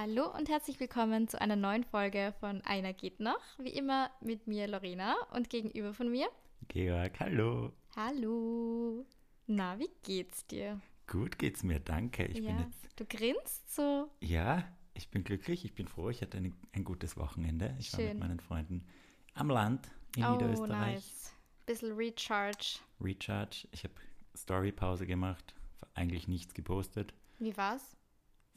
Hallo 0.00 0.32
und 0.32 0.48
herzlich 0.48 0.78
willkommen 0.78 1.26
zu 1.26 1.40
einer 1.40 1.56
neuen 1.56 1.82
Folge 1.82 2.32
von 2.38 2.60
Einer 2.60 2.92
geht 2.92 3.18
noch. 3.18 3.40
Wie 3.58 3.70
immer 3.70 4.12
mit 4.20 4.46
mir 4.46 4.68
Lorena 4.68 5.16
und 5.34 5.50
gegenüber 5.50 5.92
von 5.92 6.08
mir 6.08 6.28
Georg, 6.68 7.18
hallo. 7.18 7.72
Hallo. 7.96 9.04
Na, 9.48 9.76
wie 9.80 9.90
geht's 10.04 10.46
dir? 10.46 10.80
Gut 11.08 11.36
geht's 11.36 11.64
mir, 11.64 11.80
danke. 11.80 12.26
Ich 12.26 12.38
ja, 12.38 12.52
bin 12.52 12.58
jetzt. 12.60 12.88
du 12.94 13.06
grinst 13.06 13.74
so. 13.74 14.08
Ja, 14.20 14.68
ich 14.94 15.08
bin 15.08 15.24
glücklich, 15.24 15.64
ich 15.64 15.74
bin 15.74 15.88
froh. 15.88 16.10
Ich 16.10 16.22
hatte 16.22 16.36
ein, 16.36 16.54
ein 16.72 16.84
gutes 16.84 17.16
Wochenende. 17.16 17.74
Ich 17.80 17.92
war 17.92 17.98
Schön. 17.98 18.10
mit 18.10 18.20
meinen 18.20 18.38
Freunden 18.38 18.86
am 19.34 19.50
Land 19.50 19.90
in 20.14 20.24
oh, 20.24 20.30
Niederösterreich. 20.30 20.94
nice. 20.94 21.34
Bisschen 21.66 21.96
Recharge. 21.96 22.78
Recharge. 23.00 23.66
Ich 23.72 23.82
habe 23.82 23.94
Storypause 24.36 25.06
gemacht, 25.06 25.56
eigentlich 25.94 26.28
nichts 26.28 26.54
gepostet. 26.54 27.14
Wie 27.40 27.56
war's? 27.56 27.97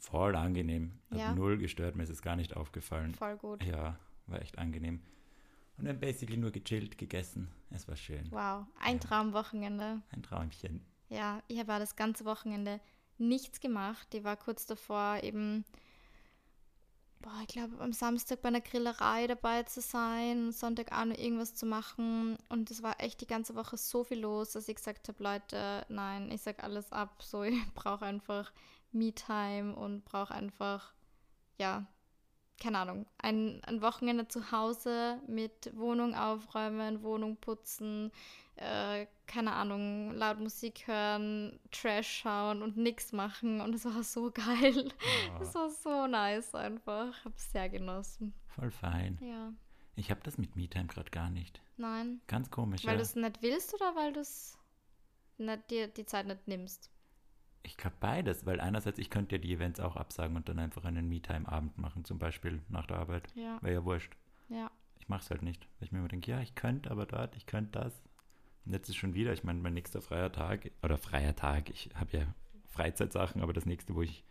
Voll 0.02 0.34
angenehm. 0.34 0.92
Hat 1.10 1.18
Ja. 1.18 1.32
null 1.34 1.58
gestört, 1.58 1.94
mir 1.94 2.02
ist 2.02 2.10
es 2.10 2.22
gar 2.22 2.34
nicht 2.36 2.56
aufgefallen. 2.56 3.14
Voll 3.14 3.36
gut. 3.36 3.62
Ja, 3.62 3.96
war 4.26 4.42
echt 4.42 4.58
angenehm. 4.58 5.00
Und 5.78 5.84
dann 5.86 6.00
basically 6.00 6.36
nur 6.36 6.50
gechillt, 6.50 6.98
gegessen. 6.98 7.48
Es 7.70 7.86
war 7.88 7.96
schön. 7.96 8.26
Wow, 8.30 8.66
ein 8.80 8.96
Ja. 8.96 9.00
Traumwochenende. 9.00 10.02
Ein 10.10 10.22
Träumchen. 10.22 10.84
Ja, 11.08 11.40
ich 11.46 11.58
habe 11.58 11.68
das 11.78 11.94
ganze 11.96 12.24
Wochenende 12.24 12.80
nichts 13.18 13.60
gemacht. 13.60 14.12
Ich 14.12 14.24
war 14.24 14.36
kurz 14.36 14.66
davor 14.66 15.22
eben, 15.22 15.64
boah, 17.20 17.38
ich 17.42 17.48
glaube, 17.48 17.78
am 17.80 17.92
Samstag 17.92 18.42
bei 18.42 18.48
einer 18.48 18.60
Grillerei 18.60 19.28
dabei 19.28 19.62
zu 19.62 19.80
sein, 19.80 20.50
Sonntag 20.52 20.90
auch 20.92 21.04
noch 21.04 21.16
irgendwas 21.16 21.54
zu 21.54 21.64
machen. 21.64 22.36
Und 22.48 22.70
es 22.72 22.82
war 22.82 23.00
echt 23.00 23.20
die 23.20 23.26
ganze 23.26 23.54
Woche 23.54 23.76
so 23.76 24.02
viel 24.04 24.18
los, 24.20 24.52
dass 24.52 24.68
ich 24.68 24.76
gesagt 24.76 25.08
habe, 25.08 25.22
Leute, 25.22 25.86
nein, 25.88 26.30
ich 26.32 26.42
sag 26.42 26.62
alles 26.64 26.90
ab. 26.90 27.22
So, 27.22 27.42
ich 27.44 27.74
brauche 27.74 28.04
einfach 28.04 28.52
Me-Time 28.94 29.74
und 29.74 30.04
brauche 30.04 30.34
einfach, 30.34 30.92
ja, 31.58 31.86
keine 32.60 32.78
Ahnung, 32.78 33.06
ein, 33.18 33.60
ein 33.64 33.82
Wochenende 33.82 34.28
zu 34.28 34.52
Hause 34.52 35.20
mit 35.26 35.76
Wohnung 35.76 36.14
aufräumen, 36.14 37.02
Wohnung 37.02 37.36
putzen, 37.36 38.12
äh, 38.56 39.06
keine 39.26 39.52
Ahnung, 39.54 40.12
laut 40.12 40.38
Musik 40.38 40.86
hören, 40.86 41.58
Trash 41.72 42.20
schauen 42.20 42.62
und 42.62 42.76
nichts 42.76 43.12
machen. 43.12 43.60
Und 43.60 43.74
es 43.74 43.84
war 43.84 44.02
so 44.04 44.30
geil. 44.34 44.92
Es 45.40 45.50
Oh, 45.56 45.58
war 45.60 45.70
so 45.70 46.06
nice 46.06 46.54
einfach. 46.54 47.24
Hab 47.24 47.36
sehr 47.38 47.68
genossen. 47.68 48.32
voll 48.46 48.70
fein. 48.70 49.18
Ja. 49.20 49.52
Ich 49.96 50.10
habe 50.10 50.20
das 50.22 50.38
mit 50.38 50.54
MeTime 50.54 50.86
gerade 50.86 51.10
gar 51.10 51.30
nicht. 51.30 51.60
Nein. 51.76 52.20
Ganz 52.28 52.50
komisch. 52.50 52.84
Weil 52.84 52.92
ja. 52.92 52.96
du 52.98 53.02
es 53.02 53.16
nicht 53.16 53.42
willst 53.42 53.74
oder 53.74 53.96
weil 53.96 54.12
du 54.12 54.20
es 54.20 54.56
dir 55.68 55.88
die 55.88 56.06
Zeit 56.06 56.26
nicht 56.26 56.46
nimmst? 56.46 56.91
Ich 57.64 57.76
glaube 57.76 57.96
beides, 58.00 58.44
weil 58.44 58.60
einerseits, 58.60 58.98
ich 58.98 59.10
könnte 59.10 59.36
ja 59.36 59.40
die 59.40 59.52
Events 59.52 59.78
auch 59.80 59.96
absagen 59.96 60.36
und 60.36 60.48
dann 60.48 60.58
einfach 60.58 60.84
einen 60.84 61.08
Me-Time-Abend 61.08 61.78
machen, 61.78 62.04
zum 62.04 62.18
Beispiel 62.18 62.60
nach 62.68 62.86
der 62.86 62.98
Arbeit. 62.98 63.28
Ja. 63.34 63.62
Wäre 63.62 63.74
ja 63.74 63.84
wurscht. 63.84 64.16
Ja. 64.48 64.70
Ich 64.98 65.08
mache 65.08 65.22
es 65.22 65.30
halt 65.30 65.42
nicht, 65.42 65.66
weil 65.78 65.86
ich 65.86 65.92
mir 65.92 65.98
immer 66.00 66.08
denke, 66.08 66.30
ja, 66.30 66.40
ich 66.40 66.54
könnte 66.54 66.90
aber 66.90 67.06
dort, 67.06 67.36
ich 67.36 67.46
könnte 67.46 67.80
das. 67.80 68.02
Und 68.64 68.72
jetzt 68.72 68.88
ist 68.88 68.96
schon 68.96 69.14
wieder, 69.14 69.32
ich 69.32 69.44
meine, 69.44 69.60
mein 69.60 69.74
nächster 69.74 70.02
freier 70.02 70.32
Tag, 70.32 70.70
oder 70.82 70.96
freier 70.96 71.34
Tag, 71.36 71.70
ich 71.70 71.90
habe 71.94 72.16
ja 72.16 72.34
Freizeitsachen, 72.66 73.42
aber 73.42 73.52
das 73.52 73.66
nächste, 73.66 73.94
wo 73.94 74.02
ich 74.02 74.24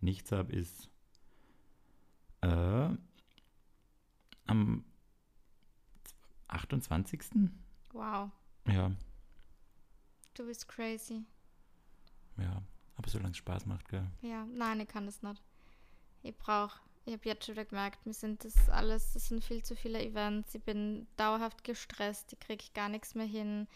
nichts 0.00 0.32
habe, 0.32 0.52
ist 0.52 0.88
äh, 2.42 2.88
am 4.46 4.84
28. 6.48 7.20
Wow. 7.92 8.30
Ja, 8.66 8.92
Du 10.34 10.46
bist 10.46 10.66
crazy. 10.66 11.26
Ja. 12.38 12.62
Aber 12.96 13.08
solange 13.08 13.32
es 13.32 13.38
Spaß 13.38 13.66
macht, 13.66 13.88
gell. 13.88 14.06
Ja, 14.20 14.44
nein, 14.46 14.80
ich 14.80 14.88
kann 14.88 15.06
das 15.06 15.22
nicht. 15.22 15.42
Ich 16.22 16.36
brauche, 16.36 16.80
ich 17.04 17.14
habe 17.14 17.28
jetzt 17.28 17.46
schon 17.46 17.54
wieder 17.54 17.64
gemerkt, 17.64 18.04
mir 18.06 18.14
sind 18.14 18.44
das 18.44 18.68
alles, 18.68 19.12
das 19.12 19.28
sind 19.28 19.44
viel 19.44 19.62
zu 19.62 19.74
viele 19.74 20.02
Events. 20.02 20.54
Ich 20.54 20.62
bin 20.62 21.06
dauerhaft 21.16 21.64
gestresst, 21.64 22.32
ich 22.32 22.38
kriege 22.40 22.64
gar 22.74 22.88
nichts 22.88 23.14
mehr 23.14 23.26
hin. 23.26 23.66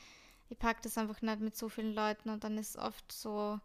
Ich 0.48 0.58
packe 0.58 0.80
das 0.82 0.96
einfach 0.96 1.22
nicht 1.22 1.40
mit 1.40 1.56
so 1.56 1.68
vielen 1.68 1.94
Leuten 1.94 2.30
und 2.30 2.44
dann 2.44 2.56
ist 2.56 2.76
oft 2.76 3.10
so, 3.10 3.58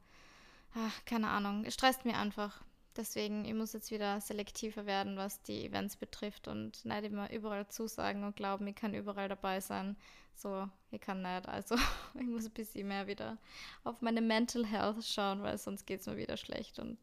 ach, 0.74 1.06
keine 1.06 1.30
Ahnung, 1.30 1.64
es 1.66 1.76
stresst 1.76 2.06
mir 2.06 2.18
einfach. 2.18 2.64
Deswegen, 2.98 3.46
ich 3.46 3.54
muss 3.54 3.72
jetzt 3.74 3.90
wieder 3.92 4.20
selektiver 4.20 4.86
werden, 4.86 5.16
was 5.16 5.42
die 5.44 5.66
Events 5.66 5.96
betrifft 5.96 6.48
und 6.50 6.84
nicht 6.84 7.04
immer 7.04 7.32
überall 7.32 7.68
zusagen 7.70 8.24
und 8.26 8.36
glauben, 8.36 8.68
ich 8.68 8.76
kann 8.76 8.94
überall 8.94 9.30
dabei 9.30 9.62
sein. 9.62 9.96
So, 10.36 10.68
ich 10.92 11.00
kann 11.00 11.22
nicht. 11.22 11.48
Also, 11.48 11.76
ich 12.16 12.26
muss 12.28 12.46
ein 12.46 12.52
bisschen 12.52 12.88
mehr 12.88 13.08
wieder 13.08 13.38
auf 13.84 14.02
meine 14.02 14.22
Mental 14.22 14.66
Health 14.66 15.06
schauen, 15.06 15.42
weil 15.42 15.58
sonst 15.58 15.86
geht 15.86 16.02
es 16.02 16.08
mir 16.08 16.18
wieder 16.18 16.36
schlecht. 16.36 16.80
Und 16.80 16.98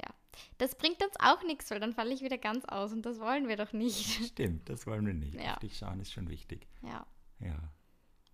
ja, 0.00 0.10
das 0.58 0.76
bringt 0.76 1.02
uns 1.02 1.14
auch 1.18 1.42
nichts, 1.42 1.70
weil 1.70 1.80
dann 1.80 1.92
falle 1.92 2.14
ich 2.14 2.22
wieder 2.22 2.38
ganz 2.38 2.64
aus 2.66 2.92
und 2.92 3.02
das 3.02 3.18
wollen 3.18 3.48
wir 3.48 3.56
doch 3.56 3.72
nicht. 3.72 4.24
Stimmt, 4.26 4.68
das 4.68 4.86
wollen 4.86 5.06
wir 5.06 5.14
nicht. 5.14 5.34
Ja. 5.34 5.54
Auf 5.54 5.58
dich 5.58 5.76
schauen 5.76 6.00
ist 6.00 6.12
schon 6.12 6.28
wichtig. 6.28 6.68
Ja, 6.82 7.04
Ja. 7.40 7.58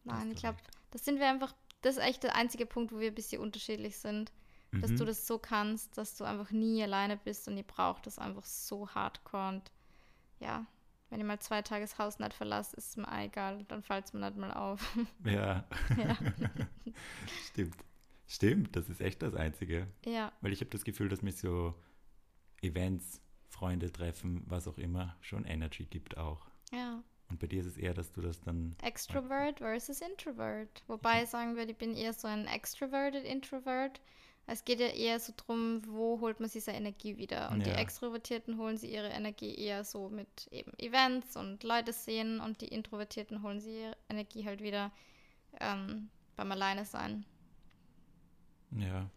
nein, 0.04 0.31
ich 0.32 0.38
glaube, 0.41 0.59
das 0.91 1.04
sind 1.04 1.20
wir 1.20 1.28
einfach, 1.28 1.54
das 1.81 1.97
ist 1.97 2.03
echt 2.03 2.22
der 2.22 2.34
einzige 2.34 2.66
Punkt, 2.66 2.92
wo 2.92 2.98
wir 2.98 3.09
ein 3.09 3.15
bisschen 3.15 3.41
unterschiedlich 3.41 3.97
sind. 3.97 4.31
Dass 4.72 4.91
Mhm. 4.91 4.97
du 4.97 5.04
das 5.04 5.27
so 5.27 5.38
kannst, 5.38 5.97
dass 5.97 6.16
du 6.16 6.25
einfach 6.25 6.50
nie 6.50 6.82
alleine 6.82 7.16
bist 7.16 7.47
und 7.49 7.56
ihr 7.56 7.62
braucht 7.62 8.06
das 8.06 8.19
einfach 8.19 8.44
so 8.44 8.88
hardcore. 8.88 9.49
Und 9.49 9.71
ja, 10.41 10.66
wenn 11.09 11.21
ich 11.21 11.27
mal 11.27 11.38
zwei 11.41 11.62
Tage 11.62 11.82
das 11.84 11.99
Haus 11.99 12.19
nicht 12.19 12.34
verlasse, 12.34 12.77
ist 12.77 12.88
es 12.91 12.97
mir 12.97 13.06
egal, 13.22 13.65
dann 13.69 13.82
fällt 13.82 14.06
es 14.06 14.12
mir 14.12 14.21
nicht 14.21 14.37
mal 14.37 14.53
auf. 14.53 14.97
Ja, 15.25 15.65
ja. 15.97 16.16
stimmt. 17.49 17.77
Stimmt, 18.28 18.75
das 18.75 18.88
ist 18.88 19.00
echt 19.00 19.22
das 19.22 19.34
Einzige. 19.34 19.87
ja, 20.04 20.32
Weil 20.41 20.53
ich 20.53 20.60
habe 20.60 20.71
das 20.71 20.83
Gefühl, 20.84 21.09
dass 21.09 21.22
mich 21.22 21.37
so 21.37 21.75
Events, 22.60 23.21
Freunde 23.48 23.93
treffen, 23.93 24.43
was 24.47 24.66
auch 24.66 24.78
immer, 24.78 25.16
schon 25.21 25.44
Energy 25.44 25.84
gibt 25.87 26.16
auch. 26.19 26.47
ja. 26.72 27.03
Und 27.28 27.41
bei 27.41 27.48
dir 27.48 27.59
ist 27.59 27.66
es 27.66 27.77
eher, 27.77 27.93
dass 27.93 28.12
du 28.12 28.21
das 28.21 28.41
dann. 28.41 28.77
Extrovert 28.83 29.59
versus 29.59 30.00
Introvert. 30.00 30.84
Wobei 30.87 31.25
ich 31.25 31.28
sagen 31.28 31.56
würde, 31.56 31.72
ich 31.72 31.77
bin 31.77 31.97
eher 31.97 32.12
so 32.12 32.28
ein 32.28 32.47
extroverted 32.47 33.25
Introvert. 33.25 34.00
Es 34.48 34.64
geht 34.64 34.80
ja 34.80 34.88
eher 34.88 35.18
so 35.20 35.32
drum, 35.36 35.82
wo 35.86 36.20
holt 36.20 36.40
man 36.40 36.48
sich 36.48 36.64
seine 36.64 36.78
Energie 36.78 37.16
wieder. 37.16 37.50
Und 37.52 37.66
die 37.66 37.70
Ja. 37.70 37.74
Extrovertierten 37.74 38.58
holen 38.58 38.76
sie 38.78 38.92
ihre 38.92 39.08
Energie 39.08 39.54
eher 39.54 39.84
so 39.84 40.08
mit 40.08 40.48
eben 40.52 40.72
Events 40.78 41.36
und 41.36 41.64
Leute 41.64 41.92
sehen 41.92 42.40
und 42.40 42.60
die 42.60 42.68
Introvertierten 42.68 43.42
holen 43.42 43.60
sie 43.60 43.80
ihre 43.82 43.96
Energie 44.08 44.44
halt 44.46 44.62
wieder 44.62 44.92
ähm, 45.60 46.10
beim 46.36 46.52
Alleine 46.52 46.84
sein. 46.84 47.26
Ja. 48.70 49.10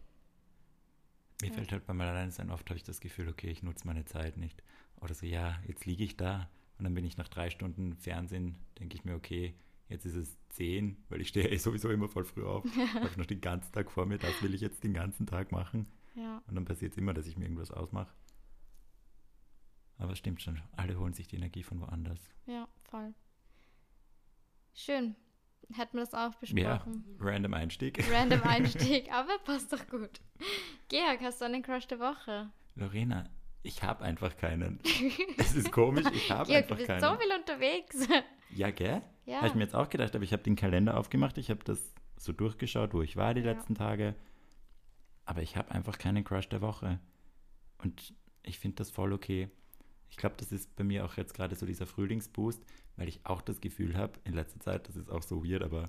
Mir 1.40 1.50
Ja. 1.50 1.52
fällt 1.52 1.72
halt 1.72 1.86
beim 1.86 2.00
Alleinsein 2.00 2.50
oft, 2.50 2.68
habe 2.70 2.76
ich 2.76 2.84
das 2.84 3.00
Gefühl, 3.00 3.28
okay, 3.28 3.48
ich 3.50 3.62
nutze 3.62 3.86
meine 3.86 4.04
Zeit 4.04 4.36
nicht. 4.36 4.62
Oder 5.00 5.14
so, 5.14 5.26
ja, 5.26 5.58
jetzt 5.66 5.84
liege 5.86 6.04
ich 6.04 6.16
da. 6.16 6.48
Und 6.78 6.84
dann 6.84 6.94
bin 6.94 7.04
ich 7.04 7.16
nach 7.16 7.28
drei 7.28 7.50
Stunden 7.50 7.96
Fernsehen, 7.96 8.56
denke 8.78 8.96
ich 8.96 9.04
mir, 9.04 9.14
okay, 9.14 9.54
jetzt 9.90 10.06
ist 10.06 10.14
es 10.16 10.38
zehn, 10.48 11.04
weil 11.10 11.20
ich 11.20 11.28
stehe 11.28 11.48
eh 11.48 11.56
sowieso 11.58 11.90
immer 11.90 12.08
voll 12.08 12.24
früh 12.24 12.44
auf. 12.44 12.64
habe 12.94 13.18
noch 13.18 13.26
den 13.26 13.40
ganzen 13.42 13.70
Tag 13.72 13.90
vor 13.90 14.06
mir, 14.06 14.16
das 14.18 14.42
will 14.42 14.54
ich 14.54 14.60
jetzt 14.62 14.82
den 14.82 14.94
ganzen 14.94 15.26
Tag 15.26 15.52
machen. 15.52 15.86
Ja, 16.14 16.42
Und 16.48 16.54
dann 16.54 16.64
passiert 16.64 16.92
es 16.92 16.98
immer, 16.98 17.12
dass 17.14 17.26
ich 17.26 17.36
mir 17.36 17.44
irgendwas 17.44 17.70
ausmache. 17.70 18.12
Aber 19.98 20.12
es 20.12 20.18
stimmt 20.18 20.40
schon, 20.40 20.60
alle 20.72 20.98
holen 20.98 21.12
sich 21.12 21.28
die 21.28 21.36
Energie 21.36 21.62
von 21.62 21.80
woanders. 21.80 22.20
ja, 22.46 22.66
voll. 22.90 23.12
Schön. 24.72 25.14
Hätten 25.72 25.98
wir 25.98 26.04
das 26.04 26.14
auch 26.14 26.32
Ja, 26.32 26.76
besprochen. 26.78 27.04
random 27.20 27.54
Einstieg. 27.54 28.02
Random 28.12 28.42
Einstieg, 28.42 29.12
aber 29.12 29.38
passt 29.44 29.72
doch 29.72 29.86
gut. 29.88 30.20
Georg, 30.88 31.20
hast 31.20 31.40
du 31.40 31.44
einen 31.44 31.62
Crush 31.62 31.86
der 31.86 32.00
Woche? 32.00 32.50
Lorena, 32.76 33.28
ich 33.62 33.82
habe 33.82 34.02
einfach 34.04 34.36
keinen. 34.36 34.80
Es 35.36 35.54
ist 35.54 35.70
komisch, 35.70 36.06
ich 36.12 36.30
habe 36.30 36.46
Georg, 36.50 36.66
du 36.68 36.74
einfach 36.74 36.76
bist 36.76 36.86
keinen. 36.88 37.00
so 37.02 37.16
viel 37.20 37.32
unterwegs. 37.38 38.08
Ja, 38.54 38.70
gell? 38.70 39.02
ja. 39.26 39.36
Habe 39.38 39.48
ich 39.48 39.54
mir 39.54 39.62
jetzt 39.62 39.74
auch 39.74 39.88
gedacht, 39.88 40.14
aber 40.14 40.24
ich 40.24 40.32
habe 40.32 40.42
den 40.42 40.56
Kalender 40.56 40.96
aufgemacht, 40.98 41.38
ich 41.38 41.50
habe 41.50 41.62
das 41.64 41.80
so 42.16 42.32
durchgeschaut, 42.32 42.92
wo 42.94 43.02
ich 43.02 43.16
war 43.16 43.34
die 43.34 43.40
Ja. 43.40 43.52
letzten 43.52 43.74
Tage. 43.74 44.14
Aber 45.24 45.42
ich 45.42 45.56
habe 45.56 45.70
einfach 45.70 45.98
keinen 45.98 46.24
Crush 46.24 46.48
der 46.48 46.60
Woche. 46.60 46.98
Und 47.78 48.14
ich 48.42 48.58
finde 48.58 48.76
das 48.76 48.90
voll 48.90 49.12
okay. 49.12 49.48
Ich 50.08 50.16
glaube, 50.16 50.34
das 50.38 50.50
ist 50.50 50.74
bei 50.76 50.82
mir 50.84 51.04
auch 51.04 51.16
jetzt 51.16 51.34
gerade 51.34 51.54
so 51.54 51.66
dieser 51.66 51.86
Frühlingsboost, 51.86 52.64
weil 52.96 53.08
ich 53.08 53.24
auch 53.24 53.40
das 53.42 53.60
Gefühl 53.60 53.96
habe, 53.96 54.14
in 54.24 54.34
letzter 54.34 54.58
Zeit, 54.60 54.88
das 54.88 54.96
ist 54.96 55.08
auch 55.08 55.22
so 55.22 55.44
weird, 55.44 55.62
aber 55.62 55.88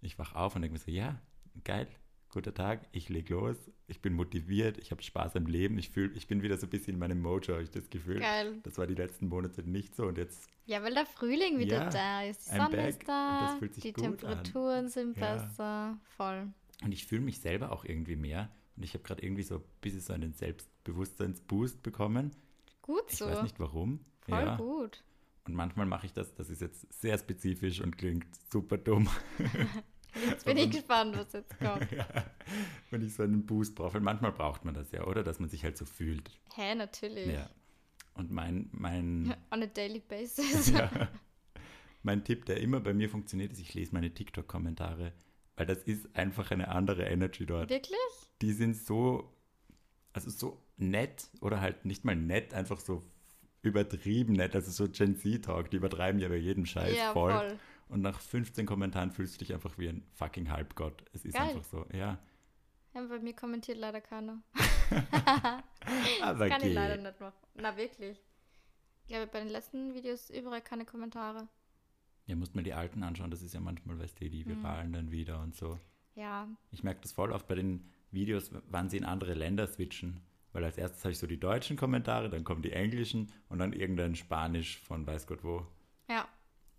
ich 0.00 0.18
wach 0.18 0.34
auf 0.34 0.56
und 0.56 0.62
denke 0.62 0.72
mir 0.72 0.78
so, 0.78 0.90
ja, 0.90 1.20
geil, 1.62 1.86
guter 2.34 2.52
Tag, 2.54 2.86
ich 2.92 3.08
leg 3.08 3.28
los, 3.30 3.56
ich 3.86 4.00
bin 4.02 4.12
motiviert, 4.14 4.78
ich 4.78 4.90
habe 4.90 5.02
Spaß 5.02 5.36
am 5.36 5.46
Leben, 5.46 5.78
ich 5.78 5.90
fühle, 5.90 6.12
ich 6.14 6.26
bin 6.26 6.42
wieder 6.42 6.56
so 6.58 6.66
ein 6.66 6.70
bisschen 6.70 6.94
in 6.94 6.98
meinem 7.00 7.22
Mojo, 7.22 7.54
habe 7.54 7.62
ich 7.62 7.70
das 7.70 7.88
Gefühl. 7.90 8.20
Geil. 8.20 8.58
Das 8.62 8.76
war 8.78 8.86
die 8.86 8.94
letzten 8.94 9.28
Monate 9.28 9.62
nicht 9.62 9.94
so 9.94 10.06
und 10.06 10.18
jetzt 10.18 10.48
Ja, 10.66 10.82
weil 10.82 10.94
der 10.94 11.06
Frühling 11.06 11.58
wieder 11.58 11.84
Ja, 11.84 11.90
da 11.90 12.22
ist. 12.24 12.50
Die 12.50 12.56
Sonne 12.56 12.88
ist 12.88 13.08
da, 13.08 13.58
die 13.60 13.92
gut 13.92 14.04
an. 14.04 14.18
Temperaturen 14.18 14.88
sind 14.88 15.16
Ja. 15.16 15.36
besser. 15.36 15.98
Voll. 16.16 16.48
Und 16.82 16.92
ich 16.92 17.06
fühle 17.06 17.22
mich 17.22 17.40
selber 17.40 17.72
auch 17.72 17.84
irgendwie 17.84 18.16
mehr. 18.16 18.50
Und 18.76 18.82
ich 18.82 18.94
habe 18.94 19.04
gerade 19.04 19.22
irgendwie 19.22 19.44
so 19.44 19.56
ein 19.56 19.64
bisschen 19.80 20.00
so 20.00 20.12
einen 20.12 20.32
Selbstbewusstseinsboost 20.32 21.82
bekommen. 21.82 22.34
Gut 22.82 23.04
Ich 23.08 23.16
so. 23.18 23.26
weiß 23.26 23.42
nicht 23.42 23.60
warum. 23.60 24.00
Voll 24.22 24.40
ja. 24.44 24.56
gut. 24.56 25.04
Und 25.46 25.54
manchmal 25.54 25.86
mache 25.86 26.06
ich 26.06 26.12
das, 26.12 26.34
das 26.34 26.48
ist 26.50 26.60
jetzt 26.62 26.92
sehr 27.00 27.16
spezifisch 27.18 27.80
und 27.80 27.96
klingt 27.98 28.26
super 28.50 28.78
dumm. 28.78 29.08
Jetzt 30.28 30.44
bin 30.44 30.56
ich 30.56 30.70
gespannt, 30.70 31.16
was 31.16 31.32
jetzt 31.32 31.58
kommt. 31.58 31.90
ja, 31.92 32.06
wenn 32.90 33.02
ich 33.02 33.14
so 33.14 33.22
einen 33.22 33.46
Boost 33.46 33.74
brauche. 33.74 33.94
Weil 33.94 34.00
manchmal 34.00 34.32
braucht 34.32 34.64
man 34.64 34.74
das 34.74 34.92
ja, 34.92 35.04
oder? 35.04 35.22
Dass 35.22 35.40
man 35.40 35.48
sich 35.48 35.64
halt 35.64 35.76
so 35.76 35.84
fühlt. 35.84 36.30
Hä, 36.54 36.74
natürlich. 36.74 37.26
Ja. 37.26 37.48
Und 38.14 38.30
mein, 38.30 38.68
mein, 38.72 39.34
On 39.50 39.62
a 39.62 39.66
daily 39.66 40.00
basis. 40.00 40.70
ja, 40.70 40.90
mein 42.02 42.24
Tipp, 42.24 42.44
der 42.46 42.60
immer 42.60 42.80
bei 42.80 42.94
mir 42.94 43.08
funktioniert, 43.08 43.52
ist, 43.52 43.60
ich 43.60 43.74
lese 43.74 43.92
meine 43.92 44.12
TikTok-Kommentare. 44.12 45.12
Weil 45.56 45.66
das 45.66 45.82
ist 45.84 46.14
einfach 46.16 46.50
eine 46.50 46.68
andere 46.68 47.04
Energy 47.04 47.46
dort. 47.46 47.70
Wirklich? 47.70 47.98
Die 48.42 48.52
sind 48.52 48.76
so, 48.76 49.32
also 50.12 50.30
so 50.30 50.60
nett 50.76 51.28
oder 51.40 51.60
halt 51.60 51.84
nicht 51.84 52.04
mal 52.04 52.16
nett, 52.16 52.54
einfach 52.54 52.80
so 52.80 53.02
übertrieben 53.62 54.34
nett. 54.34 54.54
Also 54.54 54.70
so 54.70 54.90
Gen 54.90 55.16
Z-Talk, 55.16 55.70
die 55.70 55.76
übertreiben 55.76 56.20
ja 56.20 56.28
bei 56.28 56.36
jedem 56.36 56.66
Scheiß 56.66 56.96
ja, 56.96 57.12
voll. 57.12 57.32
voll. 57.32 57.58
Und 57.88 58.00
nach 58.02 58.18
15 58.20 58.66
Kommentaren 58.66 59.10
fühlst 59.10 59.34
du 59.34 59.38
dich 59.38 59.52
einfach 59.52 59.76
wie 59.78 59.88
ein 59.88 60.02
fucking 60.14 60.50
Halbgott. 60.50 61.04
Es 61.12 61.24
ist 61.24 61.34
Geil. 61.34 61.48
einfach 61.48 61.64
so, 61.64 61.86
ja. 61.92 62.18
Ja, 62.94 63.06
bei 63.06 63.18
mir 63.18 63.34
kommentiert 63.34 63.78
leider 63.78 64.00
keiner. 64.00 64.40
Aber 66.22 66.48
Kann 66.48 66.62
ich 66.62 66.74
leider 66.74 66.96
nicht 67.02 67.20
machen. 67.20 67.34
Na, 67.54 67.76
wirklich. 67.76 68.20
Ich 69.02 69.08
glaube, 69.08 69.26
bei 69.26 69.40
den 69.40 69.48
letzten 69.48 69.94
Videos 69.94 70.30
überall 70.30 70.62
keine 70.62 70.84
Kommentare. 70.84 71.48
Ja, 72.26 72.36
musst 72.36 72.54
mal 72.54 72.62
die 72.62 72.72
alten 72.72 73.02
anschauen. 73.02 73.30
Das 73.30 73.42
ist 73.42 73.52
ja 73.52 73.60
manchmal, 73.60 73.98
weißt 73.98 74.18
du, 74.20 74.24
Mhm. 74.24 74.30
die 74.30 74.46
viralen 74.46 74.92
dann 74.92 75.10
wieder 75.10 75.40
und 75.40 75.54
so. 75.54 75.78
Ja, 76.14 76.48
Ich 76.70 76.82
merke 76.84 77.00
das 77.02 77.12
voll 77.12 77.32
oft 77.32 77.46
bei 77.48 77.54
den 77.56 77.90
Videos, 78.12 78.50
wann 78.70 78.88
sie 78.88 78.96
in 78.96 79.04
andere 79.04 79.34
Länder 79.34 79.66
switchen. 79.66 80.20
Weil 80.52 80.64
als 80.64 80.78
erstes 80.78 81.02
habe 81.04 81.10
ich 81.12 81.18
so 81.18 81.26
die 81.26 81.40
deutschen 81.40 81.76
Kommentare, 81.76 82.30
dann 82.30 82.44
kommen 82.44 82.62
die 82.62 82.70
englischen 82.72 83.32
und 83.48 83.58
dann 83.58 83.72
irgendein 83.72 84.14
Spanisch 84.14 84.78
von 84.78 85.04
weiß 85.06 85.26
Gott 85.26 85.42
wo. 85.42 85.66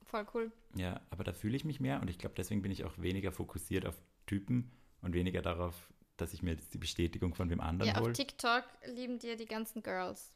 Voll 0.05 0.25
cool. 0.33 0.51
Ja, 0.75 1.01
aber 1.09 1.23
da 1.23 1.33
fühle 1.33 1.55
ich 1.55 1.65
mich 1.65 1.79
mehr 1.79 2.01
und 2.01 2.09
ich 2.09 2.17
glaube, 2.17 2.35
deswegen 2.37 2.61
bin 2.61 2.71
ich 2.71 2.83
auch 2.85 2.97
weniger 2.97 3.31
fokussiert 3.31 3.85
auf 3.85 3.95
Typen 4.25 4.71
und 5.01 5.13
weniger 5.13 5.41
darauf, 5.41 5.91
dass 6.17 6.33
ich 6.33 6.41
mir 6.41 6.51
jetzt 6.51 6.73
die 6.73 6.77
Bestätigung 6.77 7.33
von 7.35 7.49
wem 7.49 7.59
anderen 7.59 7.89
Ja, 7.91 7.97
auf 7.97 8.03
hole. 8.05 8.13
TikTok 8.13 8.63
lieben 8.87 9.19
dir 9.19 9.35
die 9.35 9.45
ganzen 9.45 9.83
Girls. 9.83 10.33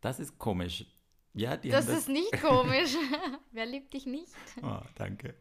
Das 0.00 0.20
ist 0.20 0.38
komisch. 0.38 0.86
Ja, 1.34 1.56
die 1.56 1.68
Das 1.68 1.86
haben 1.88 1.98
ist 1.98 2.08
nicht 2.08 2.32
komisch. 2.40 2.94
Wer 3.52 3.66
liebt 3.66 3.92
dich 3.92 4.06
nicht? 4.06 4.32
Oh, 4.62 4.78
danke. 4.94 5.34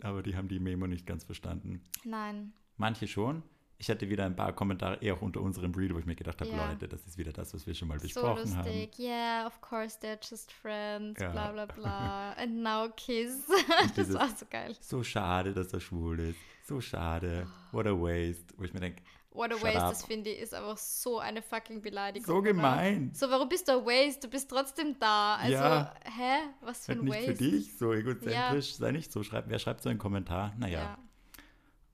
Aber 0.00 0.22
die 0.22 0.34
haben 0.34 0.48
die 0.48 0.58
Memo 0.58 0.86
nicht 0.86 1.06
ganz 1.06 1.22
verstanden. 1.24 1.82
Nein. 2.04 2.52
Manche 2.76 3.06
schon. 3.06 3.42
Ich 3.82 3.90
hatte 3.90 4.08
wieder 4.08 4.24
ein 4.24 4.36
paar 4.36 4.52
Kommentare, 4.52 4.98
eher 5.02 5.14
auch 5.14 5.22
unter 5.22 5.40
unserem 5.40 5.74
Reel, 5.74 5.92
wo 5.92 5.98
ich 5.98 6.06
mir 6.06 6.14
gedacht 6.14 6.40
habe, 6.40 6.48
Ja. 6.52 6.68
Leute, 6.70 6.86
das 6.86 7.04
ist 7.04 7.18
wieder 7.18 7.32
das, 7.32 7.52
was 7.52 7.66
wir 7.66 7.74
schon 7.74 7.88
mal 7.88 7.98
So 7.98 8.04
besprochen 8.04 8.56
haben. 8.56 8.64
lustig. 8.68 8.96
Yeah, 8.96 9.44
of 9.44 9.60
course, 9.60 9.98
they're 10.00 10.20
just 10.22 10.52
friends. 10.52 11.20
Ja. 11.20 11.32
Bla 11.32 11.50
bla 11.50 11.66
bla. 11.66 12.32
And 12.38 12.62
now 12.62 12.88
kiss. 12.96 13.42
das 13.96 14.14
war 14.14 14.28
so 14.28 14.46
geil. 14.48 14.76
So 14.80 15.02
schade, 15.02 15.52
dass 15.52 15.72
er 15.72 15.80
schwul 15.80 16.20
ist. 16.20 16.38
So 16.64 16.80
schade. 16.80 17.48
What 17.72 17.88
a 17.88 17.90
waste. 17.90 18.54
Wo 18.56 18.62
ich 18.62 18.72
mir 18.72 18.78
denke, 18.78 19.02
What 19.32 19.50
a 19.50 19.54
Shut 19.54 19.64
waste, 19.64 19.82
up. 19.82 19.90
das 19.90 20.04
finde 20.04 20.30
ich, 20.30 20.38
ist 20.40 20.54
einfach 20.54 20.76
so 20.76 21.18
eine 21.18 21.42
fucking 21.42 21.82
Beleidigung. 21.82 22.24
so 22.26 22.34
oder? 22.34 22.52
gemein. 22.52 23.10
So, 23.14 23.28
warum 23.30 23.48
bist 23.48 23.66
du 23.66 23.72
ein 23.72 23.84
Waste? 23.84 24.20
Du 24.20 24.28
bist 24.28 24.48
trotzdem 24.48 24.94
da. 25.00 25.34
Also, 25.36 25.54
Ja. 25.54 25.92
hä? 26.04 26.36
Was 26.60 26.84
für 26.86 26.92
Halt 26.92 27.00
ein 27.00 27.04
nicht 27.06 27.14
Waste? 27.16 27.32
für 27.36 27.50
dich, 27.50 27.76
so 27.78 27.92
egozentrisch, 27.92 28.74
sei 28.76 28.92
nicht 28.92 29.10
so. 29.10 29.24
Schreib, 29.24 29.46
wer 29.48 29.58
schreibt 29.58 29.82
so 29.82 29.88
einen 29.88 29.98
Kommentar? 29.98 30.54
Naja, 30.56 30.78
Ja. 30.82 30.98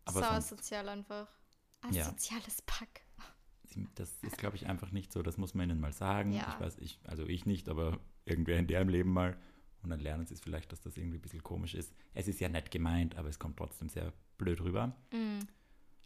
aber 0.05 0.21
Sau 0.21 0.41
sozial 0.57 0.87
einfach. 0.91 1.29
Ja. 1.91 2.03
Asoziales 2.03 2.63
Pack. 2.63 3.03
das 3.95 4.13
ist, 4.23 4.39
glaube 4.39 4.57
ich, 4.57 4.67
einfach 4.67 4.91
nicht 4.91 5.13
so. 5.13 5.23
Das 5.23 5.37
muss 5.37 5.55
man 5.55 5.71
ihnen 5.71 5.81
mal 5.81 5.93
sagen. 5.93 6.33
Ja. 6.33 6.53
Ich 6.55 6.61
weiß, 6.61 6.79
ich, 6.79 6.99
also 7.05 7.27
ich 7.27 7.47
nicht, 7.47 7.69
aber 7.69 7.99
irgendwer 8.25 8.59
in 8.59 8.67
deren 8.67 8.89
Leben 8.89 9.13
mal. 9.13 9.39
Und 9.83 9.91
dann 9.91 10.01
lernen 10.01 10.27
sie 10.27 10.35
es 10.35 10.41
vielleicht, 10.41 10.73
dass 10.73 10.81
das 10.81 10.97
irgendwie 10.97 11.19
ein 11.19 11.23
bisschen 11.23 11.43
komisch 11.43 11.75
ist. 11.75 11.95
Es 12.13 12.27
ist 12.27 12.41
ja 12.41 12.49
nett 12.49 12.71
gemeint, 12.71 13.17
aber 13.17 13.29
es 13.29 13.39
kommt 13.39 13.57
trotzdem 13.57 13.89
sehr 13.89 14.13
blöd 14.37 14.61
rüber. 14.61 14.89
Mm. 15.13 15.39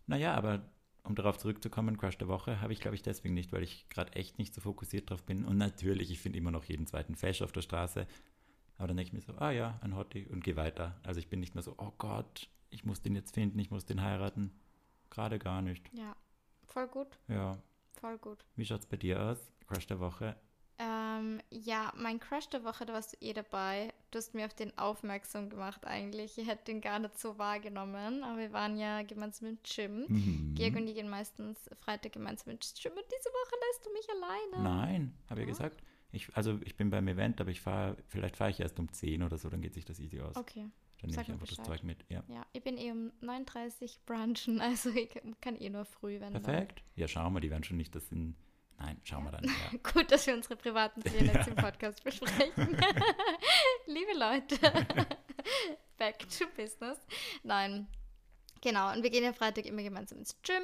Naja, 0.07 0.35
aber 0.35 0.71
um 1.05 1.15
darauf 1.15 1.39
zurückzukommen, 1.39 1.97
Crush 1.97 2.19
der 2.19 2.29
Woche 2.29 2.61
habe 2.61 2.73
ich, 2.73 2.81
glaube 2.81 2.95
ich, 2.95 3.03
deswegen 3.03 3.35
nicht, 3.35 3.53
weil 3.53 3.63
ich 3.63 3.89
gerade 3.89 4.13
echt 4.13 4.39
nicht 4.39 4.55
so 4.55 4.61
fokussiert 4.61 5.11
drauf 5.11 5.23
bin. 5.25 5.45
Und 5.45 5.57
natürlich, 5.57 6.11
ich 6.11 6.21
finde 6.21 6.39
immer 6.39 6.51
noch 6.51 6.65
jeden 6.65 6.87
zweiten 6.87 7.17
Fesch 7.17 7.43
auf 7.43 7.53
der 7.53 7.63
Straße. 7.63 8.07
Aber 8.77 8.89
dann 8.89 8.97
denke 8.97 9.09
ich 9.09 9.13
mir 9.13 9.21
so, 9.21 9.39
ah 9.39 9.51
ja, 9.51 9.79
ein 9.83 9.97
Hottie 9.97 10.27
und 10.27 10.45
gehe 10.45 10.57
weiter. 10.57 11.01
Also 11.03 11.19
ich 11.19 11.29
bin 11.29 11.41
nicht 11.41 11.55
mehr 11.55 11.63
so, 11.63 11.75
oh 11.79 11.93
Gott, 11.99 12.49
ich 12.71 12.85
muss 12.85 13.03
den 13.03 13.15
jetzt 13.15 13.35
finden, 13.35 13.59
ich 13.59 13.71
muss 13.71 13.85
den 13.85 14.03
heiraten. 14.03 14.53
Gerade 15.13 15.39
gar 15.39 15.61
nicht. 15.61 15.91
Ja, 15.93 16.17
voll 16.65 16.89
gut, 16.89 17.19
Ja. 17.29 17.59
voll 18.01 18.17
gut. 18.19 18.45
Wie 18.57 18.65
schaut's 18.65 18.87
bei 18.87 18.97
dir 18.97 19.21
aus? 19.21 19.53
Crush 19.67 19.87
der 19.87 20.01
Woche? 20.01 20.37
Ähm, 20.79 21.41
ja, 21.51 21.93
mein 21.97 22.19
Crush 22.19 22.49
der 22.49 22.65
Woche, 22.65 22.87
da 22.87 22.95
warst 22.95 23.13
du 23.13 23.17
eh 23.21 23.35
dabei. 23.35 23.93
Du 24.11 24.17
hast 24.17 24.33
mir 24.35 24.47
auf 24.47 24.55
den 24.55 24.77
aufmerksam 24.79 25.51
gemacht 25.51 25.87
eigentlich. 25.87 26.39
Ich 26.39 26.49
hätte 26.49 26.65
den 26.65 26.81
gar 26.81 26.99
nicht 26.99 27.19
so 27.19 27.37
wahrgenommen, 27.39 28.25
aber 28.25 28.39
wir 28.39 28.53
waren 28.53 28.79
ja 28.79 29.03
gemeinsam 29.03 29.51
im 29.51 29.59
Gym. 29.63 30.07
Mhm. 30.09 30.55
Georg 30.55 30.77
und 30.77 30.89
ich 30.89 30.95
gehen 30.95 31.11
meistens 31.11 31.59
Freitag 31.81 32.13
gemeinsam 32.13 32.55
ins 32.55 32.73
Gym 32.75 32.93
und 32.93 33.05
diese 33.05 33.29
Woche 33.29 33.55
lässt 33.69 33.85
du 33.87 33.93
mich 33.93 34.09
alleine. 34.11 34.65
Nein, 34.65 35.15
habe 35.29 35.41
ich 35.43 35.47
Ja. 35.47 35.53
gesagt. 35.53 35.83
Ich, 36.11 36.35
also 36.35 36.59
ich 36.65 36.75
bin 36.77 36.89
beim 36.91 37.07
Event, 37.07 37.39
aber 37.41 37.51
ich 37.51 37.61
fahre, 37.61 37.97
vielleicht 38.09 38.37
fahre 38.37 38.51
ich 38.51 38.61
erst 38.61 38.79
um 38.79 38.91
10 38.91 39.23
oder 39.23 39.37
so, 39.39 39.51
dann 39.51 39.61
geht 39.61 39.75
sich 39.75 39.85
das 39.85 40.01
easy 40.01 40.21
aus. 40.21 40.37
Okay, 40.37 40.69
dann 41.03 41.11
nehme 41.11 41.23
ich 41.23 41.29
einfach 41.31 41.47
das 41.47 41.57
Bescheid. 41.57 41.67
Zeug 41.67 41.83
mit. 41.83 42.05
Ja. 42.09 42.23
ja, 42.29 42.47
ich 42.53 42.63
bin 42.63 42.79
eh 42.79 42.93
um 42.93 43.13
9.30 43.23 43.83
Uhr 43.83 43.89
brunchen, 44.07 44.61
also 44.63 44.91
ich 44.91 45.11
kann 45.41 45.57
eh 45.57 45.69
nur 45.69 45.85
früh, 45.85 46.21
wenn 46.21 46.33
dann. 46.33 46.43
Perfekt. 46.43 46.83
Ja, 46.95 47.09
schauen 47.09 47.35
wir, 47.35 47.41
die 47.41 47.51
werden 47.51 47.65
schon 47.65 47.77
nicht 47.77 47.95
das 47.95 48.11
in. 48.13 48.37
Nein, 48.79 49.01
schauen 49.05 49.25
wir 49.25 49.33
dann. 49.33 49.45
Ja. 49.73 49.93
Gut, 49.93 50.11
dass 50.11 50.27
wir 50.27 50.35
unsere 50.35 50.57
privaten 50.57 51.01
Pläne 51.03 51.33
jetzt 51.33 51.49
im 51.49 51.57
Podcast 51.57 52.03
besprechen. 52.03 52.77
Liebe 53.87 54.13
Leute, 54.17 54.59
back 55.99 56.19
to 56.31 56.47
business. 56.57 56.99
Nein, 57.43 57.87
genau. 58.61 58.93
Und 58.93 59.03
wir 59.03 59.11
gehen 59.11 59.25
ja 59.25 59.33
Freitag 59.33 59.67
immer 59.67 59.83
gemeinsam 59.83 60.19
ins 60.19 60.41
Gym. 60.43 60.63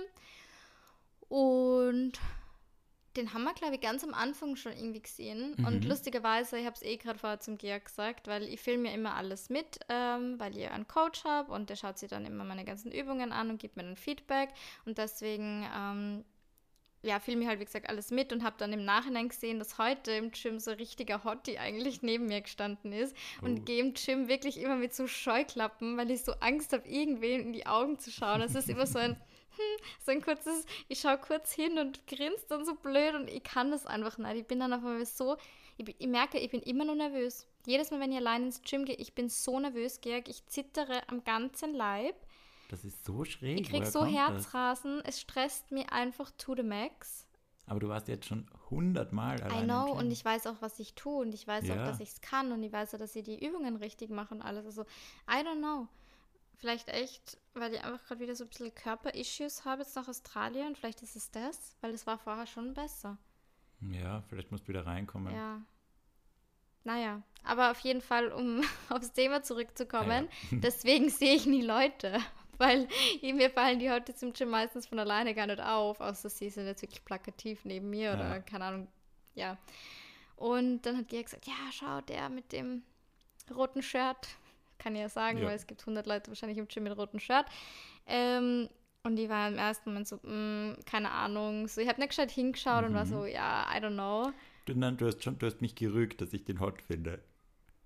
Und 1.29 2.13
den 3.17 3.33
haben 3.33 3.45
wir, 3.45 3.55
glaube 3.55 3.75
ich, 3.77 3.81
ganz 3.81 4.05
am 4.05 4.15
Anfang 4.15 4.55
schon 4.57 4.73
irgendwie 4.73 5.03
gesehen. 5.03 5.55
Und 5.67 5.85
Mhm. 5.85 5.91
lustigerweise, 5.91 6.59
ich 6.59 6.67
habe 6.67 6.77
es 6.77 6.83
eh 6.83 6.97
gerade 6.97 7.19
vorher 7.19 7.41
zum 7.41 7.59
Georg 7.59 7.87
gesagt, 7.87 8.29
weil 8.29 8.45
ich 8.45 8.61
filme 8.61 8.89
ja 8.89 8.95
immer 8.95 9.15
alles 9.17 9.49
mit, 9.51 9.81
ähm, 9.89 10.39
weil 10.39 10.57
ich 10.57 10.71
einen 10.71 10.87
Coach 10.87 11.25
habe 11.25 11.53
und 11.53 11.71
der 11.71 11.77
schaut 11.77 11.99
sich 11.99 12.11
dann 12.11 12.27
immer 12.27 12.45
meine 12.45 12.65
ganzen 12.65 12.93
Übungen 12.93 13.33
an 13.33 13.51
und 13.51 13.59
gibt 13.59 13.77
mir 13.77 13.83
dann 13.85 13.97
Feedback. 13.97 14.51
Und 14.85 14.99
deswegen 14.99 15.67
ähm, 15.75 16.25
ja, 17.03 17.21
filme 17.21 17.43
ich 17.43 17.49
halt, 17.49 17.61
wie 17.61 17.65
gesagt, 17.65 17.89
alles 17.89 18.11
mit 18.11 18.33
und 18.33 18.43
habe 18.43 18.57
dann 18.59 18.73
im 18.73 18.85
Nachhinein 18.85 19.29
gesehen, 19.29 19.61
dass 19.61 19.79
heute 19.79 20.11
im 20.13 20.33
Gym 20.33 20.59
so 20.59 20.73
richtiger 20.73 21.23
Hottie 21.23 21.59
eigentlich 21.59 22.03
neben 22.03 22.27
mir 22.27 22.41
gestanden 22.41 22.93
ist 22.93 23.17
und 23.41 23.61
Oh. 23.61 23.63
gehe 23.65 23.81
im 23.81 23.95
Gym 23.95 24.27
wirklich 24.29 24.59
immer 24.61 24.75
mit 24.77 24.93
so 24.95 25.07
Scheuklappen, 25.07 25.97
weil 25.97 26.11
ich 26.11 26.25
so 26.25 26.33
Angst 26.41 26.73
habe, 26.73 26.89
irgendwem 26.89 27.41
in 27.41 27.53
die 27.53 27.67
Augen 27.67 27.99
zu 28.01 28.11
schauen. 28.11 28.41
Es 28.41 28.55
ist 28.57 28.69
immer 28.69 28.87
so 28.87 28.99
ein, 28.99 29.17
hm, 29.59 29.87
so 30.05 30.13
ein 30.13 30.23
kurzes, 30.23 30.65
ich 30.89 31.01
schaue 31.01 31.19
kurz 31.19 31.53
hin 31.53 31.79
und 31.79 32.07
grinse 32.07 32.47
dann 32.49 32.65
so 32.65 32.75
blöd 32.75 33.15
und 33.15 33.29
ich 33.29 33.43
kann 33.43 33.71
das 33.71 33.87
einfach 33.87 34.19
nicht. 34.19 34.37
Ich 34.37 34.47
bin 34.47 34.61
dann 34.61 34.73
auf 34.73 34.85
einmal 34.85 35.05
so, 35.07 35.37
ich, 35.77 35.95
ich 35.99 36.07
merke, 36.09 36.39
ich 36.39 36.51
bin 36.51 36.61
immer 36.63 36.85
nur 36.85 36.95
nervös. 36.95 37.47
Jedes 37.67 37.91
Mal, 37.91 38.01
wenn 38.01 38.13
ich 38.13 38.19
allein 38.19 38.45
ins 38.45 38.63
Gym 38.63 38.85
gehe, 38.85 38.97
ich 38.97 39.15
bin 39.15 39.29
so 39.29 39.59
nervös, 39.61 40.01
Georg, 40.01 40.29
ich 40.29 40.47
zittere 40.47 41.09
am 41.09 41.25
ganzen 41.25 41.75
Leib. 41.75 42.17
Das 42.69 42.85
ist 42.85 43.05
so 43.05 43.25
schräg. 43.25 43.61
Ich 43.61 43.69
krieg 43.69 43.81
woher 43.81 43.91
so 43.91 44.01
kommt 44.01 44.15
das? 44.15 44.29
Herzrasen, 44.29 45.03
es 45.05 45.21
stresst 45.21 45.71
mich 45.71 45.91
einfach 45.91 46.31
to 46.39 46.55
the 46.55 46.63
max. 46.63 47.27
Aber 47.67 47.81
du 47.81 47.89
warst 47.89 48.09
jetzt 48.09 48.27
schon 48.27 48.47
hundertmal 48.71 49.43
allein. 49.43 49.65
I 49.65 49.65
know, 49.65 49.93
und 49.93 50.11
ich 50.11 50.25
weiß 50.25 50.47
auch, 50.47 50.57
was 50.61 50.79
ich 50.79 50.95
tue 50.95 51.21
und 51.21 51.35
ich 51.35 51.47
weiß 51.47 51.67
Ja. 51.67 51.75
auch, 51.75 51.87
dass 51.87 52.01
ich 52.01 52.09
es 52.09 52.21
kann 52.23 52.51
und 52.53 52.63
ich 52.63 52.73
weiß 52.73 52.95
auch, 52.95 52.99
dass 52.99 53.15
ich 53.15 53.25
die 53.25 53.45
Übungen 53.47 53.77
richtig 53.77 54.11
mache 54.11 54.35
und 54.35 54.41
alles. 54.43 54.65
Also, 54.65 54.83
I 55.31 55.45
don't 55.45 55.59
know. 55.59 55.87
Vielleicht 56.59 56.89
echt, 56.89 57.39
weil 57.55 57.73
ich 57.75 57.83
einfach 57.85 58.05
gerade 58.07 58.21
wieder 58.21 58.35
so 58.35 58.45
ein 58.45 58.49
bisschen 58.49 58.75
Körper-Issues 58.75 59.65
habe 59.65 59.83
jetzt 59.83 59.95
nach 59.97 60.09
Australien. 60.09 60.75
Vielleicht 60.77 61.03
ist 61.03 61.15
es 61.17 61.31
das, 61.31 61.77
weil 61.81 61.93
es 61.93 62.07
war 62.07 62.19
vorher 62.19 62.47
schon 62.47 62.75
besser. 62.75 63.17
Ja, 63.81 64.23
vielleicht 64.29 64.51
musst 64.51 64.65
du 64.65 64.69
wieder 64.69 64.85
reinkommen. 64.87 65.33
Ja. 65.35 65.63
Naja, 66.85 67.23
aber 67.45 67.71
auf 67.71 67.79
jeden 67.81 68.01
Fall, 68.01 68.33
um 68.33 68.63
aufs 68.89 69.13
Thema 69.13 69.43
zurückzukommen, 69.43 70.29
Ah, 70.29 70.47
ja. 70.51 70.59
deswegen 70.63 71.11
sehe 71.11 71.35
ich 71.35 71.47
nie 71.47 71.63
Leute. 71.63 72.19
Weil 72.59 72.89
mir 73.23 73.51
fallen 73.51 73.79
die 73.79 73.89
heute 73.89 74.17
zum 74.17 74.33
Gym 74.33 74.49
meistens 74.51 74.89
von 74.89 74.99
alleine 74.99 75.33
gar 75.33 75.47
nicht 75.47 75.61
auf, 75.61 76.01
außer 76.01 76.29
sie 76.29 76.51
sind 76.51 76.67
jetzt 76.67 76.83
wirklich 76.83 77.05
plakativ 77.05 77.65
neben 77.65 77.89
mir 77.89 78.15
oder 78.15 78.29
Ja. 78.31 78.39
keine 78.41 78.65
Ahnung, 78.65 78.89
ja. 79.37 79.57
Und 80.35 80.83
dann 80.83 80.97
hat 80.99 81.09
Gia 81.09 81.23
gesagt, 81.23 81.47
ja, 81.47 81.55
schau, 81.71 82.01
der 82.01 82.29
mit 82.29 82.51
dem 82.51 82.83
roten 83.55 83.81
Shirt, 83.81 84.27
kann 84.79 84.95
ich 84.95 85.01
ja 85.01 85.09
sagen, 85.09 85.39
Ja. 85.39 85.47
weil 85.47 85.57
es 85.57 85.67
gibt 85.67 85.81
100 85.83 86.07
Leute 86.07 86.29
wahrscheinlich 86.31 86.59
im 86.59 86.69
Gym 86.69 86.85
mit 86.85 86.97
rotem 86.97 87.21
Shirt. 87.21 87.47
Ähm, 88.07 88.69
und 89.05 89.17
die 89.17 89.29
war 89.29 89.49
im 89.49 89.57
ersten 89.59 89.91
Moment 89.91 90.09
so, 90.09 90.17
mm, 90.17 90.77
keine 90.85 91.11
Ahnung, 91.11 91.69
so, 91.69 91.81
ich 91.81 91.89
habe 91.89 92.01
nicht 92.01 92.11
gescheit 92.11 92.31
hingeschaut 92.31 92.85
und 92.85 92.95
war 92.95 93.05
Mhm. 93.05 93.09
so, 93.11 93.25
ja, 93.27 93.67
I 93.75 93.79
don't 93.81 93.95
know. 93.95 94.33
Du, 94.67 94.75
nein, 94.75 94.97
du 94.97 95.07
hast 95.07 95.23
schon, 95.23 95.39
du 95.39 95.47
hast 95.47 95.61
mich 95.63 95.75
gerügt, 95.75 96.21
dass 96.21 96.33
ich 96.33 96.45
den 96.45 96.61
hot 96.61 96.83
finde. 96.83 97.23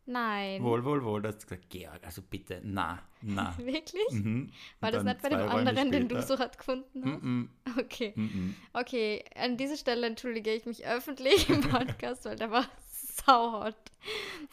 Nein. 0.04 0.64
Wohl, 0.64 0.84
wohl, 0.84 1.04
wohl. 1.04 1.22
Du 1.22 1.28
hast 1.28 1.42
gesagt, 1.46 1.70
Georg, 1.70 2.00
also 2.04 2.22
bitte, 2.22 2.60
na, 2.64 2.98
na. 3.20 3.54
Wirklich? 3.58 4.10
Mhm. 4.10 4.50
War 4.80 4.90
das 4.90 5.04
nicht 5.04 5.22
bei 5.22 5.28
dem 5.28 5.38
anderen, 5.48 5.92
den 5.92 6.08
du 6.08 6.20
so 6.22 6.38
hart 6.40 6.58
gefunden 6.58 7.04
hast? 7.04 7.22
Mhm, 7.22 7.50
Okay. 7.78 8.12
mhm. 8.16 8.56
Okay, 8.72 9.24
an 9.36 9.56
dieser 9.56 9.76
Stelle 9.76 10.08
entschuldige 10.08 10.52
ich 10.52 10.66
mich 10.66 10.84
öffentlich 10.84 11.48
im 11.48 11.60
Podcast, 11.70 12.24
weil 12.24 12.34
der 12.34 12.50
war 12.50 12.64
sauhot. 13.16 13.76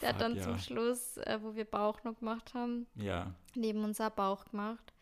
Der 0.00 0.10
hat 0.10 0.20
dann 0.20 0.36
ja. 0.36 0.42
zum 0.42 0.58
Schluss, 0.58 1.16
äh, 1.18 1.38
wo 1.42 1.54
wir 1.54 1.64
Bauch 1.64 2.02
noch 2.04 2.18
gemacht 2.18 2.54
haben, 2.54 2.86
Ja, 2.94 3.34
neben 3.54 3.84
uns 3.84 4.00
auch 4.00 4.10
Bauch 4.10 4.44
gemacht. 4.46 4.92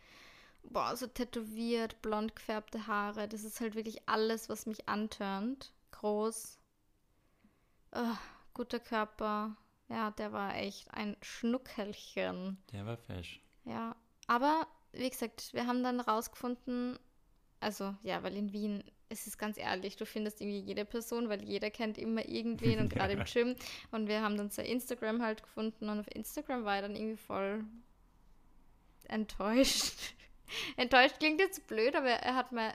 boah, 0.62 0.96
so 0.96 1.06
tätowiert, 1.06 2.00
blond 2.02 2.36
gefärbte 2.36 2.86
Haare. 2.86 3.28
Das 3.28 3.44
ist 3.44 3.60
halt 3.60 3.74
wirklich 3.74 4.08
alles, 4.08 4.48
was 4.48 4.66
mich 4.66 4.88
antörnt. 4.88 5.72
Groß. 5.92 6.58
Oh, 7.92 8.16
guter 8.54 8.80
Körper. 8.80 9.56
Ja, 9.88 10.10
der 10.10 10.32
war 10.32 10.54
echt 10.56 10.92
ein 10.92 11.16
Schnuckelchen. 11.22 12.58
Der 12.72 12.84
war 12.84 12.98
fesch. 12.98 13.40
Ja, 13.64 13.96
aber 14.26 14.66
wie 14.92 15.08
gesagt, 15.08 15.52
wir 15.54 15.66
haben 15.66 15.82
dann 15.82 16.00
rausgefunden, 16.00 16.98
also 17.60 17.94
ja, 18.02 18.22
weil 18.22 18.36
in 18.36 18.52
Wien, 18.52 18.84
es 19.08 19.26
ist 19.26 19.38
ganz 19.38 19.58
ehrlich, 19.58 19.96
du 19.96 20.06
findest 20.06 20.40
irgendwie 20.40 20.60
jede 20.60 20.84
Person, 20.84 21.28
weil 21.28 21.42
jeder 21.42 21.70
kennt 21.70 21.98
immer 21.98 22.26
irgendwen 22.26 22.78
und 22.80 22.90
gerade 22.90 23.14
im 23.14 23.24
Gym. 23.24 23.54
Und 23.90 24.08
wir 24.08 24.22
haben 24.22 24.36
dann 24.36 24.50
so 24.50 24.62
Instagram 24.62 25.22
halt 25.22 25.42
gefunden 25.42 25.88
und 25.88 26.00
auf 26.00 26.14
Instagram 26.14 26.64
war 26.64 26.76
er 26.76 26.82
dann 26.82 26.96
irgendwie 26.96 27.16
voll 27.16 27.64
enttäuscht. 29.04 29.94
enttäuscht 30.76 31.18
klingt 31.18 31.40
jetzt 31.40 31.66
blöd, 31.66 31.94
aber 31.94 32.08
er 32.08 32.34
hat 32.34 32.52
mir 32.52 32.74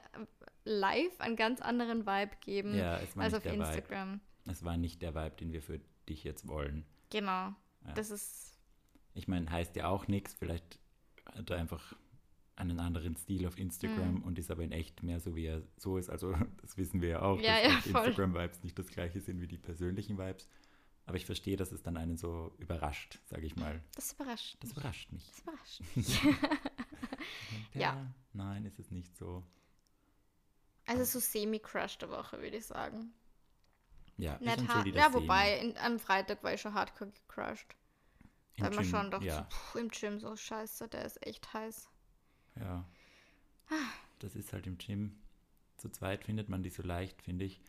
live 0.66 1.20
einen 1.20 1.36
ganz 1.36 1.62
anderen 1.62 2.06
Vibe 2.06 2.32
gegeben 2.40 2.76
Ja, 2.78 3.00
es 3.00 3.16
war 3.16 3.24
als 3.24 3.34
nicht 3.34 3.38
auf 3.38 3.44
der 3.44 3.54
Vibe. 3.54 3.64
Instagram. 3.66 4.22
Es 4.46 4.64
war 4.64 4.78
nicht 4.78 5.02
der 5.02 5.16
Vibe, 5.16 5.36
den 5.40 5.54
wir 5.54 5.62
für 5.62 5.80
dich 6.10 6.24
jetzt 6.24 6.48
wollen. 6.48 6.86
Genau. 7.10 7.54
Ja. 7.86 7.94
Das 7.96 8.10
ist, 8.10 8.58
Ich 9.14 9.28
meine, 9.28 9.50
heißt 9.50 9.76
ja 9.76 9.88
auch 9.88 10.08
nichts. 10.08 10.34
Vielleicht 10.34 10.80
hat 11.26 11.50
er 11.50 11.58
einfach 11.58 11.96
einen 12.56 12.80
anderen 12.80 13.16
Stil 13.16 13.48
auf 13.48 13.58
Instagram 13.58 14.16
Mhm. 14.16 14.24
und 14.24 14.38
ist 14.40 14.52
aber 14.52 14.64
in 14.64 14.72
echt 14.72 15.02
mehr 15.04 15.20
so, 15.20 15.36
wie 15.36 15.46
er 15.46 15.64
so 15.78 15.98
ist. 15.98 16.10
Also, 16.10 16.34
das 16.62 16.78
wissen 16.78 17.02
wir 17.02 17.10
ja 17.10 17.22
auch, 17.22 17.40
Ja, 17.42 17.62
dass 17.64 17.86
ja, 17.86 17.92
voll. 17.92 18.08
Instagram-Vibes 18.08 18.64
nicht 18.64 18.78
das 18.78 18.88
gleiche 18.88 19.20
sind 19.22 19.42
wie 19.42 19.48
die 19.48 19.58
persönlichen 19.58 20.18
Vibes. 20.18 20.48
Aber 21.06 21.18
ich 21.18 21.26
verstehe, 21.26 21.58
dass 21.58 21.72
es 21.74 21.84
dann 21.84 21.98
einen 21.98 22.16
so 22.16 22.54
überrascht, 22.60 23.20
sage 23.26 23.46
ich 23.46 23.56
mal. 23.58 23.84
das 23.96 24.14
überrascht 24.14 24.56
Das 24.62 24.70
mich. 24.70 24.78
überrascht 24.78 25.12
mich. 25.12 25.26
Das 25.32 25.40
überrascht 25.42 25.82
mich. 25.96 26.22
Ja. 27.74 28.06
Nein, 28.34 28.66
ist 28.66 28.80
es 28.80 28.92
nicht 28.92 29.16
so. 29.18 29.44
Also 30.86 31.04
so 31.06 31.20
semi-crush 31.20 31.98
der 31.98 32.10
Woche, 32.10 32.40
würde 32.40 32.58
ich 32.58 32.66
sagen. 32.66 33.14
Ja, 34.18 34.38
Nicht 34.40 34.68
hart. 34.68 34.84
solider 34.84 35.00
Ja, 35.00 35.14
wobei, 35.14 35.60
in, 35.60 35.78
am 35.78 35.98
Freitag 36.00 36.44
war 36.44 36.54
ich 36.54 36.62
schon 36.62 36.74
hardcore 36.74 37.12
gecrushed. 37.12 37.76
Im 38.58 38.66
Weil 38.66 38.70
man 38.72 38.84
Gym, 38.84 38.92
schon 38.92 39.12
dachte, 39.12 39.26
ja, 39.26 39.48
so, 39.74 39.80
im 39.80 39.90
Gym 39.90 40.20
so 40.20 40.36
scheiße, 40.36 40.88
der 40.90 41.06
ist 41.06 41.26
echt 41.26 41.52
heiß. 41.54 41.90
Ja. 42.60 42.86
Das 44.20 44.36
ist 44.36 44.54
halt 44.54 44.68
im 44.68 44.78
Gym. 44.78 45.18
Zu 45.78 45.90
zweit 45.90 46.24
findet 46.24 46.50
man 46.50 46.64
die 46.64 46.70
so 46.70 46.84
leicht, 46.84 47.22
finde 47.22 47.46
ich. 47.46 47.62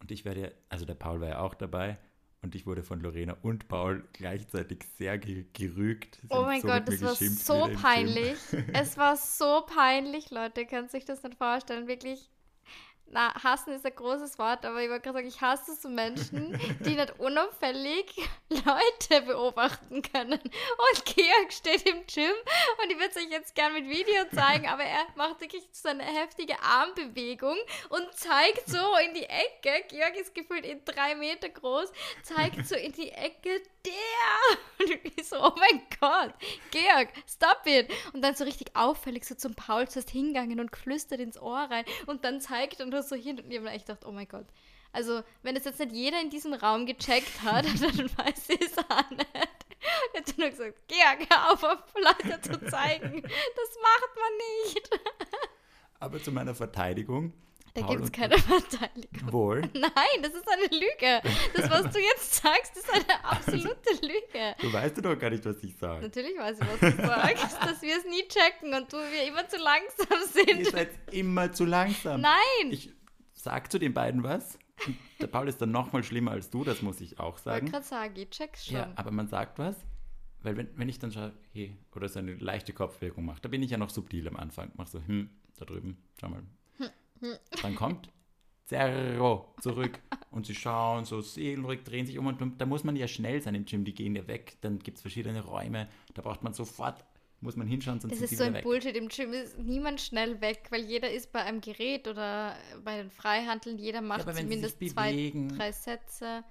Und 0.00 0.10
ich 0.10 0.24
werde 0.24 0.40
ja, 0.40 0.48
also 0.68 0.84
der 0.84 0.94
Paul 0.94 1.20
war 1.20 1.28
ja 1.28 1.40
auch 1.40 1.54
dabei 1.54 1.98
und 2.42 2.54
ich 2.54 2.66
wurde 2.66 2.82
von 2.82 3.00
Lorena 3.00 3.36
und 3.42 3.68
Paul 3.68 4.06
gleichzeitig 4.12 4.84
sehr 4.98 5.16
ge 5.18 5.46
gerügt. 5.52 6.18
Oh 6.28 6.42
mein 6.42 6.60
so 6.60 6.68
Gott, 6.68 6.88
das 6.88 7.00
war 7.02 7.14
so 7.14 7.70
peinlich. 7.80 8.36
es 8.72 8.96
war 8.96 9.16
so 9.16 9.64
peinlich, 9.66 10.30
Leute. 10.30 10.66
Könnt 10.66 10.90
sich 10.90 11.04
das 11.04 11.22
nicht 11.22 11.36
vorstellen. 11.36 11.86
Wirklich. 11.86 12.28
Na, 13.14 13.34
hassen 13.44 13.74
ist 13.74 13.84
ein 13.84 13.94
großes 13.94 14.38
Wort, 14.38 14.64
aber 14.64 14.82
ich 14.82 14.88
wollte 14.88 15.02
gerade 15.02 15.18
sagen, 15.18 15.28
ich 15.28 15.40
hasse 15.42 15.74
so 15.74 15.90
Menschen, 15.90 16.58
die 16.80 16.94
nicht 16.94 17.20
unauffällig 17.20 18.06
Leute 18.48 19.26
beobachten 19.26 20.00
können. 20.00 20.40
Und 20.40 21.04
Georg 21.04 21.52
steht 21.52 21.86
im 21.86 22.06
Gym 22.06 22.32
und 22.82 22.90
ich 22.90 22.96
würde 22.96 23.10
es 23.10 23.16
euch 23.18 23.30
jetzt 23.30 23.54
gern 23.54 23.74
mit 23.74 23.86
Video 23.86 24.24
zeigen, 24.34 24.66
aber 24.66 24.84
er 24.84 25.04
macht 25.16 25.42
wirklich 25.42 25.62
so 25.72 25.90
eine 25.90 26.04
heftige 26.04 26.58
Armbewegung 26.62 27.58
und 27.90 28.14
zeigt 28.14 28.66
so 28.66 28.96
in 29.06 29.12
die 29.12 29.24
Ecke. 29.24 29.84
Georg 29.90 30.16
ist 30.16 30.34
gefühlt 30.34 30.64
in 30.64 30.82
drei 30.86 31.14
Meter 31.14 31.50
groß, 31.50 31.92
zeigt 32.22 32.66
so 32.66 32.76
in 32.76 32.92
die 32.92 33.10
Ecke, 33.10 33.60
der! 33.84 34.58
Und 34.78 34.90
ich 35.04 35.28
so, 35.28 35.36
oh 35.36 35.52
mein 35.56 35.82
Gott, 36.00 36.32
Georg, 36.70 37.08
stop 37.28 37.66
it! 37.66 37.90
Und 38.14 38.22
dann 38.22 38.34
so 38.34 38.44
richtig 38.44 38.74
auffällig 38.74 39.24
so 39.24 39.34
zum 39.34 39.54
Paul 39.54 39.86
zuerst 39.86 40.10
hingegangen 40.10 40.60
und 40.60 40.72
geflüstert 40.72 41.20
ins 41.20 41.38
Ohr 41.38 41.68
rein 41.70 41.84
und 42.06 42.24
dann 42.24 42.40
zeigt 42.40 42.80
und 42.80 42.92
nur 43.02 43.08
so 43.08 43.16
hin 43.16 43.38
und 43.38 43.50
ich 43.50 43.56
habe 43.56 43.68
mir 43.68 43.72
echt 43.72 43.86
gedacht, 43.86 44.04
oh 44.06 44.12
mein 44.12 44.28
Gott. 44.28 44.46
Also, 44.92 45.22
wenn 45.42 45.56
es 45.56 45.64
jetzt 45.64 45.78
nicht 45.78 45.92
jeder 45.92 46.20
in 46.20 46.30
diesem 46.30 46.52
Raum 46.52 46.86
gecheckt 46.86 47.42
hat, 47.42 47.64
dann 47.80 48.10
weiß 48.16 48.48
ich 48.48 48.60
es 48.60 48.78
auch 48.78 49.10
nicht. 49.10 49.26
Er 50.12 50.20
hat 50.20 50.38
nur 50.38 50.50
gesagt, 50.50 50.78
Georg, 50.86 51.28
hör 51.28 51.52
auf, 51.52 51.64
auf 51.64 51.94
Leute 51.94 52.40
zu 52.40 52.70
zeigen. 52.70 53.22
Das 53.22 53.78
macht 53.82 54.16
man 54.16 54.32
nicht. 54.64 54.90
Aber 55.98 56.22
zu 56.22 56.30
meiner 56.30 56.54
Verteidigung. 56.54 57.32
Da 57.74 57.80
gibt 57.82 58.04
es 58.04 58.12
keine 58.12 58.36
Verteidigung. 58.38 59.32
Wohl. 59.32 59.60
Nein, 59.74 60.22
das 60.22 60.34
ist 60.34 60.46
eine 60.46 60.66
Lüge. 60.78 61.22
Das, 61.54 61.70
was 61.70 61.92
du 61.92 61.98
jetzt 62.00 62.34
sagst, 62.34 62.76
ist 62.76 62.92
eine 62.92 63.24
absolute 63.24 63.92
Lüge. 64.02 64.54
Du 64.60 64.70
weißt 64.72 65.02
doch 65.04 65.18
gar 65.18 65.30
nicht, 65.30 65.44
was 65.46 65.62
ich 65.64 65.74
sage. 65.76 66.02
Natürlich 66.02 66.38
weiß 66.38 66.58
ich, 66.60 66.66
was 66.66 66.80
du 66.96 67.06
sagst, 67.06 67.62
dass 67.62 67.80
wir 67.82 67.96
es 67.96 68.04
nie 68.04 68.28
checken 68.28 68.74
und 68.74 68.92
du 68.92 68.98
wir 68.98 69.26
immer 69.26 69.48
zu 69.48 69.56
langsam 69.56 70.06
Ihr 70.10 70.44
sind. 70.56 70.66
seid 70.66 70.90
immer 71.12 71.50
zu 71.52 71.64
langsam. 71.64 72.20
Nein! 72.20 72.70
Ich 72.70 72.90
sag 73.32 73.72
zu 73.72 73.78
den 73.78 73.94
beiden 73.94 74.22
was. 74.22 74.58
Und 74.86 74.96
der 75.20 75.28
Paul 75.28 75.48
ist 75.48 75.60
dann 75.62 75.70
noch 75.70 75.92
mal 75.92 76.02
schlimmer 76.02 76.32
als 76.32 76.50
du, 76.50 76.64
das 76.64 76.82
muss 76.82 77.00
ich 77.00 77.18
auch 77.20 77.38
Ich 77.38 77.46
wollte 77.46 77.60
sagen. 77.60 77.70
gerade 77.70 77.84
sagen, 77.86 78.14
ich 78.16 78.30
check's 78.30 78.66
schon. 78.66 78.76
Ja, 78.76 78.92
aber 78.96 79.12
man 79.12 79.28
sagt 79.28 79.58
was, 79.58 79.76
weil 80.40 80.56
wenn, 80.56 80.68
wenn 80.76 80.88
ich 80.88 80.98
dann 80.98 81.12
schaue, 81.12 81.32
hey, 81.52 81.76
oder 81.94 82.08
so 82.08 82.18
eine 82.18 82.34
leichte 82.34 82.72
Kopfbewegung 82.72 83.24
mache, 83.24 83.40
da 83.40 83.48
bin 83.48 83.62
ich 83.62 83.70
ja 83.70 83.78
noch 83.78 83.90
subtil 83.90 84.26
am 84.28 84.36
Anfang. 84.36 84.72
Mach 84.76 84.88
so, 84.88 85.00
hm, 85.06 85.30
da 85.56 85.64
drüben, 85.64 85.96
schau 86.20 86.28
mal. 86.28 86.42
Dann 87.62 87.74
kommt 87.74 88.10
Zerro 88.64 89.54
zurück 89.60 90.00
und 90.30 90.46
sie 90.46 90.54
schauen 90.54 91.04
so 91.04 91.20
seelenruhig, 91.20 91.82
drehen 91.84 92.06
sich 92.06 92.18
um 92.18 92.26
und 92.26 92.60
da 92.60 92.66
muss 92.66 92.84
man 92.84 92.96
ja 92.96 93.08
schnell 93.08 93.42
sein 93.42 93.54
im 93.54 93.64
Gym, 93.64 93.84
die 93.84 93.94
gehen 93.94 94.14
ja 94.16 94.26
weg, 94.28 94.56
dann 94.60 94.78
gibt 94.78 94.96
es 94.98 95.02
verschiedene 95.02 95.42
Räume, 95.42 95.88
da 96.14 96.22
braucht 96.22 96.42
man 96.42 96.54
sofort, 96.54 97.04
muss 97.40 97.56
man 97.56 97.66
hinschauen, 97.66 98.00
sonst 98.00 98.12
Das 98.12 98.18
sind 98.20 98.32
ist 98.32 98.38
so 98.38 98.44
ein 98.44 98.54
weg. 98.54 98.62
Bullshit. 98.62 98.96
Im 98.96 99.08
Gym 99.08 99.32
ist 99.32 99.58
niemand 99.58 100.00
schnell 100.00 100.40
weg, 100.40 100.68
weil 100.70 100.82
jeder 100.84 101.10
ist 101.10 101.32
bei 101.32 101.42
einem 101.42 101.60
Gerät 101.60 102.06
oder 102.06 102.56
bei 102.84 102.98
den 102.98 103.10
Freihandeln. 103.10 103.78
Jeder 103.78 104.00
macht 104.00 104.20
aber 104.20 104.28
wenn 104.36 104.36
sie 104.36 104.42
zumindest 104.54 104.78
sich 104.78 104.92
zwei, 104.92 105.10
bewegen- 105.10 105.48
drei 105.48 105.72
Sätze. 105.72 106.44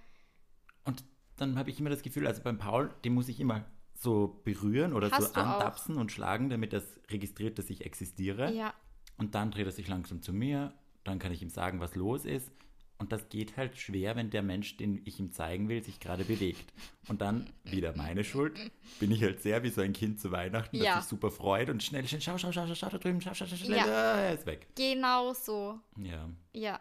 Und 0.84 1.06
dann 1.38 1.58
habe 1.58 1.70
ich 1.70 1.80
immer 1.80 1.90
das 1.90 2.02
Gefühl, 2.02 2.28
also 2.28 2.42
beim 2.44 2.58
Paul, 2.58 2.94
den 3.06 3.14
muss 3.14 3.30
ich 3.30 3.40
immer 3.40 3.66
so 3.94 4.42
berühren 4.44 4.94
oder 4.94 5.10
Hast 5.12 5.28
so 5.28 5.34
du 5.34 5.40
auch. 5.40 5.46
antapsen 5.46 5.98
und 5.98 6.12
schlagen, 6.12 6.50
damit 6.50 6.74
das 6.74 6.84
registriert, 7.10 7.58
dass 7.58 7.70
ich 7.70 7.86
existiere. 7.86 8.52
Ja, 8.52 8.74
Und 9.18 9.36
dann 9.36 9.52
dreht 9.52 9.66
er 9.66 9.72
sich 9.72 9.88
langsam 9.88 10.22
zu 10.22 10.34
mir, 10.34 10.74
dann 11.04 11.20
kann 11.20 11.32
ich 11.32 11.42
ihm 11.42 11.50
sagen, 11.50 11.80
was 11.80 11.96
los 11.96 12.26
ist. 12.26 12.52
Und 12.98 13.12
das 13.12 13.30
geht 13.30 13.58
halt 13.58 13.78
schwer, 13.80 14.16
wenn 14.16 14.30
der 14.30 14.44
Mensch, 14.44 14.78
den 14.78 15.02
ich 15.06 15.20
ihm 15.20 15.32
zeigen 15.32 15.70
will, 15.70 15.84
sich 15.84 16.00
gerade 16.00 16.24
bewegt. 16.24 16.72
Und 17.08 17.22
dann, 17.22 17.50
wieder 17.64 17.96
meine 17.98 18.24
Schuld, 18.24 18.60
bin 19.00 19.12
ich 19.12 19.24
halt 19.24 19.42
sehr 19.42 19.64
wie 19.64 19.70
so 19.70 19.82
ein 19.82 19.94
Kind 19.94 20.20
zu 20.20 20.32
Weihnachten, 20.32 20.78
das 20.78 20.86
Ja. 20.86 21.02
sich 21.02 21.10
super 21.10 21.32
freut 21.32 21.70
und 21.72 21.82
schnell, 21.82 22.08
schnell, 22.08 22.22
schau, 22.22 22.38
schau, 22.38 22.52
schau, 22.52 22.68
schau, 22.68 22.76
schau 22.76 22.90
da 22.90 22.98
drüben, 23.00 23.20
schau, 23.20 23.34
schau, 23.34 23.48
schau, 23.48 23.56
schnell, 23.56 23.78
Ja. 23.78 23.86
ah, 23.86 24.20
er 24.22 24.34
ist 24.36 24.46
weg. 24.46 24.68
genau 24.76 25.34
so. 25.34 25.80
Ja, 25.98 26.30
Ja. 26.54 26.80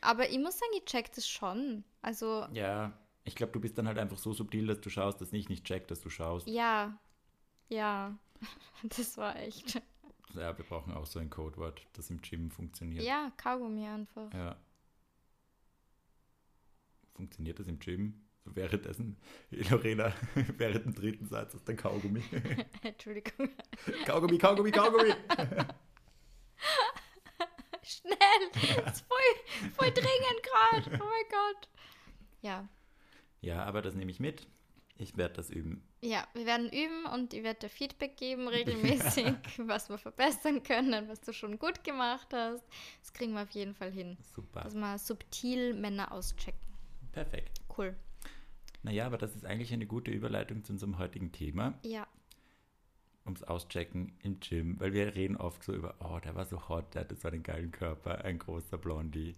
Aber 0.00 0.28
ich 0.28 0.38
muss 0.38 0.58
sagen, 0.58 0.72
ich 0.76 0.84
check 0.84 1.12
das 1.12 1.28
schon. 1.28 1.84
Also, 2.02 2.46
ja. 2.52 2.92
Ich 3.24 3.34
glaube, 3.36 3.52
du 3.52 3.60
bist 3.60 3.76
dann 3.78 3.86
halt 3.86 3.98
einfach 3.98 4.18
so 4.18 4.32
subtil, 4.32 4.66
dass 4.66 4.80
du 4.80 4.90
schaust, 4.90 5.20
dass 5.20 5.32
ich 5.32 5.48
nicht 5.48 5.64
check, 5.64 5.86
dass 5.88 6.00
du 6.00 6.10
schaust. 6.10 6.48
ja. 6.48 6.98
Ja. 7.68 8.18
Das 8.96 9.16
war 9.18 9.36
echt. 9.36 9.80
Ja, 10.38 10.56
wir 10.56 10.64
brauchen 10.64 10.92
auch 10.92 11.06
so 11.06 11.18
ein 11.18 11.30
Codewort, 11.30 11.86
das 11.94 12.10
im 12.10 12.20
Gym 12.22 12.50
funktioniert. 12.50 13.04
Ja, 13.04 13.32
Kaugummi 13.36 13.86
einfach. 13.86 14.32
Ja. 14.32 14.56
Funktioniert 17.14 17.58
das 17.58 17.66
im 17.66 17.78
Gym? 17.80 18.24
So 18.44 18.54
währenddessen, 18.54 19.16
Lorena, 19.50 20.12
während 20.56 20.84
dem 20.84 20.94
dritten 20.94 21.26
Satz 21.26 21.54
ist 21.54 21.66
der 21.66 21.76
Kaugummi. 21.76 22.22
Entschuldigung. 22.82 23.50
Kaugummi, 24.06 24.38
Kaugummi, 24.38 24.70
Kaugummi. 24.70 25.12
Schnell! 27.82 28.16
Das 28.84 28.96
ist 28.96 29.06
voll, 29.06 29.70
voll 29.76 29.90
dringend 29.90 30.42
gerade. 30.42 31.02
Oh 31.02 31.06
mein 31.06 31.28
Gott. 31.30 31.68
Ja. 32.42 32.68
Ja, 33.40 33.64
aber 33.64 33.82
das 33.82 33.94
nehme 33.94 34.10
ich 34.10 34.20
mit. 34.20 34.46
Ich 35.00 35.16
werde 35.16 35.34
das 35.34 35.48
üben. 35.50 35.82
Ja, 36.02 36.26
wir 36.34 36.44
werden 36.44 36.66
üben 36.68 37.06
und 37.14 37.32
ich 37.32 37.44
werde 37.44 37.60
dir 37.60 37.68
Feedback 37.68 38.16
geben 38.16 38.48
regelmäßig, 38.48 39.32
was 39.58 39.88
wir 39.88 39.96
verbessern 39.96 40.62
können, 40.64 41.08
was 41.08 41.20
du 41.20 41.32
schon 41.32 41.56
gut 41.58 41.84
gemacht 41.84 42.26
hast. 42.32 42.64
Das 43.00 43.12
kriegen 43.12 43.32
wir 43.32 43.42
auf 43.42 43.50
jeden 43.52 43.74
Fall 43.74 43.92
hin. 43.92 44.18
Super. 44.34 44.62
Dass 44.62 44.74
wir 44.74 44.98
subtil 44.98 45.74
Männer 45.74 46.10
auschecken. 46.10 46.58
Perfekt. 47.12 47.60
Cool. 47.76 47.94
Naja, 48.82 49.06
aber 49.06 49.18
das 49.18 49.36
ist 49.36 49.44
eigentlich 49.46 49.72
eine 49.72 49.86
gute 49.86 50.10
Überleitung 50.10 50.64
zu 50.64 50.72
unserem 50.72 50.98
heutigen 50.98 51.30
Thema, 51.32 51.78
Ja. 51.84 52.06
ums 53.24 53.42
Auschecken 53.44 54.16
im 54.22 54.40
Gym, 54.40 54.80
weil 54.80 54.92
wir 54.92 55.14
reden 55.14 55.36
oft 55.36 55.62
so 55.62 55.74
über, 55.74 55.94
oh, 56.00 56.18
der 56.18 56.34
war 56.34 56.44
so 56.46 56.68
hot, 56.68 56.94
der 56.94 57.02
hatte 57.02 57.14
so 57.14 57.28
einen 57.28 57.42
geilen 57.42 57.70
Körper, 57.70 58.24
ein 58.24 58.38
großer 58.38 58.78
Blondie. 58.78 59.36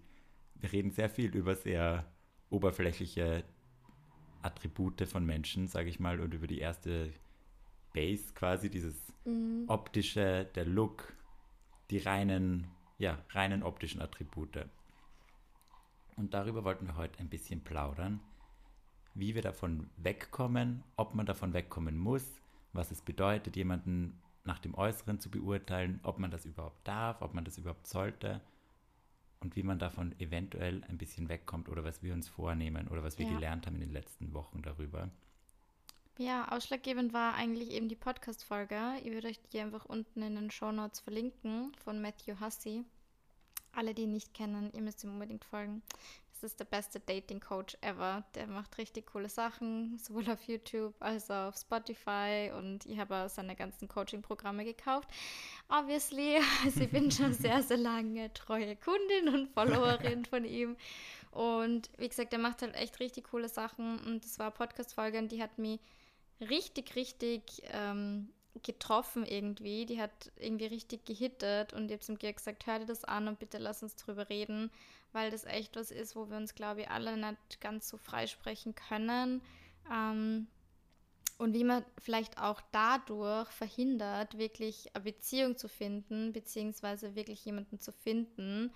Wir 0.55 0.73
reden 0.73 0.91
sehr 0.91 1.11
viel 1.11 1.35
über 1.35 1.55
sehr 1.55 2.07
oberflächliche 2.51 3.45
Attribute 4.43 5.07
von 5.07 5.25
Menschen, 5.25 5.67
sage 5.67 5.89
ich 5.89 6.01
mal, 6.01 6.21
und 6.21 6.35
über 6.35 6.47
die 6.47 6.59
erste 6.59 7.13
Base 7.93 8.33
quasi, 8.35 8.71
dieses 8.71 8.97
optische, 9.67 10.49
der 10.55 10.65
Look, 10.65 11.13
die 11.91 11.99
reinen, 11.99 12.69
ja, 12.99 13.19
reinen 13.31 13.63
optischen 13.63 14.01
Attribute. 14.01 14.67
Und 16.17 16.35
darüber 16.35 16.65
wollten 16.65 16.87
wir 16.87 16.97
heute 16.97 17.19
ein 17.21 17.29
bisschen 17.29 17.63
plaudern, 17.63 18.21
wie 19.15 19.35
wir 19.35 19.43
davon 19.43 19.91
wegkommen, 19.97 20.83
ob 20.97 21.15
man 21.15 21.27
davon 21.27 21.53
wegkommen 21.53 21.99
muss, 21.99 22.25
was 22.73 22.91
es 22.91 23.03
bedeutet, 23.03 23.57
jemanden 23.57 24.21
nach 24.45 24.59
dem 24.59 24.75
Äußeren 24.75 25.21
zu 25.21 25.31
beurteilen, 25.31 26.01
ob 26.03 26.19
man 26.19 26.31
das 26.31 26.47
überhaupt 26.47 26.87
darf, 26.87 27.21
ob 27.21 27.35
man 27.35 27.45
das 27.45 27.59
überhaupt 27.59 27.87
sollte 27.87 28.41
und 29.41 29.57
wie 29.57 29.63
man 29.63 29.79
davon 29.79 30.15
eventuell 30.21 30.85
ein 30.89 30.99
bisschen 30.99 31.29
wegkommt 31.29 31.69
oder 31.69 31.85
was 31.85 32.03
wir 32.03 32.13
uns 32.15 32.29
vornehmen 32.29 32.89
oder 32.89 33.03
was 33.03 33.19
wir 33.19 33.27
Ja. 33.27 33.33
gelernt 33.35 33.67
haben 33.67 33.75
in 33.77 33.81
den 33.81 33.93
letzten 33.93 34.33
Wochen 34.35 34.63
darüber. 34.63 35.11
Ja, 36.19 36.49
ausschlaggebend 36.49 37.15
war 37.15 37.35
eigentlich 37.35 37.71
eben 37.71 37.89
die 37.89 37.97
Podcast-Folge. 37.97 38.79
Ich 39.03 39.11
würde 39.11 39.29
euch 39.29 39.41
die 39.53 39.61
einfach 39.61 39.87
unten 39.87 40.21
in 40.23 40.35
den 40.35 40.51
Show 40.51 40.71
Notes 40.71 41.01
verlinken 41.01 41.73
von 41.83 42.03
Matthew 42.03 42.39
Hussey. 42.41 42.85
Alle, 43.73 43.95
die 43.95 44.03
ihn 44.03 44.13
nicht 44.13 44.35
kennen, 44.35 44.71
ihr 44.75 44.83
müsst 44.83 45.03
ihm 45.05 45.11
unbedingt 45.13 45.45
folgen. 45.45 45.83
Das 46.41 46.53
ist 46.53 46.61
der 46.61 46.65
beste 46.65 47.01
Dating-Coach 47.01 47.77
ever. 47.83 48.25
Der 48.35 48.47
macht 48.47 48.79
richtig 48.79 49.09
coole 49.09 49.29
Sachen, 49.29 49.99
sowohl 49.99 50.31
auf 50.31 50.43
YouTube 50.45 50.95
als 50.99 51.31
auch 51.31 51.49
auf 51.49 51.57
Spotify. 51.57 52.51
Und 52.57 52.87
ich 52.87 52.99
habe 52.99 53.29
seine 53.29 53.55
ganzen 53.55 53.89
Coaching-Programme 53.89 54.65
gekauft. 54.65 55.11
Obviously, 55.69 56.39
also 56.65 56.81
ich 56.81 56.91
bin 56.91 57.11
schon 57.11 57.35
sehr, 57.35 57.63
sehr 57.63 57.77
lange 57.77 58.33
treue 58.33 58.75
Kundin 58.77 59.29
und 59.35 59.51
Followerin 59.51 60.25
von 60.25 60.47
ihm. 60.47 60.79
Und 61.31 61.91
wie 61.99 62.09
gesagt, 62.09 62.33
er 62.33 62.39
macht 62.39 62.63
halt 62.63 62.75
echt 62.75 63.01
richtig 63.01 63.25
coole 63.31 63.51
Sachen. 63.51 63.99
Und 64.07 64.25
das 64.25 64.39
war 64.39 64.47
eine 64.47 64.55
Podcast-Folge 64.55 65.19
und 65.19 65.31
die 65.33 65.43
hat 65.43 65.59
mich 65.59 65.79
richtig, 66.41 66.97
richtig 66.97 67.43
ähm, 67.71 68.31
getroffen 68.63 69.27
irgendwie. 69.27 69.85
Die 69.85 70.01
hat 70.01 70.33
irgendwie 70.37 70.67
richtig 70.67 71.05
gehittet 71.05 71.75
und 71.75 71.91
ich 71.91 72.01
habe 72.01 72.13
ihm 72.13 72.35
gesagt, 72.35 72.67
hör 72.67 72.79
dir 72.79 72.87
das 72.87 73.05
an 73.05 73.29
und 73.29 73.39
bitte 73.39 73.59
lass 73.59 73.83
uns 73.83 73.95
drüber 73.97 74.31
reden, 74.31 74.71
weil 75.13 75.31
das 75.31 75.45
echt 75.45 75.77
was 75.77 75.91
ist, 75.91 76.17
wo 76.17 76.29
wir 76.29 76.37
uns, 76.37 76.55
glaube 76.55 76.83
ich, 76.83 76.91
alle 76.91 77.17
nicht 77.17 77.61
ganz 77.61 77.89
so 77.89 77.97
freisprechen 77.97 78.75
können. 78.75 79.43
Ähm, 79.91 80.47
und 81.39 81.55
wie 81.55 81.65
man 81.65 81.85
vielleicht 81.99 82.39
auch 82.39 82.61
dadurch 82.71 83.49
verhindert, 83.49 84.37
wirklich 84.37 84.95
eine 84.95 85.05
Beziehung 85.05 85.57
zu 85.57 85.69
finden, 85.69 86.33
beziehungsweise 86.33 87.15
wirklich 87.15 87.45
jemanden 87.45 87.81
zu 87.81 87.93
finden, 87.93 88.73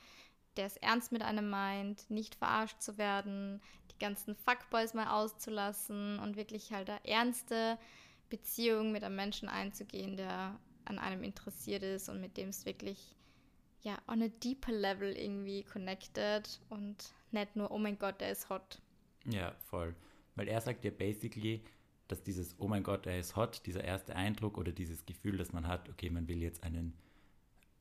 der 0.56 0.66
es 0.66 0.76
ernst 0.78 1.12
mit 1.12 1.22
einem 1.22 1.50
meint, 1.50 2.08
nicht 2.10 2.34
verarscht 2.34 2.80
zu 2.80 2.96
werden, 2.96 3.60
die 3.90 3.98
ganzen 3.98 4.34
Fuckboys 4.34 4.94
mal 4.94 5.08
auszulassen 5.08 6.18
und 6.20 6.36
wirklich 6.36 6.72
halt 6.72 6.88
eine 6.88 7.04
ernste 7.04 7.78
Beziehung 8.30 8.92
mit 8.92 9.04
einem 9.04 9.16
Menschen 9.16 9.48
einzugehen, 9.48 10.16
der 10.16 10.58
an 10.86 10.98
einem 10.98 11.22
interessiert 11.22 11.82
ist 11.82 12.08
und 12.08 12.20
mit 12.20 12.36
dem 12.36 12.48
es 12.48 12.64
wirklich 12.64 13.14
ja 13.84 13.98
on 14.08 14.22
a 14.22 14.28
deeper 14.28 14.72
level 14.72 15.12
irgendwie 15.12 15.62
connected 15.62 16.60
und 16.70 17.14
nicht 17.30 17.54
nur, 17.54 17.70
oh 17.70 17.78
mein 17.78 17.98
Gott, 17.98 18.20
der 18.20 18.32
ist 18.32 18.48
hot. 18.48 18.80
Ja, 19.26 19.54
voll. 19.70 19.94
Weil 20.34 20.48
er 20.48 20.60
sagt 20.60 20.84
ja 20.84 20.90
basically, 20.90 21.62
dass 22.08 22.22
dieses, 22.22 22.56
oh 22.58 22.66
mein 22.66 22.82
Gott, 22.82 23.06
er 23.06 23.18
ist 23.18 23.36
hot, 23.36 23.64
dieser 23.66 23.84
erste 23.84 24.16
Eindruck 24.16 24.58
oder 24.58 24.72
dieses 24.72 25.06
Gefühl, 25.06 25.36
das 25.36 25.52
man 25.52 25.68
hat, 25.68 25.88
okay, 25.88 26.10
man 26.10 26.28
will 26.28 26.42
jetzt 26.42 26.64
einen, 26.64 26.94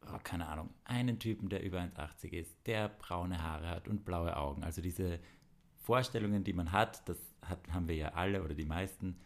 oh, 0.05 0.19
keine 0.23 0.47
Ahnung, 0.47 0.69
einen 0.85 1.19
Typen, 1.19 1.49
der 1.49 1.63
über 1.63 1.79
1,80 1.79 2.31
ist, 2.31 2.55
der 2.67 2.89
braune 2.89 3.41
Haare 3.41 3.69
hat 3.69 3.87
und 3.87 4.05
blaue 4.05 4.35
Augen. 4.37 4.63
Also 4.63 4.81
diese 4.81 5.19
Vorstellungen, 5.77 6.43
die 6.43 6.53
man 6.53 6.71
hat, 6.71 7.07
das 7.09 7.17
hat, 7.41 7.59
haben 7.71 7.87
wir 7.87 7.95
ja 7.95 8.09
alle 8.09 8.43
oder 8.43 8.53
die 8.53 8.65
meisten, 8.65 9.19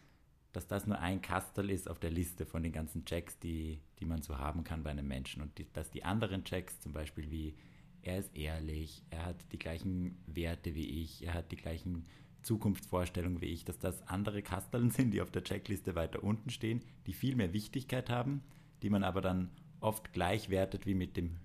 dass 0.52 0.66
das 0.66 0.86
nur 0.86 0.98
ein 0.98 1.20
Kastel 1.20 1.70
ist 1.70 1.88
auf 1.90 1.98
der 1.98 2.10
Liste 2.10 2.46
von 2.46 2.62
den 2.62 2.72
ganzen 2.72 3.04
Checks, 3.04 3.38
die, 3.38 3.80
die 4.00 4.06
man 4.06 4.22
so 4.22 4.38
haben 4.38 4.64
kann 4.64 4.82
bei 4.82 4.90
einem 4.90 5.06
Menschen. 5.06 5.42
Und 5.42 5.56
die, 5.58 5.66
dass 5.72 5.90
die 5.90 6.04
anderen 6.04 6.44
Checks, 6.44 6.80
zum 6.80 6.92
Beispiel 6.92 7.30
wie 7.30 7.54
er 8.02 8.18
ist 8.18 8.34
ehrlich, 8.36 9.02
er 9.10 9.26
hat 9.26 9.36
die 9.52 9.58
gleichen 9.58 10.16
Werte 10.26 10.74
wie 10.74 11.02
ich, 11.02 11.24
er 11.26 11.34
hat 11.34 11.50
die 11.52 11.56
gleichen 11.56 12.04
Zukunftsvorstellungen 12.42 13.40
wie 13.40 13.46
ich, 13.46 13.64
dass 13.64 13.78
das 13.78 14.06
andere 14.08 14.42
Kasteln 14.42 14.90
sind, 14.90 15.10
die 15.12 15.20
auf 15.20 15.30
der 15.30 15.44
Checkliste 15.44 15.94
weiter 15.94 16.22
unten 16.24 16.50
stehen, 16.50 16.82
die 17.06 17.12
viel 17.12 17.36
mehr 17.36 17.52
Wichtigkeit 17.52 18.08
haben, 18.10 18.42
die 18.82 18.90
man 18.90 19.04
aber 19.04 19.20
dann 19.20 19.50
oft 19.80 20.12
gleich 20.12 20.48
wertet 20.48 20.86
wie 20.86 20.94
mit 20.94 21.16
dem 21.16 21.36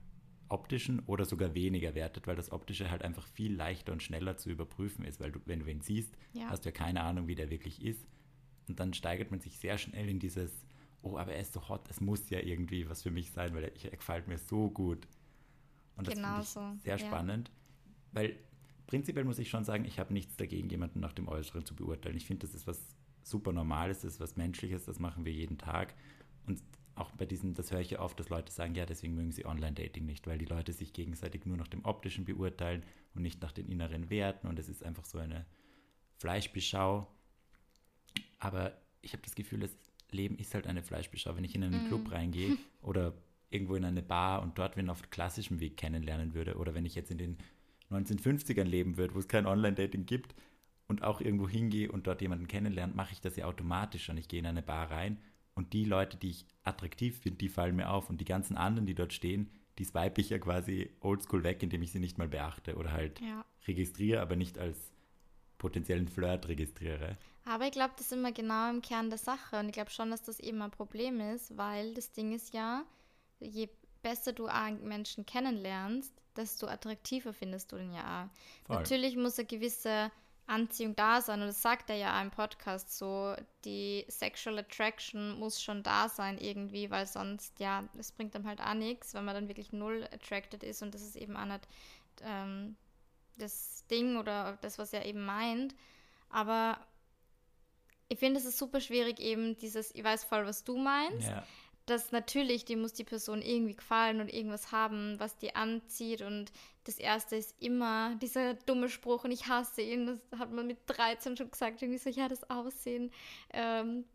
optischen 0.50 1.00
oder 1.08 1.26
sogar 1.26 1.56
weniger 1.56 1.96
wertet, 1.96 2.28
weil 2.28 2.36
das 2.36 2.52
optische 2.52 2.90
halt 2.92 3.02
einfach 3.04 3.26
viel 3.28 3.54
leichter 3.56 3.92
und 3.92 4.04
schneller 4.04 4.38
zu 4.38 4.50
überprüfen 4.50 5.04
ist, 5.04 5.20
weil 5.20 5.32
du, 5.32 5.40
wenn 5.46 5.60
du 5.60 5.66
ihn 5.70 5.82
siehst, 5.82 6.16
Ja. 6.34 6.50
hast 6.50 6.66
du 6.66 6.70
ja 6.70 6.74
keine 6.74 7.02
Ahnung, 7.02 7.28
wie 7.28 7.36
der 7.36 7.50
wirklich 7.50 7.84
ist. 7.84 8.06
Und 8.68 8.80
dann 8.80 8.94
steigert 8.94 9.32
man 9.32 9.40
sich 9.40 9.58
sehr 9.58 9.78
schnell 9.78 10.10
in 10.10 10.20
dieses, 10.20 10.52
oh, 11.02 11.18
aber 11.18 11.34
er 11.34 11.42
ist 11.42 11.54
so 11.54 11.68
hot, 11.70 11.90
es 11.90 12.02
muss 12.02 12.30
ja 12.30 12.40
irgendwie 12.40 12.90
was 12.90 13.04
für 13.04 13.12
mich 13.12 13.32
sein, 13.32 13.54
weil 13.54 13.66
er, 13.66 13.86
er 13.86 13.98
gefällt 13.98 14.28
mir 14.28 14.38
so 14.38 14.70
gut. 14.70 15.08
Und 15.96 16.08
das 16.08 16.16
Genau 16.16 16.42
so, 16.42 16.62
sehr 16.84 16.98
ja. 16.98 17.06
spannend, 17.06 17.52
weil 18.14 18.36
prinzipiell 18.88 19.26
muss 19.26 19.40
ich 19.40 19.50
schon 19.50 19.64
sagen, 19.64 19.86
ich 19.86 20.00
habe 20.00 20.14
nichts 20.14 20.38
dagegen, 20.38 20.70
jemanden 20.70 21.00
nach 21.00 21.14
dem 21.14 21.28
Äußeren 21.28 21.66
zu 21.66 21.76
beurteilen. 21.76 22.18
Ich 22.18 22.26
finde, 22.26 22.46
das 22.46 22.56
ist 22.56 22.68
was 22.68 22.80
super 23.24 23.52
Normales, 23.52 24.02
das 24.02 24.14
ist 24.14 24.20
was 24.20 24.36
Menschliches, 24.36 24.86
das 24.86 25.00
machen 25.00 25.26
wir 25.26 25.32
jeden 25.32 25.58
Tag. 25.58 25.94
Und 26.46 26.62
auch 26.96 27.12
bei 27.12 27.26
diesem, 27.26 27.54
das 27.54 27.72
höre 27.72 27.80
ich 27.80 27.92
ja 27.92 28.00
oft, 28.00 28.20
dass 28.20 28.30
Leute 28.30 28.52
sagen, 28.52 28.76
ja, 28.76 28.86
deswegen 28.86 29.16
mögen 29.16 29.32
sie 29.32 29.46
Online-Dating 29.46 30.06
nicht, 30.06 30.28
weil 30.28 30.38
die 30.38 30.46
Leute 30.46 30.74
sich 30.74 30.94
gegenseitig 30.94 31.46
nur 31.46 31.58
nach 31.58 31.68
dem 31.68 31.84
Optischen 31.86 32.26
beurteilen 32.26 32.84
und 33.16 33.24
nicht 33.24 33.42
nach 33.42 33.52
den 33.52 33.68
inneren 33.68 34.10
Werten. 34.10 34.48
Und 34.48 34.60
es 34.60 34.70
ist 34.70 34.84
einfach 34.84 35.06
so 35.06 35.18
eine 35.18 35.46
Fleischbeschau. 36.18 37.08
Aber 38.44 38.78
ich 39.02 39.14
habe 39.14 39.24
das 39.24 39.36
Gefühl, 39.36 39.62
das 39.62 39.72
Leben 40.12 40.38
ist 40.38 40.54
halt 40.54 40.68
eine 40.68 40.84
Fleischbeschau. 40.84 41.36
Wenn 41.36 41.46
ich 41.46 41.56
in 41.56 41.64
einen 41.64 41.86
Club 41.88 42.12
reingehe 42.12 42.58
oder 42.82 43.14
irgendwo 43.50 43.76
in 43.76 43.86
eine 43.86 44.04
Bar 44.04 44.42
und 44.42 44.58
dort 44.58 44.76
wen 44.76 44.90
auf 44.90 45.10
klassischem 45.10 45.60
Weg 45.60 45.78
kennenlernen 45.78 46.34
würde 46.34 46.58
oder 46.58 46.74
wenn 46.74 46.86
ich 46.86 46.96
jetzt 46.96 47.10
in 47.12 47.18
den 47.18 47.38
1950ern 47.90 48.64
leben 48.64 48.98
würde, 48.98 49.16
wo 49.16 49.20
es 49.20 49.28
kein 49.28 49.46
Online-Dating 49.46 50.06
gibt 50.06 50.36
und 50.88 51.04
auch 51.04 51.22
irgendwo 51.22 51.48
hingehe 51.48 51.92
und 51.92 52.06
dort 52.08 52.22
jemanden 52.22 52.48
kennenlerne, 52.48 52.94
mache 52.94 53.14
ich 53.14 53.22
das 53.22 53.36
ja 53.36 53.46
automatisch 53.46 54.10
und 54.10 54.18
ich 54.18 54.28
gehe 54.28 54.40
in 54.40 54.46
eine 54.46 54.62
Bar 54.64 54.92
rein 54.92 55.20
und 55.54 55.72
die 55.74 55.86
Leute, 55.86 56.18
die 56.18 56.32
ich 56.32 56.46
attraktiv 56.64 57.20
finde, 57.20 57.38
die 57.38 57.50
fallen 57.50 57.76
mir 57.76 57.92
auf 57.92 58.10
und 58.10 58.20
die 58.20 58.26
ganzen 58.26 58.58
anderen, 58.58 58.88
die 58.88 58.96
dort 58.96 59.14
stehen, 59.14 59.50
die 59.78 59.86
swipe 59.86 60.20
ich 60.20 60.30
ja 60.32 60.40
quasi 60.40 60.90
oldschool 61.00 61.44
weg, 61.44 61.64
indem 61.64 61.82
ich 61.84 61.92
sie 61.92 62.00
nicht 62.00 62.18
mal 62.18 62.28
beachte 62.28 62.76
oder 62.76 62.92
halt 62.92 63.22
Ja. 63.22 63.46
registriere, 63.68 64.22
aber 64.22 64.36
nicht 64.36 64.58
als 64.58 64.92
potenziellen 65.58 66.08
Flirt 66.08 66.48
registriere. 66.48 67.18
Aber 67.46 67.66
ich 67.66 67.72
glaube, 67.72 67.94
das 67.98 68.08
ist 68.08 68.14
immer 68.14 68.32
genau 68.32 68.70
im 68.70 68.82
Kern 68.82 69.10
der 69.10 69.20
Sache. 69.20 69.60
Und 69.60 69.68
ich 69.68 69.74
glaube 69.74 69.90
schon, 69.90 70.12
dass 70.12 70.22
das 70.22 70.40
eben 70.40 70.62
ein 70.62 70.72
Problem 70.72 71.20
ist, 71.20 71.58
weil 71.58 71.94
das 71.94 72.12
Ding 72.12 72.34
ist 72.34 72.54
ja, 72.54 72.84
je 73.40 73.70
besser 74.02 74.34
du 74.34 74.46
einen 74.46 74.88
Menschen 74.88 75.26
kennenlernst, 75.26 76.14
desto 76.36 76.68
attraktiver 76.68 77.34
findest 77.34 77.72
du 77.72 77.78
den 77.78 77.94
ja 77.94 78.24
auch. 78.24 78.68
Voll. 78.68 78.78
Natürlich 78.78 79.18
muss 79.18 79.38
eine 79.38 79.48
gewisse 79.48 80.12
Anziehung 80.46 80.96
da 80.96 81.22
sein. 81.22 81.42
Und 81.42 81.48
das 81.48 81.62
sagt 81.62 81.90
er 81.90 81.96
ja 81.96 82.18
auch 82.18 82.22
im 82.22 82.32
Podcast 82.32 82.98
so. 82.98 83.36
Die 83.66 84.06
Sexual 84.10 84.60
Attraction 84.60 85.38
muss 85.40 85.62
schon 85.62 85.84
da 85.84 86.10
sein 86.10 86.38
irgendwie, 86.38 86.92
weil 86.92 87.08
sonst, 87.08 87.60
ja, 87.60 87.84
es 87.98 88.12
bringt 88.12 88.36
dann 88.36 88.48
halt 88.48 88.62
auch 88.62 88.74
nichts, 88.74 89.14
wenn 89.14 89.26
man 89.26 89.36
dann 89.36 89.48
wirklich 89.48 89.72
null 89.72 90.08
attracted 90.14 90.64
ist. 90.64 90.82
Und 90.82 90.94
das 90.94 91.02
ist 91.02 91.16
eben 91.16 91.36
auch 91.38 91.46
nicht 91.46 91.68
ähm, 92.22 92.76
das 93.38 93.86
Ding 93.88 94.18
oder 94.18 94.58
das, 94.62 94.78
was 94.78 94.94
er 94.94 95.06
eben 95.06 95.26
meint. 95.26 95.76
Aber 96.30 96.78
ich 98.14 98.20
finde, 98.20 98.40
es 98.40 98.46
ist 98.46 98.58
super 98.58 98.80
schwierig, 98.80 99.20
eben 99.20 99.58
dieses, 99.58 99.94
ich 99.94 100.04
weiß 100.04 100.24
voll, 100.24 100.46
was 100.46 100.64
du 100.64 100.78
meinst, 100.78 101.28
Ja, 101.28 101.44
dass 101.86 102.12
natürlich, 102.14 102.64
die 102.64 102.78
muss 102.78 102.94
die 102.94 103.04
Person 103.04 103.42
irgendwie 103.42 103.76
gefallen 103.76 104.22
und 104.22 104.32
irgendwas 104.34 104.72
haben, 104.72 105.20
was 105.20 105.38
die 105.38 105.54
anzieht. 105.56 106.22
Und 106.22 106.52
das 106.86 106.98
erste 106.98 107.36
ist 107.36 107.56
immer 107.60 108.16
dieser 108.22 108.54
dumme 108.54 108.88
Spruch 108.88 109.26
und 109.26 109.32
ich 109.32 109.48
hasse 109.48 109.82
ihn. 109.82 110.06
Das 110.06 110.40
hat 110.40 110.52
man 110.52 110.66
mit 110.68 110.78
13 110.88 111.36
schon 111.36 111.52
gesagt. 111.52 111.82
Irgendwie 111.82 111.98
so, 112.00 112.10
ja, 112.10 112.30
das 112.30 112.50
Aussehen. 112.50 113.12
Ähm, 113.52 114.06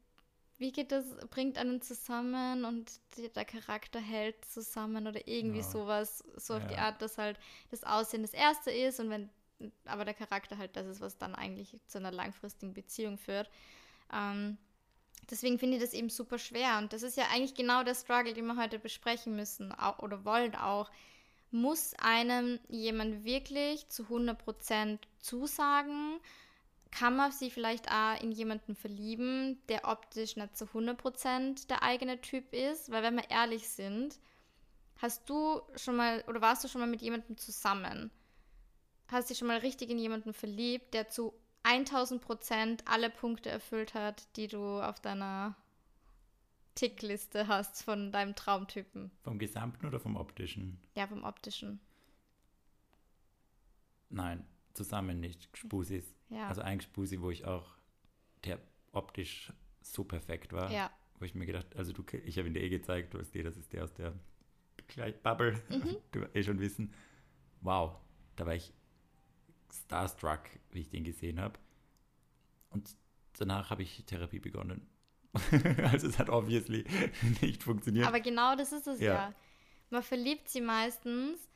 wie 0.57 0.73
geht 0.73 0.93
das? 0.93 1.05
Bringt 1.31 1.59
einen 1.59 1.83
zusammen 1.83 2.65
und 2.65 2.91
die, 3.17 3.29
der 3.29 3.45
Charakter 3.45 4.01
hält 4.01 4.43
zusammen 4.47 5.07
oder 5.07 5.29
irgendwie 5.29 5.59
Ja. 5.59 5.65
sowas. 5.65 6.25
So 6.37 6.55
auf 6.55 6.67
die 6.69 6.75
Ja. 6.75 6.87
Art, 6.87 7.03
dass 7.03 7.19
halt 7.19 7.39
das 7.71 7.85
Aussehen 7.85 8.23
das 8.23 8.33
erste 8.33 8.71
ist 8.71 8.99
und 8.99 9.11
wenn, 9.11 9.29
aber 9.85 10.07
der 10.07 10.15
Charakter 10.15 10.57
halt 10.57 10.75
das 10.75 10.87
ist, 10.87 11.01
was 11.03 11.19
dann 11.19 11.35
eigentlich 11.35 11.77
zu 11.87 11.99
einer 11.99 12.13
langfristigen 12.13 12.73
Beziehung 12.73 13.19
führt. 13.19 13.51
Ähm, 14.13 14.59
Deswegen 15.31 15.59
finde 15.59 15.77
ich 15.77 15.83
das 15.83 15.93
eben 15.93 16.09
super 16.09 16.39
schwer. 16.39 16.79
Und 16.79 16.93
das 16.93 17.03
ist 17.03 17.17
ja 17.17 17.25
eigentlich 17.31 17.55
genau 17.55 17.83
der 17.83 17.95
Struggle, 17.95 18.33
den 18.33 18.47
wir 18.47 18.57
heute 18.57 18.79
besprechen 18.79 19.37
müssen 19.37 19.73
auch, 19.73 19.99
oder 19.99 20.25
wollen 20.25 20.55
auch. 20.55 20.91
Muss 21.51 21.95
einem 21.99 22.61
jemand 22.69 23.25
wirklich 23.25 23.89
zu 23.89 24.05
100% 24.05 24.99
zusagen? 25.19 26.19
Kann 26.91 27.17
man 27.17 27.33
sich 27.33 27.53
vielleicht 27.53 27.91
auch 27.91 28.21
in 28.21 28.33
jemanden 28.33 28.75
verlieben, 28.75 29.61
der 29.69 29.87
optisch 29.87 30.37
nicht 30.37 30.57
zu 30.57 30.65
100% 30.67 31.67
der 31.69 31.83
eigene 31.83 32.21
Typ 32.21 32.55
ist? 32.55 32.91
Weil 32.91 33.03
wenn 33.03 33.17
wir 33.17 33.31
ehrlich 33.31 33.69
sind, 33.69 34.19
hast 34.97 35.29
du 35.29 35.61
schon 35.77 35.97
mal 35.97 36.25
oder 36.27 36.41
warst 36.41 36.65
du 36.65 36.69
schon 36.69 36.81
mal 36.81 36.87
mit 36.87 37.03
jemandem 37.03 37.37
zusammen? 37.37 38.11
Hast 39.09 39.29
dich 39.29 39.39
schon 39.39 39.49
mal 39.49 39.59
richtig 39.59 39.91
in 39.91 39.99
jemanden 39.99 40.33
verliebt, 40.33 40.93
der 40.95 41.09
zu 41.09 41.35
1000 41.63 42.23
Prozent 42.23 42.85
alle 42.87 43.11
Punkte 43.11 43.51
erfüllt 43.51 43.95
hat, 43.95 44.37
die 44.37 44.47
du 44.47 44.81
auf 44.81 45.01
deiner 45.01 45.57
Tickliste 46.75 47.49
hast 47.49 47.83
von 47.83 48.13
deinem 48.13 48.35
Traumtypen. 48.35 49.11
vom 49.23 49.39
Gesamten 49.39 49.87
oder 49.87 49.99
vom 49.99 50.17
Optischen? 50.17 50.79
Ja, 50.95 51.07
vom 51.07 51.25
optischen. 51.25 51.81
Nein, 54.11 54.47
zusammen 54.75 55.21
nicht. 55.21 55.49
Spusis. 55.57 56.15
Ja. 56.31 56.49
Also 56.49 56.63
ein 56.63 56.81
Spusi, 56.81 57.21
wo 57.21 57.31
ich 57.31 57.45
auch, 57.45 57.75
der 58.45 58.61
optisch 58.93 59.53
so 59.83 60.05
perfekt 60.05 60.53
war, 60.53 60.71
ja, 60.71 60.91
wo 61.19 61.25
ich 61.25 61.35
mir 61.35 61.47
gedacht, 61.47 61.77
also 61.77 61.93
du, 61.93 62.05
ich 62.25 62.39
habe 62.39 62.49
ihn 62.49 62.55
dir 62.55 62.63
eh 62.63 62.69
gezeigt, 62.69 63.13
du 63.13 63.19
weißt 63.19 63.35
eh, 63.37 63.43
das 63.43 63.57
ist 63.57 63.73
der 63.73 63.85
aus 63.85 63.93
der 63.95 64.15
Bubble, 65.23 65.61
mhm. 65.69 65.97
du 66.13 66.23
eh 66.35 66.43
schon 66.43 66.61
wissen. 66.61 66.95
Wow, 67.61 67.97
da 68.37 68.47
war 68.47 68.55
ich 68.55 68.73
starstruck, 69.73 70.41
wie 70.71 70.81
ich 70.81 70.91
den 70.91 71.05
gesehen 71.05 71.41
habe. 71.41 71.59
Und 72.71 72.91
danach 73.39 73.71
habe 73.71 73.83
ich 73.83 74.05
Therapie 74.07 74.41
begonnen. 74.41 74.87
also 75.91 76.09
es 76.09 76.19
hat 76.19 76.31
obviously 76.31 76.85
nicht 77.43 77.63
funktioniert. 77.63 78.07
Aber 78.07 78.21
genau 78.21 78.57
das 78.57 78.73
ist 78.73 78.87
es 78.87 79.01
ja. 79.01 79.15
ja. 79.15 79.35
Man 79.91 80.03
verliebt 80.03 80.49
sie 80.49 80.61
meistens 80.61 81.49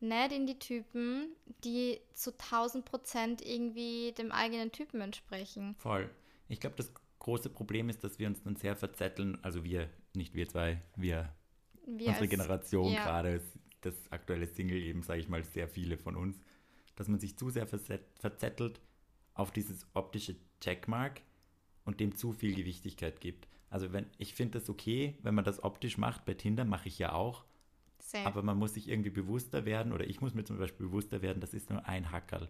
nicht 0.00 0.32
in 0.32 0.46
die 0.46 0.58
Typen, 0.58 1.34
die 1.64 2.00
zu 2.14 2.32
1000 2.32 2.84
Prozent 2.84 3.42
irgendwie 3.42 4.12
dem 4.12 4.30
eigenen 4.32 4.72
Typen 4.72 5.00
entsprechen. 5.00 5.74
Voll. 5.78 6.10
Ich 6.48 6.60
glaube, 6.60 6.76
das 6.76 6.92
große 7.18 7.50
Problem 7.50 7.88
ist, 7.88 8.04
dass 8.04 8.18
wir 8.18 8.28
uns 8.28 8.42
dann 8.42 8.56
sehr 8.56 8.76
verzetteln. 8.76 9.38
Also 9.42 9.64
wir, 9.64 9.90
nicht 10.14 10.34
wir 10.34 10.48
zwei, 10.48 10.82
wir, 10.96 11.32
wir 11.84 12.08
unsere 12.08 12.20
als, 12.20 12.30
Generation 12.30 12.92
ja. 12.92 13.04
gerade, 13.04 13.42
das 13.80 13.94
aktuelle 14.10 14.46
Single 14.46 14.78
eben, 14.78 15.02
sage 15.02 15.20
ich 15.20 15.28
mal, 15.28 15.44
sehr 15.44 15.68
viele 15.68 15.98
von 15.98 16.16
uns, 16.16 16.40
dass 16.98 17.08
man 17.08 17.20
sich 17.20 17.36
zu 17.36 17.50
sehr 17.50 17.66
verzettelt 17.66 18.80
auf 19.34 19.52
dieses 19.52 19.86
optische 19.94 20.36
Checkmark 20.60 21.20
und 21.84 22.00
dem 22.00 22.16
zu 22.16 22.32
viel 22.32 22.54
Gewichtigkeit 22.54 23.20
gibt. 23.20 23.48
Also 23.70 23.92
wenn 23.92 24.06
ich 24.18 24.34
finde 24.34 24.58
das 24.58 24.68
okay, 24.68 25.16
wenn 25.22 25.34
man 25.34 25.44
das 25.44 25.62
optisch 25.62 25.98
macht, 25.98 26.24
bei 26.24 26.34
Tinder 26.34 26.64
mache 26.64 26.88
ich 26.88 26.98
ja 26.98 27.12
auch, 27.12 27.44
Same. 28.00 28.26
Aber 28.26 28.42
man 28.42 28.56
muss 28.56 28.74
sich 28.74 28.88
irgendwie 28.88 29.10
bewusster 29.10 29.64
werden, 29.64 29.92
oder 29.92 30.06
ich 30.06 30.20
muss 30.20 30.32
mir 30.32 30.44
zum 30.44 30.56
Beispiel 30.56 30.86
bewusster 30.86 31.20
werden, 31.20 31.40
das 31.40 31.52
ist 31.52 31.68
nur 31.68 31.86
ein 31.86 32.10
Hackerl. 32.10 32.48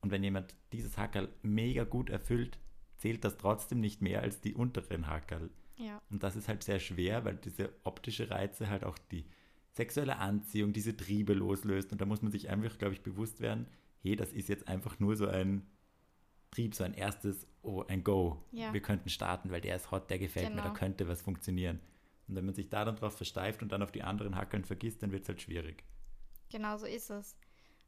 Und 0.00 0.10
wenn 0.10 0.22
jemand 0.22 0.54
dieses 0.72 0.96
Hackerl 0.96 1.28
mega 1.42 1.84
gut 1.84 2.10
erfüllt, 2.10 2.58
zählt 2.96 3.24
das 3.24 3.36
trotzdem 3.36 3.80
nicht 3.80 4.00
mehr 4.02 4.22
als 4.22 4.40
die 4.40 4.54
unteren 4.54 5.06
Hackerl. 5.06 5.50
Ja. 5.76 6.00
Und 6.10 6.22
das 6.22 6.36
ist 6.36 6.48
halt 6.48 6.62
sehr 6.62 6.78
schwer, 6.78 7.24
weil 7.24 7.36
diese 7.36 7.70
optische 7.82 8.30
Reize 8.30 8.70
halt 8.70 8.84
auch 8.84 8.96
die 9.10 9.26
sexuelle 9.72 10.18
Anziehung, 10.18 10.72
diese 10.72 10.96
Triebe 10.96 11.34
loslöst. 11.34 11.92
Und 11.92 12.00
da 12.00 12.06
muss 12.06 12.22
man 12.22 12.30
sich 12.30 12.48
einfach, 12.48 12.78
glaube 12.78 12.94
ich, 12.94 13.02
bewusst 13.02 13.40
werden, 13.40 13.66
hey, 14.04 14.16
das 14.16 14.32
ist 14.32 14.48
jetzt 14.48 14.68
einfach 14.68 15.00
nur 15.00 15.16
so 15.16 15.26
ein 15.26 15.66
Trieb, 16.50 16.74
so 16.74 16.84
ein 16.84 16.94
erstes, 16.94 17.48
oh, 17.62 17.82
ein 17.88 18.04
Go. 18.04 18.44
Ja. 18.52 18.72
Wir 18.72 18.82
könnten 18.82 19.08
starten, 19.08 19.50
weil 19.50 19.60
der 19.60 19.76
ist 19.76 19.90
hot, 19.90 20.10
der 20.10 20.18
gefällt 20.18 20.48
genau. 20.48 20.56
mir, 20.56 20.62
da 20.62 20.68
genau. 20.68 20.78
könnte 20.78 21.08
was 21.08 21.22
funktionieren. 21.22 21.80
Und 22.28 22.36
wenn 22.36 22.44
man 22.44 22.54
sich 22.54 22.68
da 22.68 22.84
dann 22.84 22.96
drauf 22.96 23.16
versteift 23.16 23.62
und 23.62 23.72
dann 23.72 23.82
auf 23.82 23.92
die 23.92 24.02
anderen 24.02 24.36
Hackeln 24.36 24.64
vergisst, 24.64 25.02
dann 25.02 25.10
wird 25.10 25.22
es 25.22 25.28
halt 25.28 25.40
schwierig. 25.40 25.82
Genau 26.50 26.76
so 26.76 26.86
ist 26.86 27.10
es. 27.10 27.36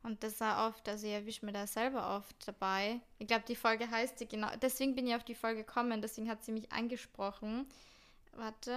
Und 0.03 0.23
das 0.23 0.41
war 0.41 0.69
oft, 0.69 0.89
also 0.89 1.07
ich 1.07 1.13
erwische 1.13 1.45
mir 1.45 1.53
da 1.53 1.67
selber 1.67 2.17
oft 2.17 2.37
dabei. 2.47 3.01
Ich 3.19 3.27
glaube, 3.27 3.45
die 3.47 3.57
Folge 3.57 3.91
heißt 3.91 4.19
sie 4.19 4.27
genau, 4.27 4.49
deswegen 4.63 4.95
bin 4.95 5.07
ich 5.07 5.15
auf 5.15 5.25
die 5.25 5.35
Folge 5.35 5.65
gekommen, 5.65 6.01
deswegen 6.01 6.29
hat 6.29 6.45
sie 6.45 6.53
mich 6.53 6.71
angesprochen. 6.73 7.67
Warte, 8.33 8.77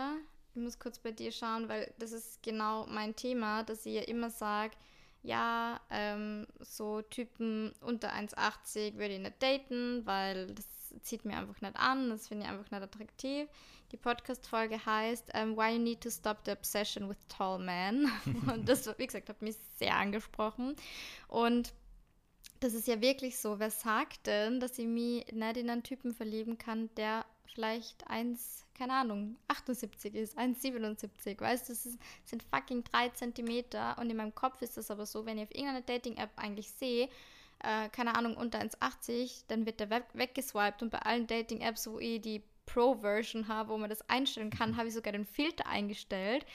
ich 0.56 0.62
muss 0.62 0.80
kurz 0.80 1.00
bei 1.00 1.12
dir 1.12 1.32
schauen, 1.32 1.70
weil 1.70 1.94
das 2.00 2.12
ist 2.12 2.42
genau 2.42 2.88
mein 2.88 3.16
Thema, 3.16 3.64
dass 3.64 3.86
ich 3.86 3.94
ja 3.94 4.02
immer 4.02 4.30
sage, 4.30 4.76
ja, 5.24 5.80
ähm, 5.90 6.48
so 6.60 7.02
Typen 7.02 7.74
unter 7.82 8.14
1,80 8.14 8.96
würde 8.96 9.16
ich 9.16 9.20
nicht 9.20 9.42
daten, 9.42 10.06
weil 10.06 10.48
das 10.48 10.66
zieht 11.02 11.26
mir 11.26 11.38
einfach 11.38 11.62
nicht 11.62 11.76
an, 11.76 12.10
das 12.10 12.28
finde 12.28 12.46
ich 12.46 12.52
einfach 12.52 12.72
nicht 12.72 12.82
attraktiv. 12.82 13.48
Die 13.92 13.98
Podcast-Folge 13.98 14.86
heißt 14.86 15.34
um, 15.34 15.40
ähm, 15.40 15.58
Why 15.58 15.74
You 15.74 15.80
Need 15.80 16.02
to 16.02 16.12
Stop 16.12 16.40
the 16.46 16.52
Obsession 16.52 17.10
with 17.10 17.18
Tall 17.28 17.60
Men. 17.60 18.10
Und 18.52 18.70
das, 18.70 18.88
wie 18.98 19.08
gesagt, 19.08 19.30
hat 19.30 19.42
mich 19.42 19.56
sehr 19.78 19.96
angesprochen. 19.96 20.76
Und 21.28 21.74
das 22.60 22.74
ist 22.74 22.88
ja 22.88 23.02
wirklich 23.02 23.38
so. 23.38 23.60
Wer 23.60 23.72
sagt 23.72 24.28
denn, 24.28 24.60
dass 24.60 24.78
ich 24.78 24.86
mich 24.86 25.26
nicht 25.32 25.58
in 25.58 25.70
einen 25.70 25.84
Typen 25.84 26.14
verlieben 26.14 26.58
kann, 26.58 26.94
der 26.96 27.26
vielleicht 27.54 28.08
1, 28.08 28.66
keine 28.78 28.94
Ahnung, 28.94 29.38
78 29.48 30.16
ist, 30.16 30.38
1,77, 30.38 31.40
weißt 31.40 31.68
du, 31.68 31.74
das 31.74 31.86
ist, 31.86 32.00
sind 32.26 32.44
fucking 32.44 32.84
3 32.84 33.10
Zentimeter 33.10 33.98
und 34.00 34.10
in 34.10 34.18
meinem 34.18 34.36
Kopf 34.36 34.62
ist 34.62 34.78
das 34.78 34.92
aber 34.92 35.06
so, 35.06 35.26
wenn 35.26 35.38
ich 35.38 35.44
auf 35.44 35.56
irgendeiner 35.56 35.82
Dating-App 35.82 36.32
eigentlich 36.36 36.72
sehe, 36.72 37.10
äh, 37.64 37.90
keine 37.90 38.16
Ahnung, 38.16 38.38
unter 38.38 38.60
1,80, 38.60 39.44
dann 39.48 39.66
wird 39.66 39.80
der 39.80 39.90
weg 39.90 40.06
weggeswiped 40.14 40.82
und 40.82 40.92
bei 40.92 41.00
allen 41.00 41.28
Dating-Apps, 41.28 41.88
wo 41.88 42.00
ich 42.00 42.22
die 42.22 42.44
Pro-Version 42.66 43.48
habe, 43.48 43.70
wo 43.70 43.78
man 43.78 43.90
das 43.90 44.08
einstellen 44.10 44.52
kann, 44.52 44.72
mhm. 44.72 44.78
habe 44.78 44.88
ich 44.88 44.94
sogar 44.94 45.12
den 45.12 45.26
Filter 45.26 45.68
eingestellt, 45.68 46.46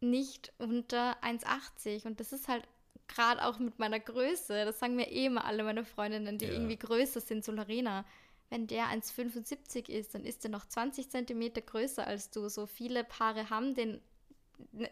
nicht 0.00 0.52
unter 0.58 1.16
1,80 1.22 2.06
und 2.06 2.20
das 2.20 2.32
ist 2.32 2.48
halt 2.48 2.68
gerade 3.08 3.44
auch 3.44 3.58
mit 3.58 3.78
meiner 3.78 3.98
Größe, 3.98 4.64
das 4.64 4.78
sagen 4.78 4.96
mir 4.96 5.10
eh 5.10 5.26
immer 5.26 5.44
alle 5.44 5.64
meine 5.64 5.84
Freundinnen, 5.84 6.38
die 6.38 6.44
ja. 6.44 6.52
irgendwie 6.52 6.76
größer 6.76 7.20
sind, 7.20 7.44
so 7.44 7.52
Lorena, 7.52 8.04
wenn 8.50 8.66
der 8.66 8.86
1,75 8.86 9.88
ist, 9.88 10.14
dann 10.14 10.24
ist 10.24 10.44
er 10.44 10.50
noch 10.50 10.66
20 10.66 11.10
Zentimeter 11.10 11.60
größer 11.60 12.06
als 12.06 12.30
du. 12.30 12.48
So 12.48 12.66
viele 12.66 13.04
Paare 13.04 13.50
haben 13.50 13.74
den 13.74 14.00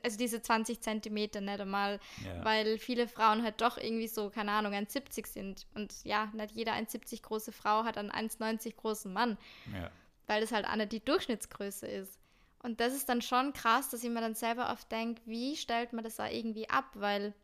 also 0.03 0.17
diese 0.17 0.41
20 0.41 0.81
Zentimeter 0.81 1.41
nicht 1.41 1.61
einmal, 1.61 2.01
ja. 2.25 2.45
weil 2.45 2.79
viele 2.79 3.09
Frauen 3.09 3.43
halt 3.43 3.61
doch 3.61 3.79
irgendwie 3.79 4.09
so, 4.09 4.31
keine 4.31 4.53
Ahnung, 4.53 4.73
1,70 4.73 5.27
sind. 5.27 5.67
Und 5.75 5.93
ja, 6.05 6.31
nicht 6.35 6.53
jeder 6.53 6.73
1,70 6.73 7.23
große 7.23 7.53
Frau 7.53 7.85
hat 7.85 7.99
einen 7.99 8.11
1,90 8.11 8.77
großen 8.77 9.13
Mann, 9.13 9.37
ja. 9.73 9.91
weil 10.27 10.41
das 10.41 10.53
halt 10.53 10.67
eine 10.67 10.87
die 10.87 11.05
Durchschnittsgröße 11.05 11.87
ist. 11.87 12.19
Und 12.63 12.81
das 12.81 12.95
ist 12.95 13.09
dann 13.09 13.23
schon 13.23 13.53
krass, 13.53 13.91
dass 13.91 14.03
ich 14.03 14.11
mir 14.11 14.21
dann 14.21 14.35
selber 14.35 14.73
oft 14.73 14.91
denke, 14.91 15.21
wie 15.25 15.57
stellt 15.57 15.93
man 15.93 16.05
das 16.05 16.17
da 16.17 16.29
irgendwie 16.29 16.69
ab, 16.69 16.91
weil 16.95 17.35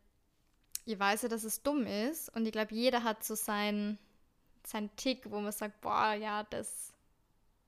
ich 0.85 0.99
weiß 0.99 1.23
ja, 1.23 1.29
dass 1.29 1.43
es 1.43 1.63
dumm 1.63 1.85
ist 1.85 2.33
und 2.35 2.45
ich 2.45 2.51
glaube, 2.51 2.75
jeder 2.75 3.03
hat 3.03 3.23
so 3.23 3.35
seinen 3.35 3.97
sein 4.65 4.89
Tick, 4.95 5.29
wo 5.29 5.39
man 5.39 5.51
sagt, 5.51 5.81
boah, 5.81 6.13
ja, 6.13 6.43
das 6.43 6.93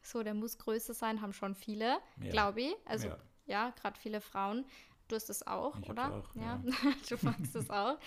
so, 0.02 0.22
der 0.22 0.34
muss 0.34 0.58
größer 0.58 0.94
sein, 0.94 1.22
haben 1.22 1.34
schon 1.34 1.56
viele, 1.56 1.98
ja. 2.22 2.30
glaube 2.30 2.62
ich. 2.62 2.76
Also 2.86 3.08
ja 3.08 3.18
ja, 3.46 3.74
gerade 3.82 4.00
viele 4.00 4.22
Frauen. 4.22 4.66
Du 5.08 5.16
hast 5.16 5.30
das 5.30 5.46
auch, 5.46 5.80
ich 5.80 5.90
oder? 5.90 6.14
Auch, 6.14 6.36
ja, 6.36 6.62
ja. 6.64 6.94
du 7.10 7.18
magst 7.22 7.56
das 7.56 7.70
auch. 7.70 8.00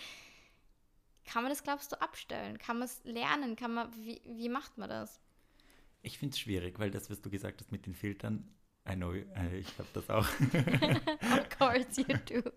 Kann 1.25 1.43
man 1.43 1.51
das, 1.51 1.63
glaubst 1.63 1.93
du, 1.93 2.01
abstellen? 2.01 2.59
Kann 2.59 2.79
man 2.79 2.87
es 2.87 3.03
lernen? 3.05 3.55
Kann 3.55 3.75
man, 3.75 3.93
wie, 3.95 4.21
wie 4.25 4.49
macht 4.49 4.79
man 4.79 4.89
das? 4.89 5.21
Ich 6.03 6.19
finde 6.19 6.33
es 6.33 6.41
schwierig, 6.41 6.79
weil 6.79 6.91
das, 6.91 7.11
was 7.11 7.21
du 7.21 7.31
gesagt 7.31 7.61
hast 7.61 7.71
mit 7.71 7.87
den 7.87 7.95
Filtern, 7.95 8.49
I 8.89 8.95
know, 8.95 9.13
äh, 9.13 9.59
ich 9.59 9.79
habe 9.79 9.89
das 9.93 10.09
auch. 10.09 10.27
of 11.39 11.59
course 11.59 12.01
you 12.01 12.17
do. 12.27 12.51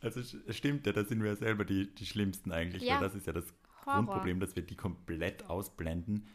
Also 0.00 0.20
es 0.20 0.56
stimmt 0.56 0.86
ja, 0.86 0.92
da 0.92 1.04
sind 1.04 1.22
wir 1.22 1.30
ja 1.30 1.36
selber 1.36 1.64
die, 1.64 1.94
die 1.94 2.06
Schlimmsten 2.06 2.52
eigentlich, 2.52 2.82
ja. 2.82 2.94
weil 2.94 3.00
das 3.02 3.14
ist 3.14 3.26
ja 3.26 3.32
das. 3.32 3.44
Grundproblem, 3.84 4.40
dass 4.40 4.56
wir 4.56 4.62
die 4.62 4.76
komplett 4.76 5.48
ausblenden. 5.48 6.26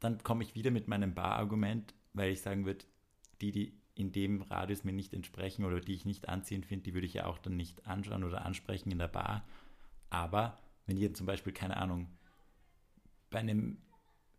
Dann 0.00 0.22
komme 0.22 0.42
ich 0.42 0.54
wieder 0.54 0.70
mit 0.70 0.88
meinem 0.88 1.14
Bar-Argument, 1.14 1.94
weil 2.12 2.32
ich 2.32 2.42
sagen 2.42 2.66
würde, 2.66 2.84
die, 3.40 3.52
die 3.52 3.80
in 3.94 4.12
dem 4.12 4.42
Radius 4.42 4.84
mir 4.84 4.92
nicht 4.92 5.14
entsprechen 5.14 5.64
oder 5.64 5.80
die 5.80 5.94
ich 5.94 6.04
nicht 6.04 6.28
anziehend 6.28 6.66
finde, 6.66 6.84
die 6.84 6.94
würde 6.94 7.06
ich 7.06 7.14
ja 7.14 7.26
auch 7.26 7.38
dann 7.38 7.56
nicht 7.56 7.86
anschauen 7.86 8.24
oder 8.24 8.44
ansprechen 8.44 8.90
in 8.90 8.98
der 8.98 9.08
Bar. 9.08 9.44
Aber 10.10 10.58
wenn 10.86 10.96
die 10.96 11.12
zum 11.12 11.26
Beispiel, 11.26 11.52
keine 11.52 11.76
Ahnung, 11.76 12.08
bei 13.30 13.38
einem 13.38 13.78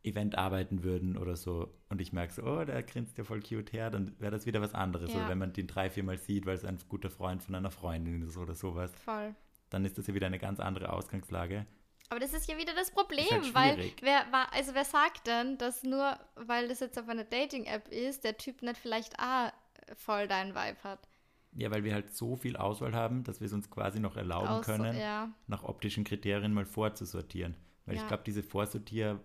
Event 0.03 0.37
arbeiten 0.37 0.83
würden 0.83 1.17
oder 1.17 1.35
so 1.35 1.73
und 1.89 1.99
ich 1.99 2.13
merke 2.13 2.33
so, 2.33 2.43
oh, 2.43 2.63
der 2.63 2.83
grinst 2.83 3.17
ja 3.17 3.23
voll 3.23 3.41
cute 3.41 3.73
her, 3.73 3.89
dann 3.89 4.19
wäre 4.19 4.31
das 4.31 4.45
wieder 4.45 4.61
was 4.61 4.73
anderes. 4.73 5.11
Ja. 5.11 5.19
Oder 5.19 5.29
wenn 5.29 5.37
man 5.37 5.53
den 5.53 5.67
drei, 5.67 5.89
viermal 5.89 6.17
sieht, 6.17 6.45
weil 6.45 6.55
es 6.55 6.65
ein 6.65 6.77
guter 6.89 7.09
Freund 7.09 7.41
von 7.41 7.55
einer 7.55 7.71
Freundin 7.71 8.21
ist 8.21 8.37
oder 8.37 8.53
sowas. 8.53 8.91
Voll. 9.03 9.33
Dann 9.69 9.83
ist 9.83 9.97
das 9.97 10.07
ja 10.07 10.13
wieder 10.13 10.27
eine 10.27 10.39
ganz 10.39 10.59
andere 10.59 10.93
Ausgangslage. 10.93 11.65
Aber 12.09 12.19
das 12.19 12.33
ist 12.33 12.47
ja 12.47 12.57
wieder 12.57 12.73
das 12.75 12.91
Problem, 12.91 13.25
halt 13.29 13.53
weil 13.53 13.91
wer 14.01 14.31
war, 14.31 14.53
also 14.53 14.73
wer 14.73 14.85
sagt 14.85 15.27
denn, 15.27 15.57
dass 15.57 15.83
nur 15.83 16.17
weil 16.35 16.67
das 16.67 16.79
jetzt 16.79 16.99
auf 16.99 17.09
einer 17.09 17.23
Dating-App 17.23 17.87
ist, 17.87 18.23
der 18.23 18.37
Typ 18.37 18.61
nicht 18.61 18.77
vielleicht 18.77 19.19
ah, 19.19 19.51
voll 19.95 20.27
deinen 20.27 20.53
Vibe 20.53 20.83
hat? 20.83 21.07
Ja, 21.53 21.71
weil 21.71 21.83
wir 21.83 21.93
halt 21.93 22.13
so 22.13 22.35
viel 22.35 22.57
Auswahl 22.57 22.93
haben, 22.93 23.23
dass 23.23 23.39
wir 23.39 23.47
es 23.47 23.53
uns 23.53 23.69
quasi 23.69 23.99
noch 23.99 24.17
erlauben 24.17 24.47
Aus, 24.47 24.65
können, 24.65 24.97
ja. 24.97 25.31
nach 25.47 25.63
optischen 25.63 26.03
Kriterien 26.03 26.53
mal 26.53 26.65
vorzusortieren. 26.65 27.55
Weil 27.85 27.95
ja. 27.95 28.01
ich 28.01 28.07
glaube, 28.07 28.23
diese 28.25 28.43
Vorsortierung, 28.43 29.21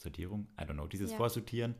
Sortierung, 0.00 0.48
I 0.60 0.64
don't 0.64 0.74
know, 0.74 0.88
dieses 0.88 1.12
ja. 1.12 1.16
Vorsortieren 1.16 1.76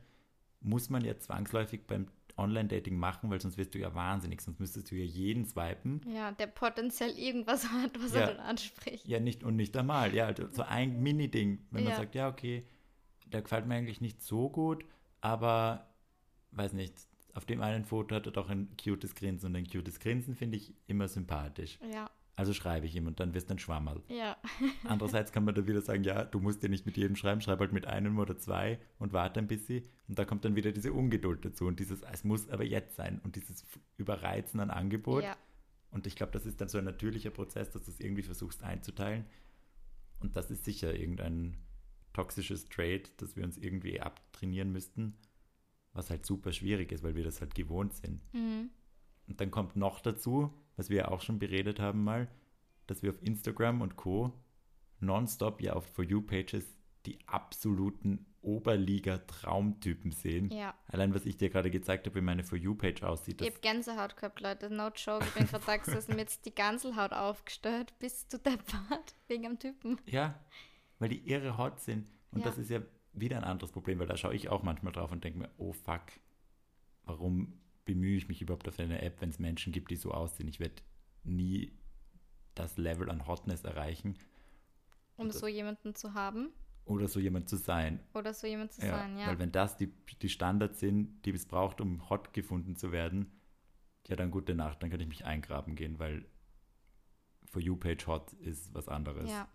muss 0.61 0.89
man 0.89 1.03
ja 1.03 1.17
zwangsläufig 1.19 1.85
beim 1.85 2.07
Online-Dating 2.37 2.97
machen, 2.97 3.29
weil 3.29 3.39
sonst 3.39 3.57
wirst 3.57 3.73
du 3.73 3.79
ja 3.79 3.93
wahnsinnig, 3.93 4.41
sonst 4.41 4.59
müsstest 4.59 4.91
du 4.91 4.95
ja 4.95 5.05
jeden 5.05 5.45
swipen. 5.45 6.01
Ja, 6.13 6.31
der 6.31 6.47
potenziell 6.47 7.11
irgendwas 7.17 7.69
hat, 7.71 7.91
was 8.01 8.13
ja. 8.13 8.21
er 8.21 8.27
dann 8.33 8.39
anspricht. 8.39 9.07
Ja, 9.07 9.19
nicht 9.19 9.43
und 9.43 9.55
nicht 9.55 9.75
einmal. 9.77 10.13
Ja, 10.13 10.25
also 10.25 10.47
so 10.51 10.63
ein 10.63 11.01
Mini-Ding, 11.01 11.65
wenn 11.71 11.83
ja. 11.83 11.89
man 11.89 11.99
sagt, 11.99 12.15
ja, 12.15 12.27
okay, 12.27 12.65
der 13.27 13.41
gefällt 13.41 13.65
mir 13.65 13.75
eigentlich 13.75 14.01
nicht 14.01 14.21
so 14.21 14.49
gut, 14.49 14.85
aber 15.21 15.87
weiß 16.51 16.73
nicht, 16.73 16.95
auf 17.33 17.45
dem 17.45 17.61
einen 17.61 17.83
Foto 17.83 18.15
hat 18.15 18.25
er 18.25 18.31
doch 18.31 18.49
ein 18.49 18.75
cutes 18.81 19.13
Grinsen 19.15 19.47
und 19.47 19.55
ein 19.55 19.67
cutes 19.67 19.99
Grinsen 19.99 20.35
finde 20.35 20.57
ich 20.57 20.73
immer 20.87 21.07
sympathisch. 21.07 21.77
Ja. 21.91 22.09
Also 22.37 22.53
schreibe 22.53 22.85
ich 22.85 22.95
ihm 22.95 23.07
und 23.07 23.19
dann 23.21 23.33
wirst 23.33 23.49
du 23.49 23.53
ein 23.53 23.59
Schwammerl. 23.59 24.03
Ja. 24.09 24.37
Andererseits 24.83 25.31
kann 25.31 25.45
man 25.45 25.55
da 25.55 25.67
wieder 25.67 25.81
sagen, 25.81 26.03
ja, 26.03 26.25
du 26.25 26.39
musst 26.39 26.61
ja 26.63 26.69
nicht 26.69 26.85
mit 26.85 26.97
jedem 26.97 27.15
schreiben, 27.15 27.39
schreib 27.39 27.59
halt 27.59 27.71
mit 27.71 27.87
einem 27.87 28.19
oder 28.19 28.37
zwei 28.37 28.79
und 28.99 29.13
warte 29.13 29.39
ein 29.39 29.47
bisschen. 29.47 29.87
Und 30.07 30.19
da 30.19 30.25
kommt 30.25 30.43
dann 30.43 30.55
wieder 30.55 30.73
diese 30.73 30.91
Ungeduld 30.91 31.45
dazu 31.45 31.65
und 31.65 31.79
dieses, 31.79 32.01
es 32.01 32.23
muss 32.25 32.49
aber 32.49 32.65
jetzt 32.65 32.95
sein 32.95 33.21
und 33.23 33.37
dieses 33.37 33.65
Überreizen 33.97 34.59
an 34.59 34.69
Angebot. 34.69 35.23
Ja. 35.23 35.37
Und 35.91 36.07
ich 36.07 36.17
glaube, 36.17 36.33
das 36.33 36.45
ist 36.45 36.59
dann 36.59 36.67
so 36.67 36.77
ein 36.77 36.83
natürlicher 36.83 37.31
Prozess, 37.31 37.69
dass 37.69 37.85
du 37.85 37.91
es 37.91 38.01
irgendwie 38.01 38.23
versuchst 38.23 38.63
einzuteilen. 38.63 39.25
Und 40.19 40.35
das 40.35 40.51
ist 40.51 40.65
sicher 40.65 40.93
irgendein 40.93 41.57
toxisches 42.11 42.67
Trade, 42.67 43.03
das 43.17 43.37
wir 43.37 43.45
uns 43.45 43.57
irgendwie 43.57 44.01
abtrainieren 44.01 44.73
müssten, 44.73 45.15
was 45.93 46.09
halt 46.09 46.25
super 46.25 46.51
schwierig 46.51 46.91
ist, 46.91 47.03
weil 47.03 47.15
wir 47.15 47.23
das 47.23 47.39
halt 47.39 47.55
gewohnt 47.55 47.93
sind. 47.93 48.21
Mhm. 48.33 48.71
Und 49.27 49.39
dann 49.39 49.51
kommt 49.51 49.77
noch 49.77 50.01
dazu, 50.01 50.53
was 50.77 50.89
wir 50.89 50.97
ja 50.97 51.07
auch 51.09 51.21
schon 51.21 51.39
beredet 51.39 51.79
haben 51.79 52.03
mal, 52.03 52.27
dass 52.87 53.01
wir 53.03 53.09
auf 53.11 53.21
Instagram 53.21 53.81
und 53.81 53.95
Co. 53.95 54.33
nonstop 54.99 55.61
ja 55.61 55.73
auf 55.73 55.85
For 55.93 56.03
You-Pages 56.03 56.65
die 57.05 57.19
absoluten 57.27 58.25
Oberliga-Traumtypen 58.41 60.11
sehen. 60.11 60.49
Ja. 60.51 60.73
Allein, 60.87 61.13
was 61.13 61.25
ich 61.25 61.37
dir 61.37 61.49
gerade 61.49 61.69
gezeigt 61.71 62.05
habe, 62.07 62.15
wie 62.15 62.21
meine 62.21 62.43
For 62.43 62.57
You-Page 62.57 63.03
aussieht. 63.03 63.41
Ich 63.41 63.47
habe 63.47 63.59
Gänsehaut 63.59 64.15
gehabt, 64.15 64.39
Leute. 64.41 64.69
No 64.73 64.89
joke. 64.89 65.25
Ich 65.25 65.33
bin 65.33 65.47
gerade 65.47 65.63
da 65.65 65.77
gesessen, 65.77 66.15
mir 66.15 66.21
jetzt 66.21 66.45
die 66.45 66.53
Ganselhaut 66.55 67.13
aufgestellt. 67.13 67.93
Bist 67.99 68.33
du 68.33 68.37
deppert? 68.37 69.15
Wegen 69.27 69.45
am 69.45 69.59
Typen. 69.59 69.99
Ja, 70.05 70.39
weil 70.99 71.09
die 71.09 71.27
irre 71.29 71.57
hot 71.57 71.79
sind. 71.79 72.07
Und 72.31 72.39
Ja. 72.39 72.45
das 72.47 72.57
ist 72.57 72.69
ja 72.69 72.81
wieder 73.13 73.37
ein 73.37 73.43
anderes 73.43 73.71
Problem, 73.71 73.99
weil 73.99 74.07
da 74.07 74.17
schaue 74.17 74.35
ich 74.35 74.49
auch 74.49 74.63
manchmal 74.63 74.93
drauf 74.93 75.11
und 75.11 75.23
denke 75.23 75.39
mir, 75.39 75.49
oh 75.57 75.73
fuck, 75.73 76.03
warum 77.03 77.53
bemühe 77.85 78.17
ich 78.17 78.27
mich 78.27 78.41
überhaupt 78.41 78.67
auf 78.67 78.79
eine 78.79 79.01
App, 79.01 79.21
wenn 79.21 79.29
es 79.29 79.39
Menschen 79.39 79.71
gibt, 79.71 79.91
die 79.91 79.95
so 79.95 80.11
aussehen? 80.11 80.47
Ich 80.49 80.59
werde 80.59 80.75
nie 81.23 81.71
das 82.55 82.77
Level 82.77 83.09
an 83.09 83.27
Hotness 83.27 83.63
erreichen 83.63 84.17
Um 85.17 85.27
Das- 85.27 85.39
so 85.39 85.47
jemanden 85.47 85.95
zu 85.95 86.13
haben. 86.13 86.51
oder 86.85 87.07
so 87.07 87.19
jemand 87.19 87.49
zu 87.49 87.55
sein. 87.57 87.99
Oder 88.13 88.33
so 88.33 88.45
jemand 88.47 88.71
zu 88.73 88.81
Ja, 88.85 88.97
sein, 88.97 89.17
ja. 89.17 89.27
Weil 89.27 89.39
wenn 89.39 89.51
das 89.51 89.75
die, 89.77 89.87
die 90.21 90.29
Standards 90.29 90.79
sind, 90.79 91.25
die 91.25 91.31
es 91.31 91.45
braucht, 91.47 91.81
um 91.81 92.09
hot 92.09 92.33
gefunden 92.33 92.75
zu 92.75 92.91
werden, 92.91 93.31
ja 94.07 94.15
dann 94.15 94.29
gute 94.29 94.53
Nacht, 94.53 94.83
dann 94.83 94.89
kann 94.91 94.99
ich 94.99 95.07
mich 95.07 95.25
eingraben 95.25 95.75
gehen, 95.75 95.97
weil 95.99 96.25
For 97.49 97.61
You 97.61 97.75
Page 97.75 98.05
Hot 98.07 98.33
ist 98.33 98.73
was 98.73 98.87
anderes. 98.87 99.29
ja. 99.29 99.47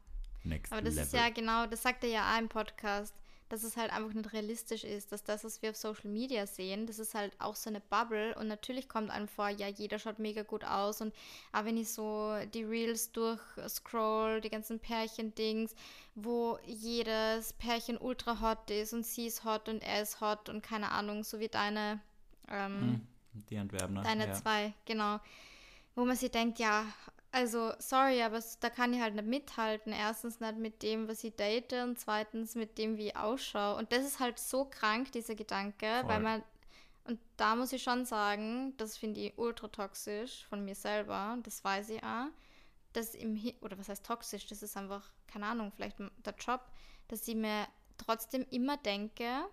Next 0.43 0.73
Aber 0.73 0.81
das 0.83 0.95
Level. 0.95 1.07
ist 1.07 1.13
ja 1.13 1.29
genau, 1.29 1.67
das 1.67 1.83
sagt 1.83 2.03
er 2.03 2.11
ja 2.11 2.35
auch 2.35 2.39
im 2.41 2.49
Podcast, 2.49 3.15
dass 3.51 3.65
es 3.65 3.77
halt 3.77 3.93
einfach 3.93 4.15
nicht 4.15 4.33
realistisch 4.33 4.85
ist, 4.85 5.11
dass 5.11 5.25
das, 5.25 5.45
was 5.45 5.61
wir 5.61 5.71
auf 5.71 5.77
Social 5.77 6.09
Media 6.09 6.47
sehen, 6.47 6.87
das 6.87 7.01
ist 7.01 7.15
halt 7.15 7.33
auch 7.41 7.57
so 7.57 7.69
eine 7.69 7.81
Bubble 7.81 8.35
und 8.37 8.47
natürlich 8.47 8.89
kommt 8.89 9.11
einem 9.11 9.27
vor, 9.27 9.49
ja, 9.49 9.67
jeder 9.67 9.99
schaut 9.99 10.21
mega 10.21 10.45
gut 10.45 10.65
aus 10.65 11.01
und 11.01 11.13
auch 11.53 11.65
wenn 11.65 11.77
ich 11.77 11.91
so 11.93 12.37
die 12.55 12.63
Reels 12.63 13.11
durchscroll, 13.11 14.41
die 14.41 14.51
ganzen 14.51 14.79
Pärchen-Dings, 14.79 15.75
wo 16.15 16.59
jedes 16.65 17.53
Pärchen 17.55 17.99
ultra 17.99 18.41
hot 18.41 18.71
ist 18.71 18.93
und 18.93 19.05
sie 19.05 19.27
ist 19.27 19.45
hot 19.45 19.69
und 19.69 19.83
er 19.83 20.01
ist 20.01 20.21
hot 20.21 20.49
und 20.49 20.63
keine 20.63 20.93
Ahnung, 20.93 21.25
so 21.25 21.41
wie 21.41 21.49
deine, 21.49 22.01
ähm, 22.49 22.81
Hm, 22.81 23.07
die 23.51 23.59
Antwerpner. 23.59 24.03
Deine 24.03 24.29
ja. 24.29 24.33
zwei, 24.35 24.73
genau. 24.85 25.19
Wo 25.97 26.05
man 26.05 26.17
sich 26.17 26.31
denkt, 26.31 26.61
ja, 26.61 26.87
also 27.33 27.73
sorry, 27.79 28.23
aber 28.23 28.43
da 28.61 28.71
kann 28.71 28.93
ich 28.93 29.01
halt 29.01 29.15
nicht 29.15 29.27
mithalten. 29.27 29.93
Erstens 29.93 30.41
nicht 30.41 30.57
mit 30.57 30.83
dem, 30.83 31.09
was 31.09 31.25
ich 31.25 31.35
date 31.37 31.73
und 31.75 31.99
zweitens 31.99 32.55
mit 32.55 32.79
dem, 32.79 32.97
wie 32.97 33.09
ich 33.09 33.17
ausschaue. 33.17 33.77
Und 33.77 33.93
das 33.93 34.05
ist 34.05 34.21
halt 34.21 34.39
so 34.39 34.65
krank, 34.65 35.13
dieser 35.13 35.35
Gedanke, 35.35 35.87
weil 36.07 36.17
Voll. 36.17 36.21
man, 36.21 36.43
und 37.05 37.21
da 37.37 37.57
muss 37.57 37.73
ich 37.73 37.83
schon 37.83 38.05
sagen, 38.05 38.75
das 38.77 38.97
finde 38.97 39.21
ich 39.21 39.39
ultra 39.39 39.69
toxisch 39.69 40.45
von 40.47 40.65
mir 40.65 40.75
selber, 40.75 41.39
das 41.43 41.65
weiß 41.65 41.91
ich 41.91 42.03
auch, 42.03 42.27
dass 42.93 43.15
im, 43.15 43.37
Hi- 43.37 43.57
oder 43.61 43.79
was 43.79 43.89
heißt 43.89 44.05
toxisch, 44.05 44.47
das 44.47 44.63
ist 44.63 44.77
einfach, 44.77 45.13
keine 45.27 45.47
Ahnung, 45.47 45.73
vielleicht 45.75 45.99
der 45.99 46.35
Job, 46.39 46.61
dass 47.09 47.27
ich 47.29 47.37
mir 47.37 47.67
trotzdem 47.97 48.47
immer 48.51 48.77
denke, 48.77 49.45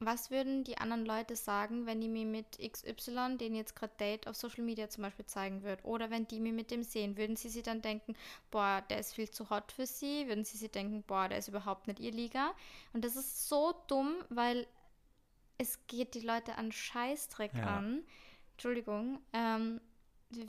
was 0.00 0.30
würden 0.30 0.64
die 0.64 0.78
anderen 0.78 1.06
Leute 1.06 1.36
sagen, 1.36 1.86
wenn 1.86 2.00
die 2.00 2.08
mir 2.08 2.26
mit 2.26 2.58
XY, 2.58 3.36
den 3.38 3.54
jetzt 3.54 3.76
gerade 3.76 3.94
date, 3.98 4.26
auf 4.26 4.36
Social 4.36 4.64
Media 4.64 4.88
zum 4.88 5.02
Beispiel 5.02 5.26
zeigen 5.26 5.62
würde? 5.62 5.82
Oder 5.84 6.10
wenn 6.10 6.26
die 6.28 6.40
mir 6.40 6.52
mit 6.52 6.70
dem 6.70 6.82
sehen, 6.82 7.16
würden 7.16 7.36
sie 7.36 7.48
sich 7.48 7.62
dann 7.62 7.82
denken, 7.82 8.14
boah, 8.50 8.82
der 8.90 8.98
ist 8.98 9.14
viel 9.14 9.30
zu 9.30 9.50
hot 9.50 9.72
für 9.72 9.86
sie? 9.86 10.26
Würden 10.28 10.44
sie 10.44 10.58
sich 10.58 10.70
denken, 10.70 11.02
boah, 11.06 11.28
der 11.28 11.38
ist 11.38 11.48
überhaupt 11.48 11.86
nicht 11.86 12.00
ihr 12.00 12.12
Liga? 12.12 12.52
Und 12.92 13.04
das 13.04 13.16
ist 13.16 13.48
so 13.48 13.74
dumm, 13.86 14.14
weil 14.28 14.66
es 15.58 15.78
geht 15.86 16.14
die 16.14 16.20
Leute 16.20 16.56
an 16.56 16.72
Scheißdreck 16.72 17.52
Ja. 17.54 17.78
an. 17.78 18.02
Entschuldigung. 18.52 19.20
Ähm, 19.32 19.80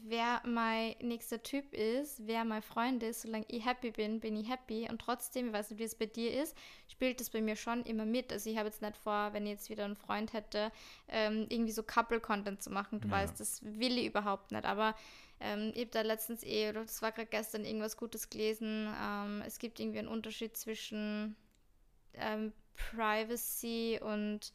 wer 0.04 0.41
mein 0.45 0.95
nächster 1.02 1.41
Typ 1.43 1.74
ist, 1.74 2.26
wer 2.28 2.43
mein 2.45 2.62
Freund 2.62 3.04
ist, 3.04 3.21
solange 3.24 3.45
ich 3.48 3.65
happy 3.65 3.91
bin, 3.91 4.19
bin 4.19 4.36
ich 4.36 4.50
happy. 4.50 4.88
Und 4.89 5.00
trotzdem, 5.00 5.48
ich 5.48 5.54
weiß 5.54 5.69
nicht, 5.71 5.80
wie 5.80 5.84
es 5.84 5.95
bei 5.95 6.06
dir 6.06 6.41
ist, 6.41 6.56
spielt 6.88 7.19
das 7.19 7.30
bei 7.30 7.41
mir 7.41 7.56
schon 7.56 7.84
immer 7.84 8.06
mit. 8.06 8.32
Also 8.32 8.50
ich 8.50 8.58
habe 8.58 8.67
jetzt 8.67 8.82
nicht 8.82 8.98
vor, 8.98 9.34
wenn 9.34 9.45
ich 9.45 9.52
jetzt 9.54 9.69
wieder 9.69 9.86
einen 9.86 9.95
Freund 9.95 10.34
hätte, 10.34 10.71
ähm, 11.08 11.45
irgendwie 11.50 11.71
so 11.71 11.84
Couple-Content 11.84 12.62
zu 12.63 12.69
machen. 12.69 13.02
Du 13.02 13.08
Ja. 13.08 13.13
weißt, 13.15 13.39
das 13.39 13.62
will 13.63 13.98
ich 13.98 14.06
überhaupt 14.06 14.52
nicht. 14.52 14.65
Aber 14.65 14.95
ähm, 15.39 15.71
ich 15.74 15.82
habe 15.82 15.91
da 15.91 16.02
letztens 16.02 16.43
eh, 16.43 16.69
oder 16.69 16.82
das 16.82 17.02
war 17.02 17.12
gerade 17.12 17.28
gestern 17.30 17.65
irgendwas 17.65 17.98
Gutes 17.98 18.30
gelesen. 18.30 18.88
Ähm, 19.02 19.43
es 19.45 19.60
gibt 19.60 19.80
irgendwie 19.80 20.00
einen 20.00 20.08
Unterschied 20.08 20.56
zwischen 20.58 21.36
ähm, 22.13 22.54
Privacy 22.76 24.00
und 24.04 24.54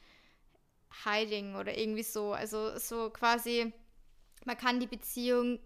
Hiding 1.04 1.54
oder 1.56 1.76
irgendwie 1.78 2.02
so. 2.02 2.32
Also 2.32 2.76
so 2.78 3.10
quasi, 3.10 3.72
man 4.44 4.56
kann 4.56 4.80
die 4.80 4.86
Beziehung 4.86 5.58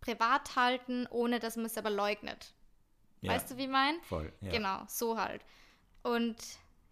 privat 0.00 0.56
halten, 0.56 1.06
ohne 1.10 1.38
dass 1.40 1.56
man 1.56 1.66
es 1.66 1.76
aber 1.78 1.90
leugnet. 1.90 2.52
Ja, 3.20 3.32
Weißt 3.32 3.50
du, 3.50 3.56
wie 3.56 3.64
ich 3.64 3.68
mein? 3.68 4.00
voll. 4.02 4.32
Ja. 4.40 4.50
Genau, 4.50 4.82
so 4.88 5.18
halt. 5.18 5.42
Und 6.02 6.36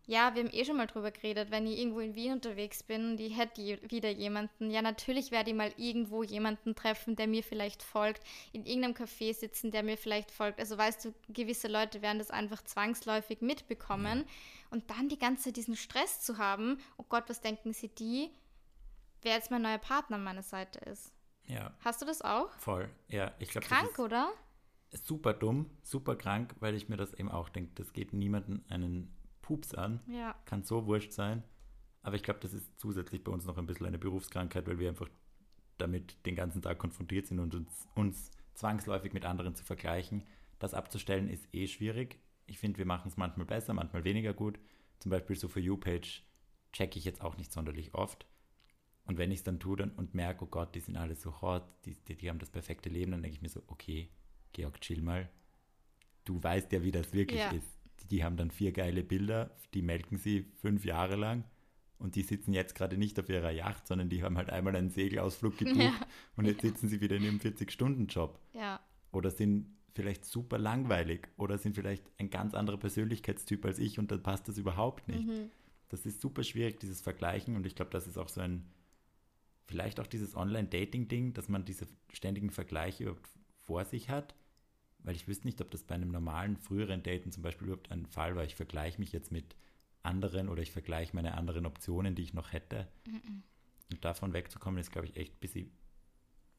ja, 0.06 0.34
wir 0.34 0.42
haben 0.42 0.50
eh 0.52 0.64
schon 0.64 0.76
mal 0.76 0.86
drüber 0.86 1.10
geredet, 1.10 1.50
wenn 1.50 1.66
ich 1.66 1.78
irgendwo 1.78 2.00
in 2.00 2.14
Wien 2.14 2.32
unterwegs 2.32 2.82
bin 2.82 3.10
und 3.12 3.20
ich 3.20 3.36
hätte 3.36 3.60
je- 3.60 3.78
wieder 3.90 4.08
jemanden, 4.10 4.70
ja, 4.70 4.80
natürlich 4.80 5.30
werde 5.30 5.50
ich 5.50 5.56
mal 5.56 5.72
irgendwo 5.76 6.22
jemanden 6.22 6.74
treffen, 6.74 7.14
der 7.16 7.26
mir 7.26 7.42
vielleicht 7.42 7.82
folgt, 7.82 8.22
in 8.52 8.64
irgendeinem 8.64 8.94
Café 8.94 9.34
sitzen, 9.34 9.70
der 9.70 9.82
mir 9.82 9.96
vielleicht 9.98 10.30
folgt. 10.30 10.60
Also 10.60 10.78
weißt 10.78 11.04
du, 11.06 11.14
gewisse 11.28 11.68
Leute 11.68 12.00
werden 12.00 12.18
das 12.18 12.30
einfach 12.30 12.62
zwangsläufig 12.62 13.40
mitbekommen. 13.42 14.24
Und 14.70 14.88
dann 14.90 15.08
die 15.10 15.18
ganze 15.18 15.44
Zeit 15.44 15.56
diesen 15.56 15.76
Stress 15.76 16.20
zu 16.20 16.36
haben, 16.38 16.78
oh 16.98 17.04
Gott, 17.08 17.24
was 17.28 17.40
denken 17.42 17.72
sie 17.74 17.88
die, 17.88 18.30
wer 19.22 19.34
jetzt 19.34 19.50
mein 19.50 19.62
neuer 19.62 19.78
Partner 19.78 20.16
an 20.16 20.24
meiner 20.24 20.42
Seite 20.42 20.78
ist. 20.80 21.12
ja, 21.46 21.72
Hast 21.80 22.00
du 22.02 22.06
das 22.06 22.22
auch? 22.22 22.50
voll. 22.58 22.88
Ja, 23.08 23.32
ich 23.38 23.50
glaube, 23.50 23.66
Krank, 23.66 23.98
oder? 23.98 24.30
super 24.90 25.34
dumm, 25.34 25.70
super 25.82 26.16
krank, 26.16 26.54
weil 26.60 26.74
ich 26.74 26.88
mir 26.88 26.96
das 26.96 27.12
eben 27.14 27.30
auch 27.30 27.48
denke, 27.50 27.72
das 27.74 27.92
geht 27.92 28.12
niemanden 28.14 28.64
einen 28.70 29.14
Pups 29.42 29.74
an. 29.74 30.00
Ja. 30.06 30.34
Kann 30.46 30.62
so 30.62 30.86
wurscht 30.86 31.12
sein. 31.12 31.42
Aber 32.02 32.16
ich 32.16 32.22
glaube, 32.22 32.40
das 32.40 32.52
ist 32.54 32.78
zusätzlich 32.78 33.22
bei 33.22 33.32
uns 33.32 33.44
noch 33.44 33.58
ein 33.58 33.66
bisschen 33.66 33.86
eine 33.86 33.98
Berufskrankheit, 33.98 34.66
weil 34.66 34.78
wir 34.78 34.88
einfach 34.88 35.08
damit 35.76 36.24
den 36.26 36.36
ganzen 36.36 36.62
Tag 36.62 36.78
konfrontiert 36.78 37.26
sind 37.26 37.38
und 37.38 37.54
uns, 37.54 37.86
uns 37.94 38.30
zwangsläufig 38.54 39.12
mit 39.12 39.26
anderen 39.26 39.54
zu 39.54 39.64
vergleichen. 39.64 40.24
Das 40.58 40.74
abzustellen 40.74 41.28
ist 41.28 41.46
eh 41.54 41.66
schwierig. 41.66 42.18
Ich 42.46 42.58
finde, 42.58 42.78
wir 42.78 42.86
machen 42.86 43.08
es 43.08 43.16
manchmal 43.16 43.46
besser, 43.46 43.74
manchmal 43.74 44.04
weniger 44.04 44.32
gut. 44.32 44.58
Zum 45.00 45.10
Beispiel 45.10 45.36
so 45.36 45.48
für 45.48 45.60
You-Page 45.60 46.24
checke 46.72 46.98
ich 46.98 47.04
jetzt 47.04 47.20
auch 47.20 47.36
nicht 47.36 47.52
sonderlich 47.52 47.94
oft. 47.94 48.26
Und 49.08 49.18
wenn 49.18 49.32
ich 49.32 49.38
es 49.38 49.44
dann 49.44 49.58
tue 49.58 49.76
dann 49.76 49.90
und 49.92 50.14
merke, 50.14 50.44
oh 50.44 50.48
Gott, 50.48 50.74
die 50.74 50.80
sind 50.80 50.96
alle 50.96 51.16
so 51.16 51.40
hot, 51.40 51.64
die, 51.86 51.96
die, 52.06 52.14
die 52.14 52.28
haben 52.28 52.38
das 52.38 52.50
perfekte 52.50 52.88
Leben, 52.88 53.10
dann 53.10 53.22
denke 53.22 53.34
ich 53.36 53.42
mir 53.42 53.48
so, 53.48 53.62
okay, 53.66 54.08
Georg, 54.52 54.80
chill 54.80 55.00
mal. 55.02 55.28
Du 56.24 56.42
weißt 56.42 56.70
ja, 56.72 56.82
wie 56.84 56.92
das 56.92 57.12
wirklich 57.12 57.40
Ja. 57.40 57.50
ist. 57.50 57.66
Die, 58.02 58.06
die 58.08 58.22
haben 58.24 58.36
dann 58.36 58.50
vier 58.50 58.70
geile 58.70 59.02
Bilder, 59.02 59.50
die 59.74 59.82
melken 59.82 60.18
sie 60.18 60.46
fünf 60.60 60.84
Jahre 60.84 61.16
lang 61.16 61.44
und 61.98 62.14
die 62.14 62.22
sitzen 62.22 62.52
jetzt 62.52 62.74
gerade 62.74 62.96
nicht 62.98 63.18
auf 63.18 63.28
ihrer 63.28 63.50
Yacht, 63.50 63.86
sondern 63.88 64.08
die 64.08 64.22
haben 64.22 64.36
halt 64.36 64.50
einmal 64.50 64.76
einen 64.76 64.90
Segelausflug 64.90 65.56
gebucht 65.58 65.78
Ja. 65.78 66.06
und 66.36 66.44
jetzt 66.44 66.60
sitzen 66.60 66.88
sie 66.88 67.00
wieder 67.00 67.16
in 67.16 67.24
ihrem 67.24 67.38
40-Stunden-Job. 67.38 68.38
Ja. 68.52 68.78
Oder 69.10 69.30
sind 69.30 69.66
vielleicht 69.94 70.26
super 70.26 70.58
langweilig 70.58 71.26
oder 71.38 71.58
sind 71.58 71.74
vielleicht 71.74 72.04
ein 72.18 72.30
ganz 72.30 72.54
anderer 72.54 72.76
Persönlichkeitstyp 72.76 73.64
als 73.64 73.78
ich 73.78 73.98
und 73.98 74.12
dann 74.12 74.22
passt 74.22 74.46
das 74.48 74.58
überhaupt 74.58 75.08
nicht. 75.08 75.26
Mhm. 75.26 75.50
Das 75.88 76.04
ist 76.04 76.20
super 76.20 76.42
schwierig, 76.44 76.78
dieses 76.78 77.00
Vergleichen 77.00 77.56
und 77.56 77.64
ich 77.66 77.74
glaube, 77.74 77.90
das 77.90 78.06
ist 78.06 78.18
auch 78.18 78.28
so 78.28 78.42
ein, 78.42 78.66
vielleicht 79.68 80.00
auch 80.00 80.06
dieses 80.06 80.34
Online-Dating-Ding, 80.34 81.34
dass 81.34 81.48
man 81.48 81.64
diese 81.64 81.86
ständigen 82.12 82.50
Vergleiche 82.50 83.04
überhaupt 83.04 83.28
vor 83.62 83.84
sich 83.84 84.10
hat, 84.10 84.34
weil 85.00 85.14
ich 85.14 85.28
wüsste 85.28 85.46
nicht, 85.46 85.60
ob 85.60 85.70
das 85.70 85.84
bei 85.84 85.94
einem 85.94 86.10
normalen, 86.10 86.56
früheren 86.56 87.02
Daten 87.02 87.30
zum 87.30 87.42
Beispiel 87.42 87.68
überhaupt 87.68 87.92
ein 87.92 88.06
Fall 88.06 88.34
war. 88.34 88.44
Ich 88.44 88.56
vergleiche 88.56 88.98
mich 88.98 89.12
jetzt 89.12 89.30
mit 89.30 89.54
anderen 90.02 90.48
oder 90.48 90.62
ich 90.62 90.72
vergleiche 90.72 91.14
meine 91.14 91.36
anderen 91.36 91.66
Optionen, 91.66 92.14
die 92.14 92.22
ich 92.22 92.34
noch 92.34 92.52
hätte. 92.52 92.88
Mhm. 93.06 93.42
Und 93.92 94.04
davon 94.04 94.32
wegzukommen, 94.32 94.80
ist, 94.80 94.90
glaube 94.90 95.06
ich, 95.06 95.16
echt 95.16 95.34
ein 95.34 95.40
bisschen 95.40 95.70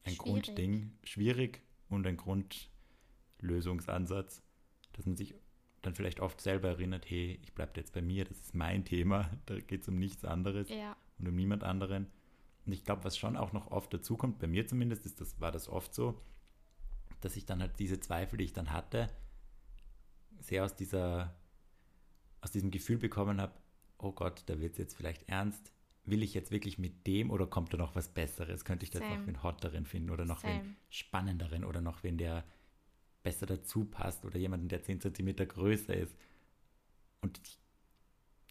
ein 0.04 0.14
Schwierig. 0.14 0.44
Grundding. 0.44 0.92
Schwierig 1.04 1.60
und 1.88 2.06
ein 2.06 2.16
Grundlösungsansatz, 2.16 4.42
dass 4.92 5.06
man 5.06 5.16
sich 5.16 5.34
dann 5.82 5.94
vielleicht 5.94 6.20
oft 6.20 6.40
selber 6.40 6.68
erinnert, 6.68 7.08
hey, 7.08 7.38
ich 7.42 7.54
bleibe 7.54 7.72
jetzt 7.76 7.92
bei 7.92 8.02
mir, 8.02 8.24
das 8.24 8.38
ist 8.38 8.54
mein 8.54 8.84
Thema, 8.84 9.30
da 9.46 9.58
geht 9.58 9.82
es 9.82 9.88
um 9.88 9.98
nichts 9.98 10.24
anderes 10.24 10.68
Ja. 10.68 10.96
und 11.18 11.28
um 11.28 11.34
niemand 11.34 11.64
anderen. 11.64 12.06
Und 12.70 12.74
ich 12.74 12.84
glaube, 12.84 13.02
was 13.02 13.18
schon 13.18 13.36
auch 13.36 13.52
noch 13.52 13.72
oft 13.72 13.92
dazukommt, 13.92 14.38
bei 14.38 14.46
mir 14.46 14.64
zumindest, 14.64 15.04
ist 15.04 15.20
das, 15.20 15.40
war 15.40 15.50
das 15.50 15.68
oft 15.68 15.92
so, 15.92 16.22
dass 17.20 17.34
ich 17.34 17.44
dann 17.44 17.60
halt 17.60 17.80
diese 17.80 17.98
Zweifel, 17.98 18.36
die 18.36 18.44
ich 18.44 18.52
dann 18.52 18.72
hatte, 18.72 19.10
sehr 20.38 20.64
aus 20.64 20.76
dieser, 20.76 21.34
aus 22.40 22.52
diesem 22.52 22.70
Gefühl 22.70 22.98
bekommen 22.98 23.40
habe, 23.40 23.54
oh 23.98 24.12
Gott, 24.12 24.44
da 24.46 24.60
wird 24.60 24.74
es 24.74 24.78
jetzt 24.78 24.94
vielleicht 24.94 25.28
ernst. 25.28 25.72
Will 26.04 26.22
ich 26.22 26.32
jetzt 26.32 26.52
wirklich 26.52 26.78
mit 26.78 27.08
dem 27.08 27.32
oder 27.32 27.48
kommt 27.48 27.74
da 27.74 27.76
noch 27.76 27.96
was 27.96 28.08
Besseres? 28.08 28.64
Könnte 28.64 28.84
ich 28.84 28.94
jetzt 28.94 29.02
noch 29.02 29.26
wen 29.26 29.42
hotteren 29.42 29.84
finden 29.84 30.10
oder 30.10 30.24
noch 30.24 30.44
wen 30.44 30.60
Same. 30.60 30.76
spannenderen 30.90 31.64
oder 31.64 31.80
noch 31.80 32.04
wen, 32.04 32.18
der 32.18 32.44
besser 33.24 33.46
dazu 33.46 33.84
passt 33.84 34.24
oder 34.24 34.38
jemanden, 34.38 34.68
der 34.68 34.84
10 34.84 35.00
cm 35.00 35.34
größer 35.34 35.96
ist. 35.96 36.16
Und 37.20 37.40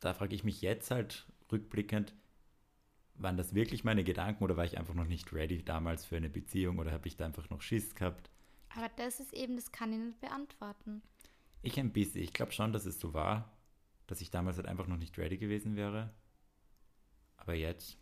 da 0.01 0.13
frage 0.13 0.35
ich 0.35 0.43
mich 0.43 0.61
jetzt 0.61 0.91
halt 0.91 1.25
rückblickend, 1.49 2.13
waren 3.19 3.37
das 3.37 3.53
wirklich 3.53 3.83
meine 3.83 4.03
Gedanken 4.03 4.43
oder 4.43 4.57
war 4.57 4.65
ich 4.65 4.77
einfach 4.77 4.93
noch 4.93 5.05
nicht 5.05 5.31
ready 5.33 5.63
damals 5.63 6.05
für 6.05 6.17
eine 6.17 6.29
Beziehung 6.29 6.79
oder 6.79 6.91
habe 6.91 7.07
ich 7.07 7.17
da 7.17 7.25
einfach 7.25 7.49
noch 7.49 7.61
Schiss 7.61 7.93
gehabt? 7.93 8.29
Aber 8.75 8.89
das 8.95 9.19
ist 9.19 9.33
eben, 9.33 9.55
das 9.55 9.71
kann 9.71 9.91
ich 9.91 9.99
nicht 9.99 10.21
beantworten. 10.21 11.01
Ich 11.61 11.79
ein 11.79 11.91
bisschen. 11.91 12.21
Ich 12.21 12.33
glaube 12.33 12.51
schon, 12.51 12.71
dass 12.71 12.85
es 12.85 12.99
so 12.99 13.13
war, 13.13 13.51
dass 14.07 14.21
ich 14.21 14.31
damals 14.31 14.57
halt 14.57 14.67
einfach 14.67 14.87
noch 14.87 14.97
nicht 14.97 15.17
ready 15.17 15.37
gewesen 15.37 15.75
wäre. 15.75 16.13
Aber 17.37 17.53
jetzt, 17.53 17.97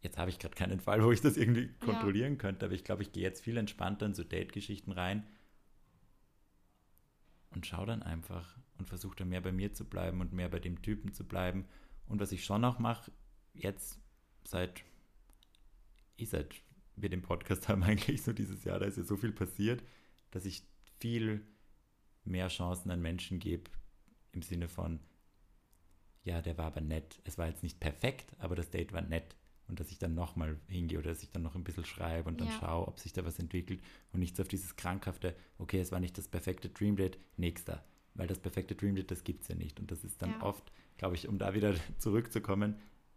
jetzt 0.00 0.18
habe 0.18 0.30
ich 0.30 0.38
gerade 0.38 0.54
keinen 0.54 0.80
Fall, 0.80 1.04
wo 1.04 1.12
ich 1.12 1.20
das 1.20 1.36
irgendwie 1.36 1.68
kontrollieren 1.78 2.32
ja. 2.32 2.38
könnte. 2.38 2.66
Aber 2.66 2.74
ich 2.74 2.84
glaube, 2.84 3.02
ich 3.02 3.12
gehe 3.12 3.22
jetzt 3.22 3.44
viel 3.44 3.56
entspannter 3.56 4.06
in 4.06 4.14
so 4.14 4.24
Date-Geschichten 4.24 4.92
rein 4.92 5.26
und 7.50 7.66
schaue 7.66 7.86
dann 7.86 8.02
einfach 8.02 8.56
und 8.78 8.88
versuche 8.88 9.16
dann 9.16 9.28
mehr 9.28 9.40
bei 9.40 9.52
mir 9.52 9.72
zu 9.72 9.84
bleiben 9.84 10.20
und 10.20 10.32
mehr 10.32 10.48
bei 10.48 10.58
dem 10.58 10.82
Typen 10.82 11.12
zu 11.12 11.24
bleiben. 11.24 11.66
Und 12.08 12.20
was 12.20 12.32
ich 12.32 12.44
schon 12.44 12.64
auch 12.64 12.78
mache, 12.78 13.12
jetzt 13.54 14.00
seit, 14.46 14.84
ich 16.16 16.30
seit 16.30 16.54
wir 16.96 17.08
den 17.08 17.22
Podcast 17.22 17.68
haben, 17.68 17.82
eigentlich 17.82 18.22
so 18.22 18.32
dieses 18.32 18.64
Jahr, 18.64 18.78
da 18.78 18.86
ist 18.86 18.98
ja 18.98 19.04
so 19.04 19.16
viel 19.16 19.32
passiert, 19.32 19.82
dass 20.30 20.44
ich 20.44 20.62
viel 20.98 21.46
mehr 22.24 22.48
Chancen 22.48 22.90
an 22.90 23.00
Menschen 23.00 23.38
gebe, 23.38 23.70
im 24.32 24.42
Sinne 24.42 24.68
von, 24.68 25.00
ja, 26.24 26.42
der 26.42 26.58
war 26.58 26.66
aber 26.66 26.80
nett. 26.80 27.20
Es 27.24 27.38
war 27.38 27.46
jetzt 27.46 27.62
nicht 27.62 27.78
perfekt, 27.78 28.34
aber 28.38 28.56
das 28.56 28.70
Date 28.70 28.92
war 28.92 29.00
nett. 29.00 29.36
Und 29.68 29.80
dass 29.80 29.90
ich 29.90 29.98
dann 29.98 30.14
nochmal 30.14 30.58
hingehe 30.68 30.98
oder 30.98 31.10
dass 31.10 31.22
ich 31.22 31.30
dann 31.30 31.42
noch 31.42 31.54
ein 31.54 31.64
bisschen 31.64 31.84
schreibe 31.84 32.28
und 32.28 32.40
dann 32.40 32.48
ja. 32.48 32.58
schaue, 32.60 32.86
ob 32.86 33.00
sich 33.00 33.12
da 33.12 33.24
was 33.24 33.38
entwickelt 33.38 33.82
und 34.12 34.20
nichts 34.20 34.38
auf 34.38 34.48
dieses 34.48 34.76
krankhafte, 34.76 35.34
okay, 35.58 35.80
es 35.80 35.90
war 35.90 36.00
nicht 36.00 36.16
das 36.18 36.28
perfekte 36.28 36.68
Dream 36.68 36.96
Date, 36.96 37.18
nächster. 37.36 37.84
Weil 38.14 38.28
das 38.28 38.38
perfekte 38.38 38.74
Dream 38.74 38.94
Date, 38.94 39.10
das 39.10 39.24
gibt 39.24 39.42
es 39.42 39.48
ja 39.48 39.54
nicht. 39.54 39.80
Und 39.80 39.90
das 39.90 40.04
ist 40.04 40.22
dann 40.22 40.30
ja. 40.30 40.42
oft, 40.42 40.72
glaube 40.98 41.16
ich, 41.16 41.28
um 41.28 41.38
da 41.38 41.54
wieder 41.54 41.74
zurückzukommen, 41.98 42.76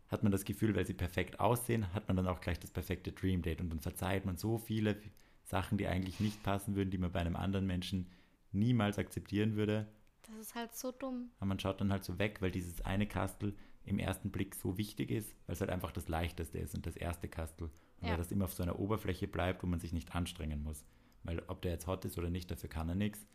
hat 0.10 0.24
man 0.24 0.32
das 0.32 0.46
Gefühl, 0.46 0.76
weil 0.76 0.86
sie 0.86 0.94
perfekt 0.94 1.40
aussehen, 1.40 1.94
hat 1.94 2.08
man 2.08 2.18
dann 2.18 2.28
auch 2.28 2.42
gleich 2.42 2.60
das 2.60 2.72
perfekte 2.72 3.12
Dream 3.12 3.42
Date 3.42 3.62
und 3.62 3.70
dann 3.70 3.80
verzeiht 3.80 4.26
man 4.26 4.38
so 4.38 4.58
viele 4.58 4.98
Sachen, 5.44 5.78
die 5.78 5.88
eigentlich 5.88 6.20
nicht 6.20 6.44
passen 6.44 6.76
würden, 6.76 6.92
die 6.92 6.98
man 6.98 7.12
bei 7.12 7.20
einem 7.20 7.36
anderen 7.36 7.66
Menschen 7.68 8.08
niemals 8.52 8.98
akzeptieren 8.98 9.56
würde. 9.56 9.88
Das 10.24 10.36
ist 10.38 10.56
halt 10.56 10.76
so 10.76 10.92
dumm. 10.92 11.32
Aber 11.38 11.48
man 11.48 11.60
schaut 11.60 11.82
dann 11.82 11.92
halt 11.92 12.04
so 12.04 12.20
weg, 12.20 12.42
weil 12.42 12.52
dieses 12.52 12.82
eine 12.82 13.08
Kastel 13.08 13.56
im 13.86 14.00
ersten 14.00 14.30
Blick 14.30 14.56
so 14.56 14.78
wichtig 14.78 15.10
ist, 15.10 15.36
weil 15.46 15.54
es 15.54 15.62
halt 15.62 15.72
einfach 15.72 15.92
das 15.92 16.08
leichteste 16.08 16.60
ist 16.60 16.76
und 16.76 16.86
das 16.86 16.96
erste 16.96 17.28
Kastel. 17.28 17.70
Und 18.00 18.06
ja. 18.06 18.12
weil 18.12 18.18
das 18.18 18.32
immer 18.32 18.46
auf 18.46 18.54
so 18.54 18.64
einer 18.64 18.80
Oberfläche 18.80 19.28
bleibt, 19.28 19.64
wo 19.64 19.68
man 19.68 19.80
sich 19.80 19.94
nicht 19.94 20.16
anstrengen 20.16 20.64
muss. 20.64 20.86
Weil 21.24 21.40
ob 21.48 21.62
der 21.62 21.72
jetzt 21.72 21.88
hot 21.88 22.06
ist 22.06 22.18
oder 22.18 22.30
nicht, 22.30 22.52
dafür 22.52 22.70
kann 22.70 22.90
er 22.90 22.96
nichts. 22.96 23.26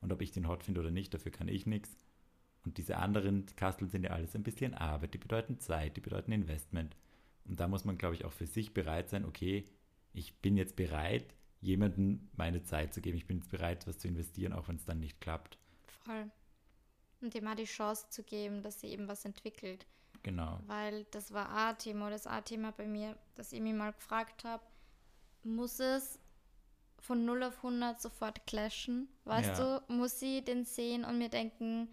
Und 0.00 0.12
ob 0.12 0.22
ich 0.22 0.32
den 0.32 0.48
hot 0.48 0.64
finde 0.64 0.80
oder 0.80 0.90
nicht, 0.90 1.12
dafür 1.12 1.32
kann 1.32 1.48
ich 1.48 1.66
nichts. 1.66 1.96
Und 2.68 2.76
diese 2.76 2.98
anderen 2.98 3.46
Kasteln 3.56 3.88
sind 3.88 4.02
ja 4.02 4.10
alles 4.10 4.36
ein 4.36 4.42
bisschen 4.42 4.74
Arbeit, 4.74 5.14
die 5.14 5.18
bedeuten 5.18 5.58
Zeit, 5.58 5.96
die 5.96 6.02
bedeuten 6.02 6.32
Investment. 6.32 6.94
Und 7.46 7.58
da 7.58 7.66
muss 7.66 7.86
man, 7.86 7.96
glaube 7.96 8.14
ich, 8.14 8.26
auch 8.26 8.32
für 8.32 8.46
sich 8.46 8.74
bereit 8.74 9.08
sein, 9.08 9.24
okay, 9.24 9.64
ich 10.12 10.36
bin 10.42 10.58
jetzt 10.58 10.76
bereit, 10.76 11.34
jemandem 11.62 12.28
meine 12.36 12.62
Zeit 12.64 12.92
zu 12.92 13.00
geben. 13.00 13.16
Ich 13.16 13.26
bin 13.26 13.38
jetzt 13.38 13.50
bereit, 13.50 13.86
was 13.86 13.96
zu 13.96 14.06
investieren, 14.06 14.52
auch 14.52 14.68
wenn 14.68 14.76
es 14.76 14.84
dann 14.84 15.00
nicht 15.00 15.18
klappt. 15.22 15.56
Voll. 16.04 16.30
Und 17.22 17.32
dem 17.32 17.44
mal 17.44 17.56
die 17.56 17.64
Chance 17.64 18.10
zu 18.10 18.22
geben, 18.22 18.60
dass 18.60 18.82
sie 18.82 18.88
eben 18.88 19.08
was 19.08 19.24
entwickelt. 19.24 19.86
Genau. 20.22 20.60
Weil 20.66 21.04
das 21.04 21.32
war 21.32 21.48
A-Thema, 21.48 22.10
das 22.10 22.26
A-Thema 22.26 22.72
bei 22.72 22.86
mir, 22.86 23.16
dass 23.34 23.54
ich 23.54 23.62
mich 23.62 23.72
mal 23.72 23.94
gefragt 23.94 24.44
habe, 24.44 24.62
muss 25.42 25.80
es 25.80 26.20
von 26.98 27.24
0 27.24 27.44
auf 27.44 27.56
100 27.64 27.98
sofort 27.98 28.46
clashen? 28.46 29.08
Weißt 29.24 29.58
ja. 29.58 29.80
du, 29.80 29.94
muss 29.94 30.20
sie 30.20 30.44
den 30.44 30.66
sehen 30.66 31.06
und 31.06 31.16
mir 31.16 31.30
denken, 31.30 31.88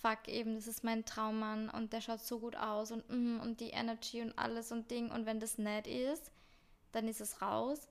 fuck 0.00 0.28
eben, 0.28 0.54
das 0.54 0.66
ist 0.66 0.84
mein 0.84 1.04
Traummann 1.04 1.70
und 1.70 1.92
der 1.92 2.00
schaut 2.00 2.20
so 2.20 2.38
gut 2.38 2.56
aus 2.56 2.90
und, 2.90 3.08
mm, 3.08 3.40
und 3.40 3.60
die 3.60 3.70
Energy 3.70 4.22
und 4.22 4.38
alles 4.38 4.72
und 4.72 4.90
Ding. 4.90 5.10
Und 5.10 5.26
wenn 5.26 5.40
das 5.40 5.58
nett 5.58 5.86
ist, 5.86 6.30
dann 6.92 7.08
ist 7.08 7.20
es 7.20 7.42
raus. 7.42 7.88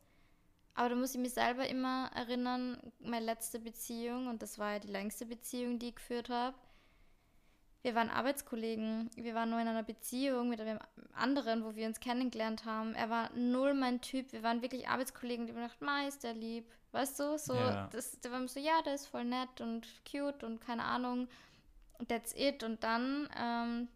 Aber 0.74 0.90
da 0.90 0.96
muss 0.96 1.16
ich 1.16 1.22
mich 1.22 1.34
selber 1.34 1.68
immer 1.68 2.10
erinnern, 2.14 2.78
meine 3.00 3.26
letzte 3.26 3.60
Beziehung, 3.60 4.28
und 4.28 4.42
das 4.42 4.60
war 4.60 4.74
ja 4.74 4.80
die 4.80 4.90
längste 4.90 5.26
Beziehung, 5.26 5.80
die 5.80 5.90
ich 5.90 5.96
geführt 5.96 6.30
habe. 6.30 6.56
Wir 7.82 7.96
waren 7.96 8.10
Arbeitskollegen, 8.10 9.12
wir 9.16 9.36
waren 9.36 9.52
nur 9.52 9.60
in 9.60 9.68
einer 9.68 9.84
Beziehung 9.84 10.50
mit 10.50 10.60
einem 10.60 10.80
anderen, 11.14 11.64
wo 11.64 11.76
wir 11.76 11.88
uns 11.88 12.00
kennengelernt 12.00 12.66
haben. 12.66 12.94
Er 12.96 13.10
war 13.10 13.32
null 13.36 13.74
mein 13.74 14.02
Typ, 14.02 14.34
wir 14.34 14.42
waren 14.42 14.64
wirklich 14.64 14.88
Arbeitskollegen, 14.88 15.46
die 15.46 15.54
haben 15.54 15.62
gedacht, 15.62 15.82
Ma, 15.82 16.08
ist 16.08 16.24
der 16.24 16.34
lieb. 16.34 16.66
Weißt 16.92 17.20
du, 17.20 17.38
so, 17.38 17.54
ja. 17.54 17.88
das, 17.92 18.20
da 18.22 18.32
waren 18.32 18.48
so, 18.48 18.60
ja, 18.60 18.82
der 18.84 18.96
ist 18.96 19.08
voll 19.08 19.26
nett 19.26 19.62
und 19.62 19.88
cute 20.10 20.44
und 20.44 20.62
keine 20.62 20.84
Ahnung 20.84 21.28
that's 22.08 22.34
it. 22.36 22.64
Und 22.64 22.84
dann, 22.84 23.30
ähm, 23.38 23.88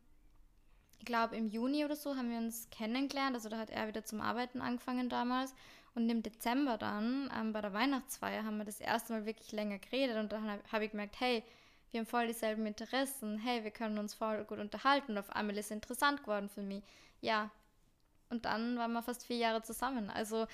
ich 0.99 1.05
glaube, 1.05 1.35
im 1.35 1.47
Juni 1.47 1.85
oder 1.85 1.95
so 1.95 2.15
haben 2.15 2.29
wir 2.29 2.37
uns 2.37 2.69
kennengelernt. 2.69 3.35
Also 3.35 3.49
da 3.49 3.57
hat 3.57 3.69
er 3.69 3.87
wieder 3.87 4.03
zum 4.05 4.21
Arbeiten 4.21 4.61
angefangen 4.61 5.09
damals. 5.09 5.53
Und 5.95 6.09
im 6.09 6.21
Dezember 6.21 6.77
dann, 6.77 7.31
ähm, 7.35 7.51
bei 7.51 7.61
der 7.61 7.73
Weihnachtsfeier, 7.73 8.43
haben 8.43 8.57
wir 8.57 8.65
das 8.65 8.79
erste 8.79 9.13
Mal 9.13 9.25
wirklich 9.25 9.51
länger 9.51 9.79
geredet. 9.79 10.17
Und 10.17 10.31
dann 10.31 10.49
habe 10.49 10.61
hab 10.71 10.81
ich 10.81 10.91
gemerkt, 10.91 11.19
hey, 11.19 11.43
wir 11.91 11.99
haben 11.99 12.07
voll 12.07 12.27
dieselben 12.27 12.65
Interessen. 12.65 13.37
Hey, 13.39 13.63
wir 13.63 13.71
können 13.71 13.97
uns 13.97 14.13
voll 14.13 14.43
gut 14.45 14.59
unterhalten. 14.59 15.13
Und 15.13 15.17
auf 15.17 15.31
einmal 15.31 15.57
ist 15.57 15.65
es 15.65 15.71
interessant 15.71 16.21
geworden 16.21 16.49
für 16.49 16.61
mich. 16.61 16.83
Ja. 17.21 17.49
Und 18.29 18.45
dann 18.45 18.77
waren 18.77 18.93
wir 18.93 19.01
fast 19.01 19.25
vier 19.25 19.37
Jahre 19.37 19.63
zusammen. 19.63 20.09
Also 20.11 20.45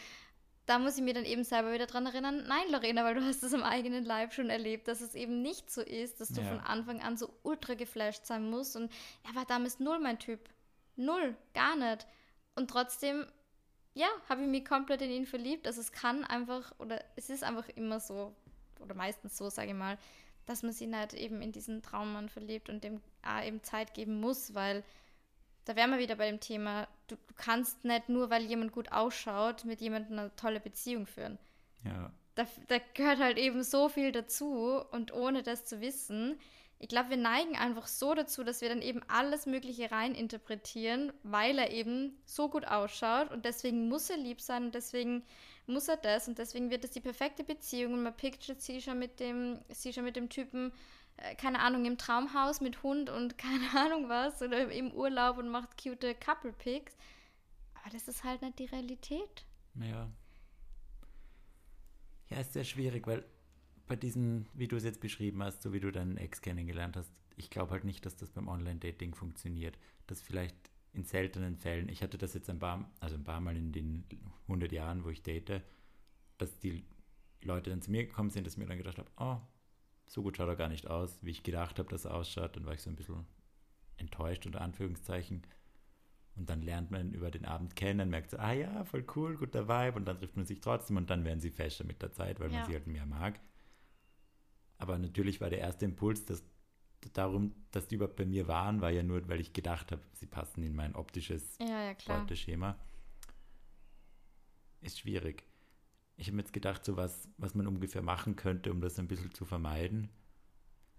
da 0.65 0.79
muss 0.79 0.97
ich 0.97 1.03
mir 1.03 1.13
dann 1.13 1.25
eben 1.25 1.43
selber 1.43 1.73
wieder 1.73 1.85
dran 1.85 2.07
erinnern, 2.07 2.43
nein, 2.47 2.71
Lorena, 2.71 3.03
weil 3.03 3.15
du 3.15 3.23
hast 3.23 3.43
es 3.43 3.53
am 3.53 3.63
eigenen 3.63 4.03
Leib 4.03 4.33
schon 4.33 4.49
erlebt, 4.49 4.87
dass 4.87 5.01
es 5.01 5.13
eben 5.13 5.41
nicht 5.41 5.69
so 5.69 5.81
ist, 5.81 6.19
dass 6.19 6.29
du 6.29 6.41
ja. 6.41 6.47
von 6.47 6.59
Anfang 6.59 7.01
an 7.01 7.17
so 7.17 7.29
ultra 7.43 7.75
geflasht 7.75 8.25
sein 8.25 8.49
musst. 8.49 8.75
Und 8.75 8.91
er 9.23 9.35
war 9.35 9.45
damals 9.45 9.79
null 9.79 9.99
mein 9.99 10.17
Typ. 10.17 10.49
Null, 10.95 11.35
gar 11.53 11.75
nicht. 11.75 12.07
Und 12.55 12.71
trotzdem, 12.71 13.27
ja, 13.93 14.07
habe 14.27 14.41
ich 14.41 14.47
mich 14.47 14.65
komplett 14.65 15.01
in 15.01 15.11
ihn 15.11 15.25
verliebt. 15.27 15.67
Also 15.67 15.81
es 15.81 15.91
kann 15.91 16.23
einfach, 16.23 16.73
oder 16.79 17.03
es 17.15 17.29
ist 17.29 17.43
einfach 17.43 17.69
immer 17.69 17.99
so, 17.99 18.33
oder 18.79 18.95
meistens 18.95 19.37
so, 19.37 19.49
sage 19.49 19.69
ich 19.69 19.75
mal, 19.75 19.99
dass 20.47 20.63
man 20.63 20.71
sich 20.71 20.87
nicht 20.87 21.13
eben 21.13 21.41
in 21.41 21.51
diesen 21.51 21.83
Traummann 21.83 22.29
verliebt 22.29 22.69
und 22.69 22.83
dem 22.83 23.01
auch 23.23 23.43
eben 23.43 23.63
Zeit 23.63 23.93
geben 23.93 24.19
muss, 24.19 24.55
weil 24.55 24.83
da 25.65 25.75
wären 25.75 25.91
wir 25.91 25.99
wieder 25.99 26.15
bei 26.15 26.29
dem 26.29 26.39
Thema, 26.39 26.87
du, 27.07 27.15
du, 27.15 27.33
kannst 27.35 27.83
nicht 27.85 28.09
nur, 28.09 28.29
weil 28.29 28.43
jemand 28.43 28.71
gut 28.71 28.91
ausschaut, 28.91 29.65
mit 29.65 29.81
jemandem 29.81 30.19
eine 30.19 30.35
tolle 30.35 30.59
Beziehung 30.59 31.05
führen. 31.05 31.37
Ja. 31.83 32.11
Da, 32.35 32.45
da 32.67 32.77
gehört 32.93 33.19
halt 33.19 33.37
eben 33.37 33.63
so 33.63 33.89
viel 33.89 34.11
dazu 34.11 34.83
und 34.91 35.13
ohne 35.13 35.43
das 35.43 35.65
zu 35.65 35.81
wissen, 35.81 36.37
ich 36.77 36.89
glaube, 36.89 37.11
wir 37.11 37.17
neigen 37.17 37.55
einfach 37.55 37.87
so 37.87 38.13
dazu, 38.13 38.43
dass 38.43 38.61
wir 38.61 38.69
dann 38.69 38.81
eben 38.81 39.01
alles 39.07 39.45
Mögliche 39.45 39.91
reininterpretieren, 39.91 41.13
weil 41.23 41.57
er 41.57 41.71
eben 41.71 42.21
so 42.25 42.49
gut 42.49 42.67
ausschaut 42.67 43.31
und 43.31 43.45
deswegen 43.45 43.87
muss 43.87 44.09
er 44.09 44.17
lieb 44.17 44.41
sein 44.41 44.65
und 44.65 44.75
deswegen 44.75 45.23
muss 45.67 45.87
er 45.87 45.97
das 45.97 46.27
und 46.27 46.37
deswegen 46.37 46.69
wird 46.69 46.83
es 46.83 46.91
die 46.91 46.99
perfekte 46.99 47.43
Beziehung 47.43 47.93
und 47.93 48.03
man 48.03 48.15
picturet 48.15 48.61
sie 48.61 48.81
schon 48.81 48.99
mit 48.99 49.19
dem, 49.19 49.59
sie 49.69 49.93
schon 49.93 50.03
mit 50.03 50.15
dem 50.17 50.29
Typen 50.29 50.73
keine 51.37 51.59
Ahnung, 51.59 51.85
im 51.85 51.97
Traumhaus 51.97 52.61
mit 52.61 52.83
Hund 52.83 53.09
und 53.09 53.37
keine 53.37 53.69
Ahnung 53.75 54.09
was 54.09 54.41
oder 54.41 54.71
im 54.71 54.91
Urlaub 54.91 55.37
und 55.37 55.49
macht 55.49 55.81
cute 55.81 56.19
Couple 56.19 56.53
Pics. 56.53 56.95
Aber 57.75 57.89
das 57.91 58.07
ist 58.07 58.23
halt 58.23 58.41
nicht 58.41 58.59
die 58.59 58.65
Realität. 58.65 59.45
Ja. 59.75 60.09
Ja, 62.29 62.39
ist 62.39 62.53
sehr 62.53 62.63
schwierig, 62.63 63.05
weil 63.07 63.23
bei 63.87 63.95
diesen, 63.95 64.47
wie 64.53 64.67
du 64.67 64.75
es 64.75 64.83
jetzt 64.83 64.99
beschrieben 64.99 65.43
hast, 65.43 65.61
so 65.61 65.71
wie 65.73 65.79
du 65.79 65.91
deinen 65.91 66.17
Ex 66.17 66.41
kennengelernt 66.41 66.97
hast, 66.97 67.11
ich 67.37 67.49
glaube 67.49 67.71
halt 67.71 67.83
nicht, 67.83 68.05
dass 68.05 68.15
das 68.15 68.31
beim 68.31 68.47
Online-Dating 68.47 69.13
funktioniert. 69.13 69.77
Das 70.07 70.21
vielleicht 70.21 70.55
in 70.93 71.03
seltenen 71.03 71.57
Fällen, 71.57 71.89
ich 71.89 72.01
hatte 72.01 72.17
das 72.17 72.33
jetzt 72.33 72.49
ein 72.49 72.59
paar, 72.59 72.89
also 72.99 73.15
ein 73.15 73.23
paar 73.23 73.41
Mal 73.41 73.57
in 73.57 73.71
den 73.71 74.05
100 74.43 74.71
Jahren, 74.71 75.03
wo 75.03 75.09
ich 75.09 75.21
date, 75.21 75.61
dass 76.37 76.57
die 76.59 76.85
Leute 77.41 77.69
dann 77.69 77.81
zu 77.81 77.91
mir 77.91 78.05
gekommen 78.05 78.29
sind, 78.29 78.47
dass 78.47 78.53
ich 78.53 78.59
mir 78.59 78.65
dann 78.65 78.77
gedacht 78.77 78.97
habe, 78.97 79.11
oh, 79.17 79.37
so 80.07 80.21
gut 80.21 80.37
schaut 80.37 80.47
er 80.47 80.55
gar 80.55 80.69
nicht 80.69 80.87
aus, 80.87 81.17
wie 81.21 81.31
ich 81.31 81.43
gedacht 81.43 81.79
habe, 81.79 81.89
dass 81.89 82.05
er 82.05 82.13
ausschaut. 82.13 82.55
Dann 82.55 82.65
war 82.65 82.73
ich 82.73 82.81
so 82.81 82.89
ein 82.89 82.95
bisschen 82.95 83.25
enttäuscht, 83.97 84.45
unter 84.45 84.61
Anführungszeichen. 84.61 85.43
Und 86.35 86.49
dann 86.49 86.61
lernt 86.61 86.91
man 86.91 87.13
über 87.13 87.31
den 87.31 87.45
Abend 87.45 87.75
kennen, 87.75 88.09
merkt 88.09 88.31
so, 88.31 88.37
ah 88.37 88.51
ja, 88.51 88.83
voll 88.83 89.05
cool, 89.15 89.37
guter 89.37 89.67
Vibe. 89.67 89.97
Und 89.97 90.05
dann 90.05 90.17
trifft 90.17 90.35
man 90.35 90.45
sich 90.45 90.59
trotzdem 90.59 90.97
und 90.97 91.09
dann 91.09 91.23
werden 91.23 91.39
sie 91.39 91.49
fester 91.49 91.85
mit 91.85 92.01
der 92.01 92.11
Zeit, 92.11 92.39
weil 92.39 92.51
ja. 92.51 92.59
man 92.59 92.67
sie 92.67 92.73
halt 92.73 92.87
mehr 92.87 93.05
mag. 93.05 93.39
Aber 94.77 94.97
natürlich 94.97 95.39
war 95.39 95.49
der 95.49 95.59
erste 95.59 95.85
Impuls, 95.85 96.25
dass 96.25 96.43
darum, 97.13 97.53
dass 97.69 97.87
die 97.87 97.95
überhaupt 97.95 98.15
bei 98.15 98.25
mir 98.25 98.47
waren, 98.47 98.81
war 98.81 98.89
ja 98.89 99.03
nur, 99.03 99.27
weil 99.29 99.39
ich 99.39 99.53
gedacht 99.53 99.91
habe, 99.91 100.01
sie 100.13 100.25
passen 100.25 100.63
in 100.63 100.75
mein 100.75 100.95
optisches 100.95 101.55
ja, 101.59 101.91
ja, 101.91 101.95
Beuteschema. 102.07 102.79
Ist 104.81 104.99
schwierig 104.99 105.43
ich 106.17 106.27
habe 106.27 106.37
mir 106.37 106.43
jetzt 106.43 106.53
gedacht, 106.53 106.85
so 106.85 106.97
was, 106.97 107.29
was 107.37 107.55
man 107.55 107.67
ungefähr 107.67 108.01
machen 108.01 108.35
könnte, 108.35 108.71
um 108.71 108.81
das 108.81 108.99
ein 108.99 109.07
bisschen 109.07 109.33
zu 109.33 109.45
vermeiden, 109.45 110.09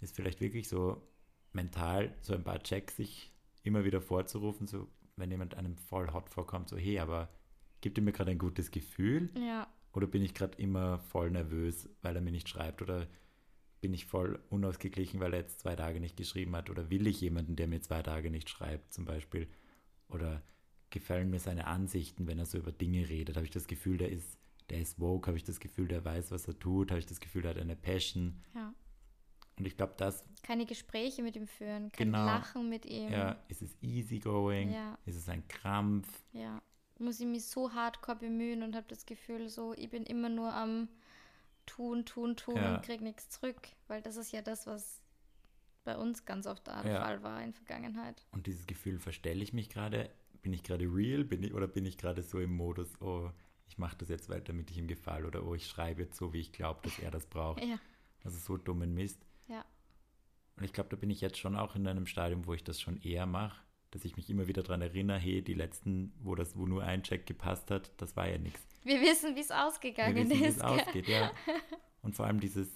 ist 0.00 0.14
vielleicht 0.14 0.40
wirklich 0.40 0.68
so 0.68 1.02
mental 1.52 2.14
so 2.20 2.34
ein 2.34 2.44
paar 2.44 2.62
Checks 2.62 2.96
sich 2.96 3.32
immer 3.62 3.84
wieder 3.84 4.00
vorzurufen, 4.00 4.66
so 4.66 4.88
wenn 5.16 5.30
jemand 5.30 5.54
einem 5.54 5.76
voll 5.76 6.12
hot 6.12 6.28
vorkommt, 6.28 6.68
so 6.68 6.76
hey, 6.76 6.98
aber 6.98 7.30
gibt 7.80 7.98
er 7.98 8.04
mir 8.04 8.12
gerade 8.12 8.30
ein 8.30 8.38
gutes 8.38 8.70
Gefühl? 8.70 9.30
Ja. 9.38 9.66
Oder 9.92 10.06
bin 10.06 10.22
ich 10.22 10.34
gerade 10.34 10.58
immer 10.58 10.98
voll 10.98 11.30
nervös, 11.30 11.88
weil 12.02 12.16
er 12.16 12.22
mir 12.22 12.32
nicht 12.32 12.48
schreibt? 12.48 12.82
Oder 12.82 13.08
bin 13.80 13.94
ich 13.94 14.04
voll 14.04 14.38
unausgeglichen, 14.50 15.20
weil 15.20 15.32
er 15.32 15.40
jetzt 15.40 15.60
zwei 15.60 15.74
Tage 15.74 16.00
nicht 16.00 16.16
geschrieben 16.16 16.54
hat? 16.54 16.68
Oder 16.68 16.90
will 16.90 17.06
ich 17.06 17.20
jemanden, 17.22 17.56
der 17.56 17.66
mir 17.66 17.80
zwei 17.80 18.02
Tage 18.02 18.30
nicht 18.30 18.50
schreibt, 18.50 18.92
zum 18.92 19.06
Beispiel? 19.06 19.48
Oder 20.08 20.42
gefallen 20.90 21.30
mir 21.30 21.40
seine 21.40 21.66
Ansichten, 21.66 22.26
wenn 22.26 22.38
er 22.38 22.46
so 22.46 22.58
über 22.58 22.72
Dinge 22.72 23.08
redet. 23.08 23.36
Habe 23.36 23.46
ich 23.46 23.52
das 23.52 23.66
Gefühl, 23.66 23.98
der 23.98 24.10
ist, 24.10 24.38
der 24.70 24.80
ist 24.80 24.98
woke, 25.00 25.28
habe 25.28 25.36
ich 25.36 25.44
das 25.44 25.60
Gefühl, 25.60 25.88
der 25.88 26.04
weiß, 26.04 26.30
was 26.30 26.46
er 26.48 26.58
tut, 26.58 26.90
habe 26.90 26.98
ich 26.98 27.06
das 27.06 27.20
Gefühl, 27.20 27.42
der 27.42 27.52
hat 27.52 27.58
eine 27.60 27.76
Passion. 27.76 28.42
Ja. 28.54 28.74
Und 29.58 29.66
ich 29.66 29.76
glaube, 29.76 29.94
das. 29.96 30.24
Keine 30.42 30.66
Gespräche 30.66 31.22
mit 31.22 31.34
ihm 31.36 31.46
führen, 31.46 31.90
kein 31.92 32.08
Genau. 32.08 32.24
Lachen 32.26 32.68
mit 32.68 32.84
ihm. 32.86 33.10
Ja, 33.10 33.36
ist 33.48 33.62
es 33.62 33.76
easygoing? 33.80 34.72
Ja. 34.72 34.98
Ist 35.06 35.16
es 35.16 35.28
ein 35.28 35.46
Krampf? 35.48 36.08
Ja. 36.32 36.60
Muss 36.98 37.20
ich 37.20 37.26
mich 37.26 37.44
so 37.46 37.72
hardcore 37.72 38.18
bemühen 38.18 38.62
und 38.62 38.74
habe 38.76 38.86
das 38.88 39.06
Gefühl, 39.06 39.48
so, 39.48 39.74
ich 39.74 39.90
bin 39.90 40.04
immer 40.04 40.28
nur 40.28 40.52
am 40.52 40.88
tun, 41.66 42.04
tun, 42.04 42.36
tun 42.36 42.56
Ja. 42.56 42.76
und 42.76 42.82
krieg 42.84 43.00
nichts 43.00 43.28
zurück. 43.30 43.68
Weil 43.88 44.02
das 44.02 44.16
ist 44.16 44.32
ja 44.32 44.42
das, 44.42 44.66
was 44.66 45.02
bei 45.84 45.96
uns 45.96 46.24
ganz 46.24 46.46
oft 46.46 46.66
der 46.66 46.84
Ja. 46.86 47.00
Fall 47.00 47.22
war 47.22 47.42
in 47.42 47.52
Vergangenheit. 47.52 48.26
Und 48.32 48.46
dieses 48.46 48.66
Gefühl, 48.66 48.98
verstelle 48.98 49.42
ich 49.42 49.52
mich 49.52 49.68
gerade? 49.68 50.10
Bin 50.42 50.52
ich 50.52 50.62
gerade 50.62 50.84
real? 50.84 51.24
Bin 51.24 51.42
ich, 51.42 51.54
oder 51.54 51.66
bin 51.66 51.86
ich 51.86 51.96
gerade 51.98 52.22
so 52.22 52.38
im 52.40 52.54
Modus, 52.56 53.00
oh, 53.00 53.30
ich 53.68 53.78
mache 53.78 53.96
das 53.96 54.08
jetzt 54.08 54.28
weiter, 54.28 54.44
damit 54.52 54.70
ich 54.70 54.78
ihm 54.78 54.86
gefalle? 54.88 55.26
Oder 55.26 55.44
oh, 55.46 55.54
ich 55.54 55.66
schreibe 55.66 56.02
jetzt 56.02 56.16
so, 56.16 56.32
wie 56.32 56.40
ich 56.40 56.52
glaube, 56.52 56.80
dass 56.82 56.98
er 56.98 57.10
das 57.10 57.26
braucht. 57.26 57.60
Ja. 57.64 57.78
Also 58.24 58.38
so 58.38 58.56
dummen 58.56 58.92
Mist. 58.94 59.24
Ja. 59.46 59.64
Und 60.56 60.64
ich 60.64 60.72
glaube, 60.72 60.88
da 60.90 60.96
bin 60.96 61.10
ich 61.10 61.20
jetzt 61.20 61.38
schon 61.38 61.54
auch 61.54 61.76
in 61.76 61.86
einem 61.86 62.06
Stadium, 62.06 62.46
wo 62.46 62.54
ich 62.54 62.64
das 62.64 62.80
schon 62.80 63.00
eher 63.02 63.24
mache, 63.26 63.60
dass 63.92 64.04
ich 64.04 64.16
mich 64.16 64.28
immer 64.30 64.48
wieder 64.48 64.62
daran 64.64 64.82
erinnere, 64.82 65.18
hey, 65.18 65.42
die 65.42 65.54
letzten, 65.54 66.12
wo 66.18 66.34
das, 66.34 66.56
wo 66.56 66.66
nur 66.66 66.82
ein 66.82 67.02
Check 67.04 67.26
gepasst 67.26 67.70
hat, 67.70 67.92
das 67.98 68.16
war 68.16 68.28
ja 68.28 68.38
nichts. 68.38 68.60
Wir 68.82 69.00
wissen, 69.00 69.36
wie 69.36 69.40
es 69.40 69.50
Wir 69.50 69.64
ausgegangen 69.66 70.28
wissen, 70.28 70.40
wie 70.40 70.44
ist. 70.44 70.56
es 70.56 70.62
gell? 70.62 70.68
ausgeht, 70.80 71.08
ja. 71.08 71.30
Und 72.02 72.16
vor 72.16 72.26
allem 72.26 72.40
dieses, 72.40 72.68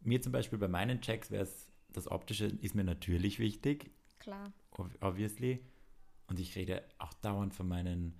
mir 0.00 0.22
zum 0.22 0.32
Beispiel 0.32 0.58
bei 0.58 0.68
meinen 0.68 1.00
Checks 1.02 1.30
wäre 1.30 1.42
es, 1.42 1.70
das 1.92 2.08
Optische 2.10 2.46
ist 2.46 2.74
mir 2.74 2.84
natürlich 2.84 3.38
wichtig, 3.38 3.90
Klar. 4.18 4.52
ob- 4.70 4.96
obviously. 5.02 5.60
Und 6.28 6.38
ich 6.38 6.56
rede 6.56 6.84
auch 6.98 7.12
dauernd 7.14 7.54
von 7.54 7.68
meinen 7.68 8.14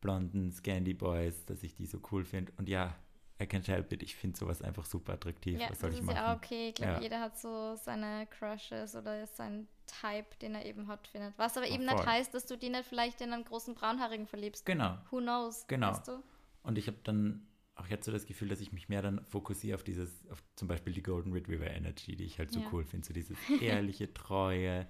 blonden 0.00 0.52
Scandy 0.52 0.94
Boys, 0.94 1.44
dass 1.46 1.62
ich 1.62 1.74
die 1.74 1.86
so 1.86 2.00
cool 2.12 2.24
finde. 2.24 2.52
Und 2.58 2.68
ja, 2.68 2.94
I 3.40 3.44
can't 3.44 3.66
help 3.68 3.92
it. 3.92 4.02
Ich 4.02 4.16
finde 4.16 4.38
sowas 4.38 4.62
einfach 4.62 4.86
super 4.86 5.14
attraktiv. 5.14 5.60
Ja, 5.60 5.68
Was 5.70 5.80
soll 5.80 5.90
das 5.90 5.98
ich 5.98 6.00
ist 6.00 6.06
machen? 6.06 6.16
ja 6.16 6.32
auch 6.32 6.36
okay. 6.38 6.68
Ich 6.70 6.74
glaube, 6.76 6.92
Ja. 6.94 7.00
jeder 7.00 7.20
hat 7.20 7.38
so 7.38 7.76
seine 7.76 8.26
Crushes 8.28 8.94
oder 8.96 9.26
seinen 9.26 9.68
Type, 9.86 10.36
den 10.40 10.54
er 10.54 10.64
eben 10.64 10.86
hat, 10.88 11.06
findet. 11.06 11.34
Was 11.36 11.56
aber 11.56 11.66
eben 11.68 11.84
voll. 11.86 11.94
nicht 11.96 12.06
heißt, 12.06 12.32
dass 12.34 12.46
du 12.46 12.56
die 12.56 12.70
nicht 12.70 12.86
vielleicht 12.86 13.20
in 13.20 13.32
einen 13.32 13.44
großen 13.44 13.74
Braunhaarigen 13.74 14.26
verliebst. 14.26 14.64
Genau. 14.64 14.96
Who 15.10 15.18
knows? 15.18 15.66
Genau. 15.66 15.90
Weißt 15.90 16.08
du? 16.08 16.22
Und 16.62 16.78
ich 16.78 16.86
habe 16.88 16.96
dann 17.04 17.46
auch 17.74 17.86
jetzt 17.88 18.06
so 18.06 18.10
das 18.12 18.24
Gefühl, 18.24 18.48
dass 18.48 18.60
ich 18.60 18.72
mich 18.72 18.88
mehr 18.88 19.02
dann 19.02 19.22
fokussiere 19.26 19.74
auf 19.76 19.84
dieses, 19.84 20.26
auf 20.30 20.42
zum 20.56 20.66
Beispiel 20.66 20.94
die 20.94 21.02
Golden 21.02 21.32
Retriever 21.32 21.66
Energy, 21.70 22.16
die 22.16 22.24
ich 22.24 22.38
halt 22.38 22.50
so 22.50 22.60
Ja. 22.60 22.66
cool 22.72 22.84
finde. 22.84 23.06
So 23.06 23.12
dieses 23.12 23.36
ehrliche, 23.60 24.12
treue, 24.14 24.88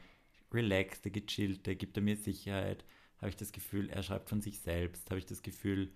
relaxte, 0.53 1.11
gechillte, 1.11 1.75
gibt 1.75 1.97
er 1.97 2.03
mir 2.05 2.17
Sicherheit. 2.17 2.85
Habe 3.19 3.29
ich 3.31 3.37
das 3.37 3.53
Gefühl, 3.53 3.89
er 3.91 4.03
schreibt 4.03 4.29
von 4.29 4.41
sich 4.41 4.61
selbst. 4.61 5.11
Habe 5.11 5.19
ich 5.19 5.27
das 5.27 5.43
Gefühl, 5.43 5.93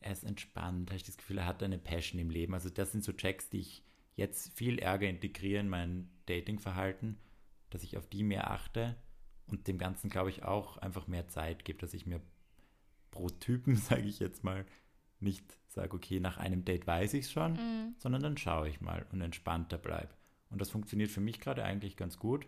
er 0.00 0.12
ist 0.12 0.24
entspannt. 0.24 0.90
Habe 0.90 0.96
ich 0.96 1.04
das 1.04 1.16
Gefühl, 1.16 1.38
er 1.38 1.46
hat 1.46 1.62
eine 1.62 1.78
Passion 1.78 2.20
im 2.20 2.30
Leben. 2.30 2.54
Also 2.54 2.70
das 2.70 2.92
sind 2.92 3.04
so 3.04 3.12
Checks, 3.12 3.48
die 3.48 3.60
ich 3.60 3.82
jetzt 4.14 4.52
viel 4.54 4.78
ärger 4.78 5.08
integriere 5.08 5.60
in 5.60 5.68
mein 5.68 6.08
Datingverhalten, 6.26 7.18
dass 7.70 7.82
ich 7.82 7.96
auf 7.96 8.06
die 8.06 8.22
mehr 8.22 8.50
achte 8.50 8.96
und 9.46 9.68
dem 9.68 9.78
Ganzen, 9.78 10.10
glaube 10.10 10.30
ich, 10.30 10.42
auch 10.42 10.78
einfach 10.78 11.06
mehr 11.06 11.28
Zeit 11.28 11.64
gebe, 11.64 11.78
dass 11.78 11.94
ich 11.94 12.06
mir 12.06 12.20
pro 13.10 13.28
Typen, 13.28 13.76
sage 13.76 14.02
ich 14.02 14.18
jetzt 14.18 14.42
mal, 14.44 14.64
nicht 15.20 15.44
sage, 15.68 15.94
okay, 15.96 16.20
nach 16.20 16.36
einem 16.36 16.64
Date 16.64 16.86
weiß 16.86 17.14
ich 17.14 17.26
es 17.26 17.32
schon, 17.32 17.52
Mhm. 17.54 17.94
sondern 17.98 18.22
dann 18.22 18.36
schaue 18.36 18.68
ich 18.68 18.80
mal 18.80 19.06
und 19.12 19.20
entspannter 19.20 19.78
bleibe. 19.78 20.14
Und 20.50 20.60
das 20.60 20.70
funktioniert 20.70 21.10
für 21.10 21.20
mich 21.20 21.40
gerade 21.40 21.64
eigentlich 21.64 21.96
ganz 21.96 22.18
gut. 22.18 22.46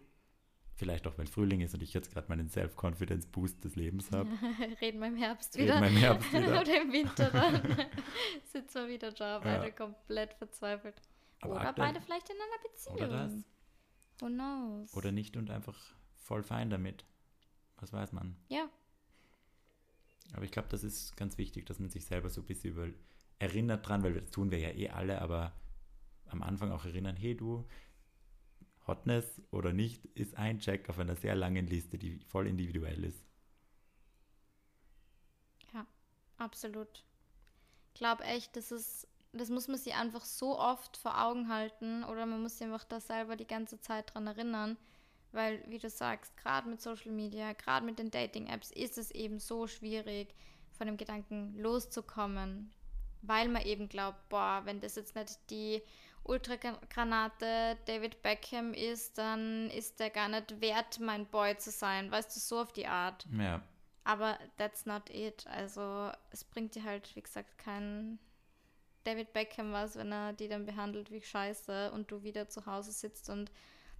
Vielleicht 0.78 1.08
auch, 1.08 1.18
weil 1.18 1.26
Frühling 1.26 1.60
ist 1.60 1.74
und 1.74 1.82
ich 1.82 1.92
jetzt 1.92 2.12
gerade 2.12 2.28
meinen 2.28 2.48
Self-Confidence-Boost 2.48 3.64
des 3.64 3.74
Lebens 3.74 4.12
habe. 4.12 4.30
Reden 4.80 5.00
wir 5.00 5.08
im 5.08 5.16
Herbst 5.16 5.56
Reden 5.56 5.66
wieder. 5.66 5.80
wir 5.80 5.88
im 5.88 5.96
Herbst 5.96 6.32
wieder. 6.32 6.60
Oder 6.60 6.82
im 6.82 6.92
Winter 6.92 7.30
dann. 7.30 7.86
Sitzen 8.52 8.74
wir 8.86 8.88
wieder 8.88 9.10
da, 9.10 9.40
beide 9.40 9.64
Ja. 9.66 9.70
komplett 9.72 10.34
verzweifelt. 10.34 10.94
Aber 11.40 11.54
Oder 11.56 11.68
aktuell- 11.70 11.88
beide 11.88 12.00
vielleicht 12.00 12.30
in 12.30 12.36
einer 12.36 12.62
Beziehung. 12.70 12.96
Oder 12.96 13.08
das. 13.08 13.32
Who 14.20 14.26
knows? 14.28 14.94
Oder 14.94 15.10
nicht 15.10 15.36
und 15.36 15.50
einfach 15.50 15.76
voll 16.14 16.44
fein 16.44 16.70
damit. 16.70 17.04
Was 17.80 17.92
weiß 17.92 18.12
man. 18.12 18.36
Ja, 18.48 18.68
Aber 20.34 20.44
ich 20.44 20.50
glaube, 20.52 20.68
das 20.68 20.84
ist 20.84 21.16
ganz 21.16 21.38
wichtig, 21.38 21.66
dass 21.66 21.78
man 21.80 21.90
sich 21.90 22.04
selber 22.04 22.28
so 22.30 22.40
ein 22.42 22.46
bisschen 22.46 22.70
über 22.70 22.86
erinnert 23.40 23.88
dran, 23.88 24.02
weil 24.04 24.14
das 24.14 24.30
tun 24.30 24.50
wir 24.52 24.58
ja 24.58 24.70
eh 24.70 24.90
alle, 24.90 25.20
aber 25.22 25.52
am 26.26 26.42
Anfang 26.42 26.70
auch 26.72 26.84
erinnern, 26.84 27.16
hey 27.16 27.36
du, 27.36 27.64
Hotness 28.88 29.40
oder 29.50 29.72
nicht, 29.72 30.04
ist 30.16 30.36
ein 30.36 30.58
Check 30.58 30.88
auf 30.88 30.98
einer 30.98 31.16
sehr 31.16 31.36
langen 31.36 31.66
Liste, 31.66 31.98
die 31.98 32.18
voll 32.18 32.46
individuell 32.46 33.04
ist. 33.04 33.28
absolut. 36.38 37.04
Ich 37.92 37.98
glaube 37.98 38.24
echt, 38.24 38.56
das 38.56 38.72
ist, 38.72 39.08
das 39.32 39.50
muss 39.50 39.68
man 39.68 39.76
sich 39.76 39.94
einfach 39.94 40.24
so 40.24 40.58
oft 40.58 40.96
vor 40.96 41.20
Augen 41.20 41.48
halten 41.48 42.04
oder 42.04 42.26
man 42.26 42.42
muss 42.42 42.58
sich 42.58 42.66
einfach 42.66 42.84
da 42.84 43.00
selber 43.00 43.36
die 43.36 43.46
ganze 43.46 43.80
Zeit 43.80 44.14
dran 44.14 44.26
erinnern, 44.26 44.76
weil, 45.32 45.62
wie 45.68 45.78
du 45.78 45.90
sagst, 45.90 46.36
gerade 46.36 46.68
mit 46.68 46.80
Social 46.80 47.12
Media, 47.12 47.52
gerade 47.52 47.84
mit 47.84 47.98
den 47.98 48.10
Dating-Apps 48.10 48.70
ist 48.70 48.98
es 48.98 49.10
eben 49.10 49.38
so 49.38 49.66
schwierig, 49.66 50.34
von 50.72 50.86
dem 50.86 50.96
Gedanken 50.96 51.58
loszukommen, 51.58 52.72
weil 53.22 53.48
man 53.48 53.62
eben 53.62 53.88
glaubt, 53.88 54.28
boah, 54.28 54.62
wenn 54.64 54.80
das 54.80 54.94
jetzt 54.94 55.16
nicht 55.16 55.38
die 55.50 55.82
Ultragranate 56.28 57.78
David 57.86 58.22
Beckham 58.22 58.74
ist, 58.74 59.18
dann 59.18 59.70
ist 59.70 59.98
der 59.98 60.10
gar 60.10 60.28
nicht 60.28 60.60
wert, 60.60 61.00
mein 61.00 61.26
Boy 61.26 61.56
zu 61.56 61.70
sein. 61.70 62.10
Weißt 62.10 62.34
du, 62.36 62.40
so 62.40 62.60
auf 62.60 62.72
die 62.72 62.86
Art. 62.86 63.26
Ja, 63.36 63.62
Aber 64.04 64.38
that's 64.56 64.86
not 64.86 65.10
it. 65.10 65.46
Also 65.46 66.12
es 66.30 66.44
bringt 66.44 66.74
dir 66.74 66.84
halt, 66.84 67.14
wie 67.16 67.22
gesagt, 67.22 67.58
kein 67.58 68.18
David 69.04 69.32
Beckham 69.32 69.72
was, 69.72 69.96
wenn 69.96 70.12
er 70.12 70.34
die 70.34 70.48
dann 70.48 70.66
behandelt 70.66 71.10
wie 71.10 71.22
Scheiße 71.22 71.90
und 71.92 72.10
du 72.10 72.22
wieder 72.22 72.48
zu 72.48 72.66
Hause 72.66 72.92
sitzt 72.92 73.30
und 73.30 73.50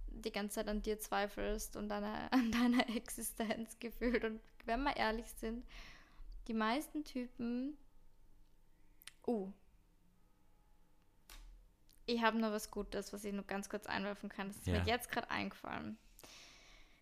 die 0.07 0.31
ganze 0.31 0.55
Zeit 0.55 0.67
an 0.67 0.81
dir 0.81 0.99
zweifelst 0.99 1.75
und 1.75 1.89
deine, 1.89 2.13
an 2.31 2.51
deiner 2.51 2.87
Existenz 2.95 3.79
gefühlt. 3.79 4.23
Und 4.23 4.39
wenn 4.65 4.83
wir 4.83 4.95
ehrlich 4.95 5.31
sind, 5.37 5.65
die 6.47 6.53
meisten 6.53 7.03
Typen. 7.03 7.77
Oh. 9.25 9.51
Ich 12.09 12.21
habe 12.23 12.39
noch 12.39 12.51
was 12.51 12.71
Gutes, 12.71 13.13
was 13.13 13.23
ich 13.23 13.33
nur 13.33 13.43
ganz 13.45 13.69
kurz 13.69 13.85
einwerfen 13.85 14.29
kann. 14.29 14.47
Das 14.47 14.57
ist 14.57 14.67
Ja. 14.67 14.79
mir 14.79 14.85
jetzt 14.85 15.11
gerade 15.11 15.29
eingefallen. 15.29 15.97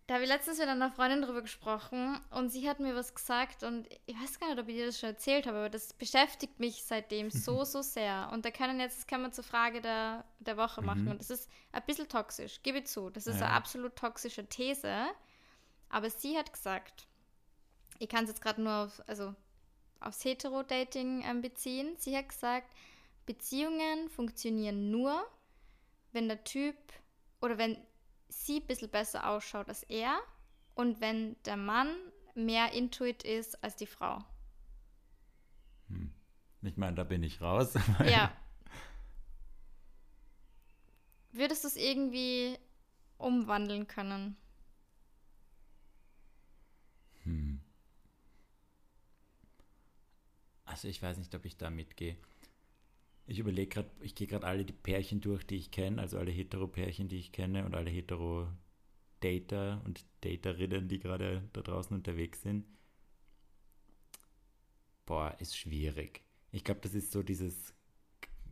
Da 0.06 0.14
habe 0.16 0.24
ich 0.24 0.30
letztens 0.30 0.58
mit 0.60 0.68
einer 0.70 0.90
Freundin 0.92 1.22
drüber 1.22 1.42
gesprochen 1.42 2.18
und 2.32 2.50
sie 2.50 2.70
hat 2.70 2.80
mir 2.80 2.96
was 2.96 3.14
gesagt 3.14 3.64
und 3.64 3.88
ich 4.06 4.16
weiß 4.18 4.40
gar 4.40 4.48
nicht, 4.50 4.60
ob 4.60 4.68
ich 4.70 4.76
dir 4.76 4.86
das 4.86 4.98
schon 5.00 5.10
erzählt 5.10 5.48
habe, 5.48 5.58
aber 5.58 5.70
das 5.70 5.92
beschäftigt 5.94 6.60
mich 6.62 6.84
seitdem 6.86 7.30
so, 7.30 7.64
so 7.66 7.82
sehr. 7.82 8.30
Und 8.32 8.46
da 8.46 8.52
können 8.52 8.80
jetzt, 8.80 9.00
das 9.00 9.08
können 9.08 9.24
wir 9.24 9.32
zur 9.34 9.44
Frage 9.44 9.82
der, 9.82 10.24
der 10.40 10.56
Woche 10.56 10.82
machen. 10.82 11.04
Mhm. 11.06 11.12
Und 11.12 11.20
das 11.20 11.30
ist 11.30 11.50
ein 11.74 11.84
bisschen 11.86 12.08
toxisch, 12.08 12.62
gebe 12.64 12.80
ich 12.80 12.88
zu. 12.88 13.10
Das 13.10 13.28
ist 13.28 13.40
Ja. 13.40 13.48
eine 13.48 13.56
absolut 13.56 13.96
toxische 13.98 14.46
These. 14.48 15.08
Aber 15.90 16.10
sie 16.10 16.38
hat 16.38 16.52
gesagt, 16.54 17.06
ich 18.00 18.08
kann 18.10 18.24
es 18.26 18.30
jetzt 18.30 18.42
gerade 18.42 18.62
nur 18.62 18.74
auf, 18.74 19.02
also 19.08 19.36
aufs 20.00 20.24
Hetero-Dating 20.24 21.24
ähm, 21.26 21.42
beziehen. 21.42 21.96
Sie 21.98 22.16
hat 22.18 22.30
gesagt, 22.30 22.70
Beziehungen 23.28 24.10
funktionieren 24.10 24.90
nur, 24.90 25.24
wenn 26.14 26.28
der 26.28 26.44
Typ 26.44 26.76
oder 27.42 27.60
wenn 27.60 27.78
sie 28.30 28.62
ein 28.62 28.66
bisschen 28.66 28.90
besser 28.90 29.30
ausschaut 29.30 29.68
als 29.68 29.84
er 29.84 30.18
und 30.74 31.00
wenn 31.02 31.36
der 31.44 31.58
Mann 31.58 31.96
mehr 32.34 32.72
Intuit 32.74 33.24
ist 33.24 33.64
als 33.64 33.76
die 33.76 33.86
Frau. 33.86 34.24
ich 36.62 36.78
meine, 36.78 36.96
da 36.96 37.04
bin 37.04 37.22
ich 37.22 37.42
raus. 37.42 37.74
Ja. 38.06 38.36
Würdest 41.32 41.64
du 41.64 41.68
es 41.68 41.76
irgendwie 41.76 42.58
umwandeln 43.18 43.88
können? 43.88 44.38
Hm. 47.24 47.60
Also 50.66 50.88
ich 50.88 51.02
weiß 51.02 51.18
nicht, 51.18 51.34
ob 51.36 51.46
ich 51.46 51.58
da 51.58 51.70
mitgehe. 51.70 52.18
Ich 53.28 53.40
überlege 53.40 53.68
gerade, 53.68 53.92
ich 54.00 54.16
gehe 54.16 54.26
gerade 54.26 54.48
alle 54.48 54.64
die 54.64 54.74
Pärchen 54.74 55.20
durch, 55.20 55.46
die 55.46 55.58
ich 55.58 55.70
kenne, 55.70 56.02
also 56.02 56.18
alle 56.18 56.32
Hetero-Pärchen, 56.32 57.10
die 57.10 57.18
ich 57.18 57.34
kenne 57.34 57.66
und 57.66 57.76
alle 57.76 57.90
Hetero-Dater 57.90 59.82
und 59.84 60.06
Daterinnen, 60.22 60.88
die 60.88 61.00
gerade 61.00 61.44
da 61.52 61.62
draußen 61.62 61.96
unterwegs 61.96 62.42
sind. 62.42 62.66
Boah, 65.06 65.36
ist 65.40 65.58
schwierig. 65.58 66.24
Ich 66.52 66.64
glaube, 66.64 66.80
das 66.82 66.94
ist 66.94 67.12
so 67.12 67.22
dieses 67.22 67.74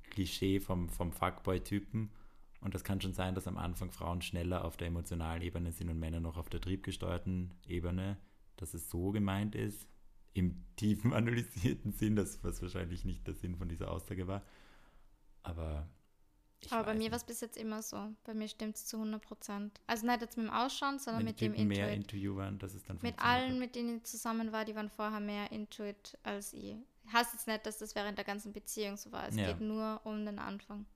Klischee 0.09 0.59
vom, 0.59 0.89
vom 0.89 1.13
Fuckboy-Typen. 1.13 2.11
Und 2.59 2.73
das 2.73 2.83
kann 2.83 2.99
schon 2.99 3.13
sein, 3.13 3.35
dass 3.35 3.47
am 3.47 3.57
Anfang 3.57 3.91
Frauen 3.91 4.21
schneller 4.21 4.65
auf 4.65 4.75
der 4.75 4.87
emotionalen 4.87 5.41
Ebene 5.41 5.71
sind 5.71 5.89
und 5.89 5.99
Männer 5.99 6.19
noch 6.19 6.35
auf 6.35 6.49
der 6.49 6.59
triebgesteuerten 6.59 7.53
Ebene, 7.67 8.17
dass 8.57 8.73
es 8.73 8.89
so 8.89 9.11
gemeint 9.11 9.55
ist. 9.55 9.87
Im 10.33 10.65
tiefen 10.75 11.13
analysierten 11.13 11.93
Sinn, 11.93 12.17
das 12.17 12.43
was 12.43 12.61
wahrscheinlich 12.61 13.05
nicht 13.05 13.25
der 13.25 13.35
Sinn 13.35 13.55
von 13.55 13.69
dieser 13.69 13.91
Aussage 13.91 14.27
war. 14.27 14.43
Aber 15.45 15.87
Aber 16.71 16.83
bei 16.85 16.93
mir 16.95 17.11
war 17.11 17.17
es 17.17 17.23
bis 17.23 17.41
jetzt 17.41 17.57
immer 17.57 17.81
so. 17.83 18.11
Bei 18.23 18.33
mir 18.33 18.47
stimmt 18.47 18.75
es 18.75 18.85
zu 18.87 18.97
100 18.97 19.21
Prozent. 19.21 19.79
Also 19.85 20.05
nicht 20.07 20.21
jetzt 20.21 20.37
mit 20.37 20.47
dem 20.47 20.53
Ausschauen, 20.53 20.97
sondern 20.97 21.19
Wenn 21.19 21.25
mit 21.31 21.41
dem 21.41 21.53
Typen 21.53 21.67
mehr 21.67 21.91
Intuit. 21.93 22.35
waren, 22.35 22.57
dass 22.57 22.73
es 22.73 22.83
dann 22.83 22.97
Mit 23.03 23.19
allen, 23.19 23.51
hat. 23.53 23.59
mit 23.59 23.75
denen 23.75 23.97
ich 23.97 24.03
zusammen 24.05 24.51
war, 24.51 24.65
die 24.65 24.75
waren 24.75 24.89
vorher 24.89 25.19
mehr 25.19 25.51
Intuit 25.51 26.17
als 26.23 26.53
ich. 26.53 26.75
Heißt 27.13 27.33
jetzt 27.33 27.47
nicht, 27.47 27.65
dass 27.67 27.77
das 27.77 27.93
während 27.93 28.17
der 28.17 28.25
ganzen 28.25 28.51
Beziehung 28.51 28.97
so 28.97 29.11
war. 29.11 29.27
Es 29.27 29.35
Ja. 29.35 29.45
geht 29.47 29.61
nur 29.61 30.01
um 30.05 30.25
den 30.25 30.39
Anfang. 30.39 30.87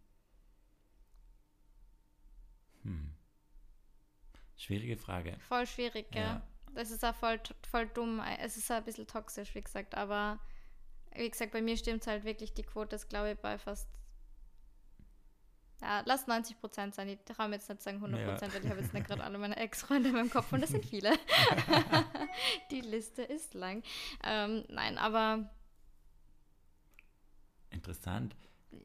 Hm. 2.83 3.13
Schwierige 4.57 4.97
Frage. 4.97 5.37
Voll 5.47 5.67
schwierig, 5.67 6.09
gell? 6.11 6.23
Ja. 6.23 6.41
Das 6.73 6.91
ist 6.91 7.03
auch 7.05 7.15
voll, 7.15 7.39
voll 7.69 7.87
dumm. 7.87 8.19
Es 8.39 8.57
ist 8.57 8.71
auch 8.71 8.75
ein 8.77 8.83
bisschen 8.85 9.07
toxisch, 9.07 9.53
wie 9.55 9.61
gesagt. 9.61 9.95
Aber 9.95 10.39
wie 11.15 11.29
gesagt, 11.29 11.51
bei 11.51 11.61
mir 11.61 11.77
stimmt 11.77 12.05
halt 12.07 12.23
wirklich, 12.23 12.53
die 12.53 12.63
Quote 12.63 12.95
ist, 12.95 13.09
glaube 13.09 13.31
ich, 13.33 13.37
bei 13.39 13.57
fast. 13.57 13.87
Ja, 15.81 16.03
lass 16.05 16.27
90 16.27 16.59
Prozent 16.59 16.93
sein. 16.93 17.07
Ich 17.07 17.19
traue 17.23 17.47
mir 17.47 17.55
jetzt 17.55 17.69
nicht 17.69 17.81
sagen 17.81 17.97
100 17.97 18.25
Prozent, 18.25 18.53
weil 18.53 18.63
ich 18.63 18.69
habe 18.69 18.81
jetzt 18.81 18.93
nicht 18.93 19.07
gerade 19.07 19.23
alle 19.23 19.37
meine 19.37 19.55
Ex-Freunde 19.55 20.09
in 20.09 20.15
meinem 20.15 20.29
Kopf 20.29 20.51
und 20.51 20.61
das 20.61 20.71
sind 20.71 20.85
viele. 20.85 21.11
die 22.71 22.81
Liste 22.81 23.23
ist 23.23 23.53
lang. 23.53 23.81
Ähm, 24.23 24.65
nein, 24.67 24.97
aber 24.97 25.49
Interessant. 27.69 28.35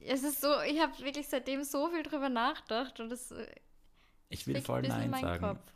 es 0.00 0.22
ist 0.22 0.40
so, 0.40 0.60
ich 0.62 0.80
habe 0.80 0.96
wirklich 1.00 1.26
seitdem 1.26 1.64
so 1.64 1.88
viel 1.88 2.04
drüber 2.04 2.28
nachgedacht 2.28 3.00
und 3.00 3.10
es 3.10 3.32
äh, 3.32 3.46
Ich 4.28 4.46
will 4.46 4.60
voll 4.62 4.82
Nein 4.82 5.10
sagen 5.12 5.44
Kopf. 5.44 5.72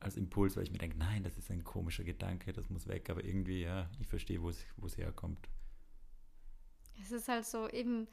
als 0.00 0.18
Impuls, 0.18 0.56
weil 0.56 0.64
ich 0.64 0.72
mir 0.72 0.78
denke, 0.78 0.98
nein, 0.98 1.22
das 1.22 1.38
ist 1.38 1.50
ein 1.50 1.64
komischer 1.64 2.04
Gedanke, 2.04 2.52
das 2.52 2.68
muss 2.68 2.86
weg. 2.86 3.08
Aber 3.08 3.24
irgendwie, 3.24 3.62
ja, 3.62 3.88
ich 3.98 4.08
verstehe, 4.08 4.42
wo 4.42 4.50
es 4.50 4.98
herkommt. 4.98 5.48
Es 7.00 7.12
ist 7.12 7.28
halt 7.28 7.46
so 7.46 7.68
eben 7.68 8.08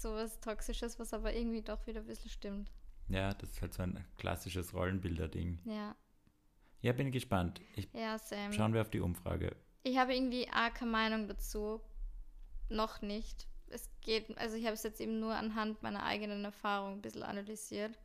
so 0.00 0.14
was 0.14 0.38
Toxisches, 0.40 0.98
was 0.98 1.12
aber 1.12 1.34
irgendwie 1.34 1.62
doch 1.62 1.86
wieder 1.86 2.00
ein 2.00 2.06
bisschen 2.06 2.30
stimmt. 2.30 2.70
Ja, 3.08 3.32
das 3.34 3.50
ist 3.50 3.62
halt 3.62 3.74
so 3.74 3.82
ein 3.82 4.04
klassisches 4.18 4.74
Rollenbilder-Ding. 4.74 5.60
Ja, 5.64 5.96
Ja, 6.80 6.92
bin 6.92 7.10
gespannt. 7.10 7.60
Ich, 7.74 7.88
ja, 7.92 8.18
Sam. 8.18 8.52
schauen 8.52 8.74
wir 8.74 8.82
auf 8.82 8.90
die 8.90 9.00
Umfrage. 9.00 9.56
Ich 9.82 9.96
habe 9.96 10.14
irgendwie 10.14 10.46
auch 10.48 10.72
keine 10.74 10.90
Meinung 10.90 11.26
dazu. 11.26 11.80
Noch 12.68 13.00
nicht. 13.00 13.46
Es 13.68 13.90
geht, 14.02 14.36
also 14.38 14.56
ich 14.56 14.64
habe 14.64 14.74
es 14.74 14.82
jetzt 14.82 15.00
eben 15.00 15.20
nur 15.20 15.34
anhand 15.34 15.82
meiner 15.82 16.02
eigenen 16.04 16.44
Erfahrung 16.44 16.94
ein 16.94 17.02
bisschen 17.02 17.22
analysiert. 17.22 17.98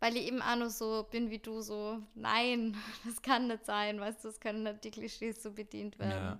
Weil 0.00 0.16
ich 0.16 0.26
eben 0.26 0.42
auch 0.42 0.56
nur 0.56 0.70
so 0.70 1.06
bin 1.10 1.30
wie 1.30 1.38
du, 1.38 1.60
so, 1.60 2.02
nein, 2.14 2.76
das 3.04 3.22
kann 3.22 3.46
nicht 3.46 3.64
sein, 3.64 4.00
weißt 4.00 4.24
du, 4.24 4.28
es 4.28 4.40
können 4.40 4.64
nicht 4.64 4.84
die 4.84 4.90
Klischees 4.90 5.42
so 5.42 5.52
bedient 5.52 5.98
werden. 5.98 6.12
Ja. 6.24 6.38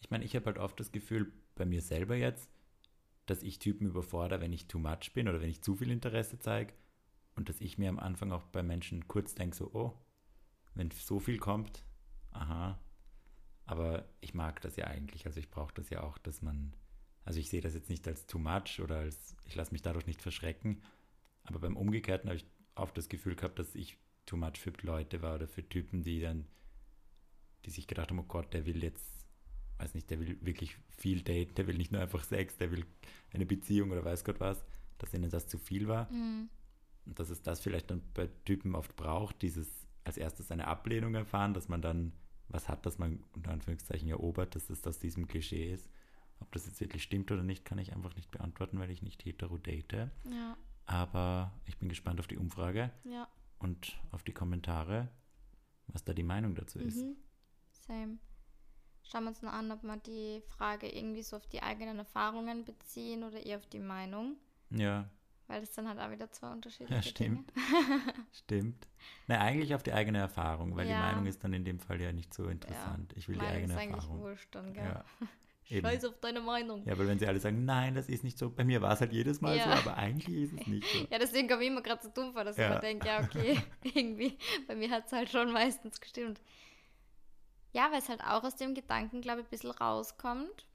Ich 0.00 0.10
meine, 0.10 0.24
ich 0.24 0.34
habe 0.34 0.46
halt 0.46 0.58
oft 0.58 0.80
das 0.80 0.90
Gefühl, 0.92 1.30
bei 1.54 1.66
mir 1.66 1.82
selber 1.82 2.16
jetzt, 2.16 2.48
dass 3.30 3.42
ich 3.42 3.60
Typen 3.60 3.86
überfordere, 3.86 4.40
wenn 4.40 4.52
ich 4.52 4.66
too 4.66 4.78
much 4.78 5.12
bin 5.14 5.28
oder 5.28 5.40
wenn 5.40 5.50
ich 5.50 5.62
zu 5.62 5.76
viel 5.76 5.90
Interesse 5.90 6.38
zeige. 6.38 6.74
Und 7.36 7.48
dass 7.48 7.60
ich 7.60 7.78
mir 7.78 7.88
am 7.88 8.00
Anfang 8.00 8.32
auch 8.32 8.42
bei 8.46 8.62
Menschen 8.62 9.06
kurz 9.06 9.34
denke, 9.34 9.56
so, 9.56 9.70
oh, 9.72 9.96
wenn 10.74 10.90
so 10.90 11.20
viel 11.20 11.38
kommt, 11.38 11.84
aha. 12.32 12.78
Aber 13.66 14.08
ich 14.20 14.34
mag 14.34 14.60
das 14.62 14.76
ja 14.76 14.86
eigentlich. 14.86 15.26
Also 15.26 15.38
ich 15.38 15.48
brauche 15.48 15.72
das 15.74 15.90
ja 15.90 16.02
auch, 16.02 16.18
dass 16.18 16.42
man, 16.42 16.74
also 17.24 17.38
ich 17.38 17.48
sehe 17.48 17.60
das 17.60 17.74
jetzt 17.74 17.88
nicht 17.88 18.06
als 18.08 18.26
too 18.26 18.40
much 18.40 18.80
oder 18.82 18.98
als, 18.98 19.36
ich 19.44 19.54
lasse 19.54 19.72
mich 19.72 19.82
dadurch 19.82 20.06
nicht 20.06 20.22
verschrecken. 20.22 20.82
Aber 21.44 21.60
beim 21.60 21.76
Umgekehrten 21.76 22.28
habe 22.28 22.36
ich 22.36 22.46
oft 22.74 22.98
das 22.98 23.08
Gefühl 23.08 23.36
gehabt, 23.36 23.60
dass 23.60 23.76
ich 23.76 23.96
too 24.26 24.36
much 24.36 24.58
für 24.58 24.72
Leute 24.82 25.22
war 25.22 25.36
oder 25.36 25.46
für 25.46 25.66
Typen, 25.68 26.02
die 26.02 26.20
dann, 26.20 26.48
die 27.64 27.70
sich 27.70 27.86
gedacht 27.86 28.10
haben, 28.10 28.18
oh 28.18 28.24
Gott, 28.24 28.52
der 28.52 28.66
will 28.66 28.82
jetzt 28.82 29.19
weiß 29.80 29.94
nicht, 29.94 30.10
der 30.10 30.20
will 30.20 30.38
wirklich 30.42 30.76
viel 30.96 31.22
daten, 31.22 31.54
der 31.54 31.66
will 31.66 31.76
nicht 31.76 31.92
nur 31.92 32.00
einfach 32.00 32.22
Sex, 32.24 32.56
der 32.56 32.70
will 32.70 32.84
eine 33.32 33.46
Beziehung 33.46 33.90
oder 33.90 34.04
weiß 34.04 34.24
Gott 34.24 34.40
was, 34.40 34.62
dass 34.98 35.14
ihnen 35.14 35.30
das 35.30 35.48
zu 35.48 35.58
viel 35.58 35.88
war. 35.88 36.10
Mhm. 36.12 36.48
Und 37.06 37.18
dass 37.18 37.30
es 37.30 37.42
das 37.42 37.60
vielleicht 37.60 37.90
dann 37.90 38.02
bei 38.14 38.28
Typen 38.44 38.74
oft 38.74 38.94
braucht, 38.96 39.40
dieses 39.42 39.68
als 40.04 40.16
erstes 40.16 40.50
eine 40.50 40.66
Ablehnung 40.66 41.14
erfahren, 41.14 41.54
dass 41.54 41.68
man 41.68 41.82
dann 41.82 42.12
was 42.48 42.68
hat, 42.68 42.84
das 42.84 42.98
man 42.98 43.22
unter 43.32 43.52
Anführungszeichen 43.52 44.08
erobert, 44.08 44.54
dass 44.54 44.70
es 44.70 44.86
aus 44.86 44.98
diesem 44.98 45.28
Klischee 45.28 45.72
ist. 45.72 45.88
Ob 46.40 46.50
das 46.52 46.66
jetzt 46.66 46.80
wirklich 46.80 47.02
stimmt 47.02 47.30
oder 47.30 47.42
nicht, 47.42 47.64
kann 47.64 47.78
ich 47.78 47.92
einfach 47.92 48.16
nicht 48.16 48.30
beantworten, 48.30 48.78
weil 48.78 48.90
ich 48.90 49.02
nicht 49.02 49.24
hetero 49.24 49.58
date. 49.58 50.10
Ja, 50.24 50.56
Aber 50.86 51.52
ich 51.66 51.78
bin 51.78 51.88
gespannt 51.88 52.18
auf 52.18 52.26
die 52.26 52.38
Umfrage 52.38 52.90
ja. 53.04 53.28
und 53.58 54.00
auf 54.10 54.24
die 54.24 54.32
Kommentare, 54.32 55.08
was 55.86 56.02
da 56.02 56.12
die 56.12 56.22
Meinung 56.24 56.54
dazu 56.54 56.78
ist. 56.80 56.96
Mhm. 56.96 57.16
Same. 57.72 58.18
Schauen 59.10 59.24
wir 59.24 59.30
uns 59.30 59.42
noch 59.42 59.52
an, 59.52 59.70
ob 59.72 59.82
wir 59.82 59.96
die 59.96 60.42
Frage 60.56 60.88
irgendwie 60.88 61.22
so 61.22 61.36
auf 61.36 61.46
die 61.48 61.62
eigenen 61.62 61.98
Erfahrungen 61.98 62.64
beziehen 62.64 63.24
oder 63.24 63.44
eher 63.44 63.56
auf 63.56 63.66
die 63.66 63.80
Meinung. 63.80 64.36
Ja, 64.70 65.08
Weil 65.48 65.60
das 65.62 65.72
dann 65.72 65.88
halt 65.88 65.98
auch 65.98 66.10
wieder 66.12 66.30
zwei 66.30 66.52
unterschiedliche 66.52 66.94
Ja, 66.94 67.02
stimmt. 67.02 67.52
Stimmt. 68.32 68.86
Na, 69.26 69.40
eigentlich 69.40 69.74
auf 69.74 69.82
die 69.82 69.92
eigene 69.92 70.18
Erfahrung, 70.18 70.76
weil 70.76 70.86
Ja. 70.88 70.94
die 70.94 71.00
Meinung 71.00 71.26
ist 71.26 71.42
dann 71.42 71.52
in 71.52 71.64
dem 71.64 71.80
Fall 71.80 72.00
ja 72.00 72.12
nicht 72.12 72.32
so 72.32 72.44
interessant. 72.46 73.12
Ich 73.16 73.26
will 73.28 73.34
die 73.34 73.40
Meinung 73.40 73.54
eigene 73.56 73.72
ist 73.74 73.78
eigentlich 73.80 73.94
Erfahrung. 73.96 74.20
wurscht 74.20 74.54
dann, 74.54 74.72
gell? 74.74 74.84
Ja. 74.84 75.04
Eben. 75.70 75.86
Scheiß 75.86 76.04
auf 76.04 76.18
deine 76.20 76.40
Meinung. 76.40 76.84
ja, 76.84 76.98
weil 76.98 77.06
wenn 77.06 77.18
sie 77.20 77.28
alle 77.28 77.38
sagen, 77.38 77.64
nein, 77.64 77.94
das 77.94 78.08
ist 78.08 78.24
nicht 78.24 78.36
so, 78.38 78.50
bei 78.50 78.64
mir 78.64 78.82
war 78.82 78.92
es 78.92 79.00
halt 79.00 79.12
jedes 79.12 79.40
Mal 79.40 79.56
Ja. 79.56 79.64
so, 79.64 79.70
aber 79.70 79.96
eigentlich 79.96 80.36
ist 80.52 80.60
es 80.60 80.66
nicht 80.66 80.84
so. 80.92 81.06
Ja, 81.10 81.18
deswegen 81.20 81.48
komme 81.48 81.62
ich 81.62 81.68
immer 81.68 81.80
gerade 81.82 82.02
so 82.02 82.08
dumm 82.10 82.32
vor, 82.32 82.42
dass 82.44 82.56
Ja. 82.56 82.68
ich 82.68 82.74
mir 82.74 82.80
denke, 82.80 83.06
ja, 83.08 83.20
okay, 83.20 83.56
irgendwie, 83.82 84.36
bei 84.66 84.74
mir 84.74 84.90
hat 84.90 85.06
es 85.06 85.12
halt 85.12 85.28
schon 85.30 85.52
meistens 85.52 86.00
gestimmt. 86.00 86.40
Ja, 87.72 87.90
weil 87.92 88.00
es 88.00 88.08
halt 88.08 88.22
auch 88.22 88.42
aus 88.42 88.56
dem 88.56 88.74
Gedanken, 88.74 89.20
glaube 89.20 89.40
ich, 89.40 89.46
ein 89.46 89.50
bisschen 89.50 89.70
rauskommt. 89.70 90.66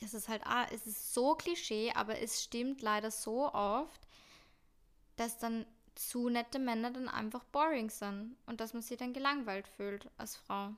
Das 0.00 0.14
ist 0.14 0.28
halt, 0.28 0.42
ah, 0.46 0.66
es 0.72 0.86
ist 0.86 1.14
so 1.14 1.34
Klischee, 1.34 1.92
aber 1.92 2.20
es 2.20 2.42
stimmt 2.42 2.82
leider 2.82 3.10
so 3.10 3.52
oft, 3.52 4.06
dass 5.16 5.38
dann 5.38 5.66
zu 5.94 6.28
nette 6.28 6.58
Männer 6.58 6.90
dann 6.90 7.08
einfach 7.08 7.42
boring 7.44 7.88
sind 7.88 8.36
und 8.44 8.60
dass 8.60 8.74
man 8.74 8.82
sich 8.82 8.98
dann 8.98 9.14
gelangweilt 9.14 9.66
fühlt 9.66 10.10
als 10.18 10.36
Frau. 10.36 10.72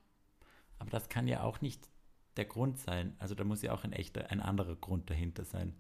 Aber 0.79 0.91
das 0.91 1.09
kann 1.09 1.27
ja 1.27 1.43
auch 1.43 1.61
nicht 1.61 1.89
der 2.37 2.45
Grund 2.45 2.79
sein. 2.79 3.17
Also 3.19 3.35
da 3.35 3.43
muss 3.43 3.63
ja 3.63 3.73
auch 3.73 3.83
ein 3.83 3.93
echter, 3.93 4.31
ein 4.31 4.41
anderer 4.41 4.77
Grund 4.77 5.11
dahinter 5.11 5.45
sein. 5.45 5.75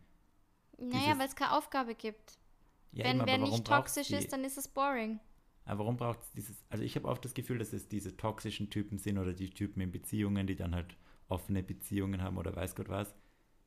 Naja, 0.76 1.18
weil 1.18 1.28
es 1.28 1.36
keine 1.36 1.56
Aufgabe 1.56 1.94
gibt. 1.94 2.38
Ja, 2.92 3.04
Wenn 3.04 3.18
eben, 3.18 3.26
wer 3.26 3.38
nicht 3.38 3.64
toxisch 3.64 4.11
ist, 4.11 4.32
dann 4.32 4.44
ist 4.44 4.59
es 4.59 4.66
boring. 4.66 5.20
Aber 5.69 5.81
warum 5.81 5.99
braucht 5.99 6.23
es 6.23 6.33
dieses, 6.33 6.64
also 6.71 6.83
ich 6.83 6.97
habe 6.97 7.07
oft 7.07 7.23
das 7.23 7.35
Gefühl, 7.35 7.59
dass 7.59 7.75
es 7.75 7.89
diese 7.89 8.16
toxischen 8.16 8.71
Typen 8.71 8.99
sind 8.99 9.19
oder 9.19 9.35
die 9.35 9.51
Typen 9.51 9.83
in 9.83 9.93
Beziehungen, 9.93 10.47
die 10.47 10.57
dann 10.57 10.75
halt 10.75 10.97
offene 11.29 11.62
Beziehungen 11.62 12.23
haben 12.23 12.39
oder 12.39 12.57
weiß 12.57 12.75
Gott 12.75 12.89
was, 12.89 13.14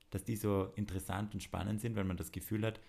dass 0.10 0.24
die 0.24 0.36
so 0.36 0.74
interessant 0.76 1.36
und 1.36 1.44
spannend 1.44 1.80
sind, 1.80 1.96
weil 1.96 2.04
man 2.04 2.18
das 2.18 2.32
Gefühl 2.32 2.66
hat, 2.66 2.80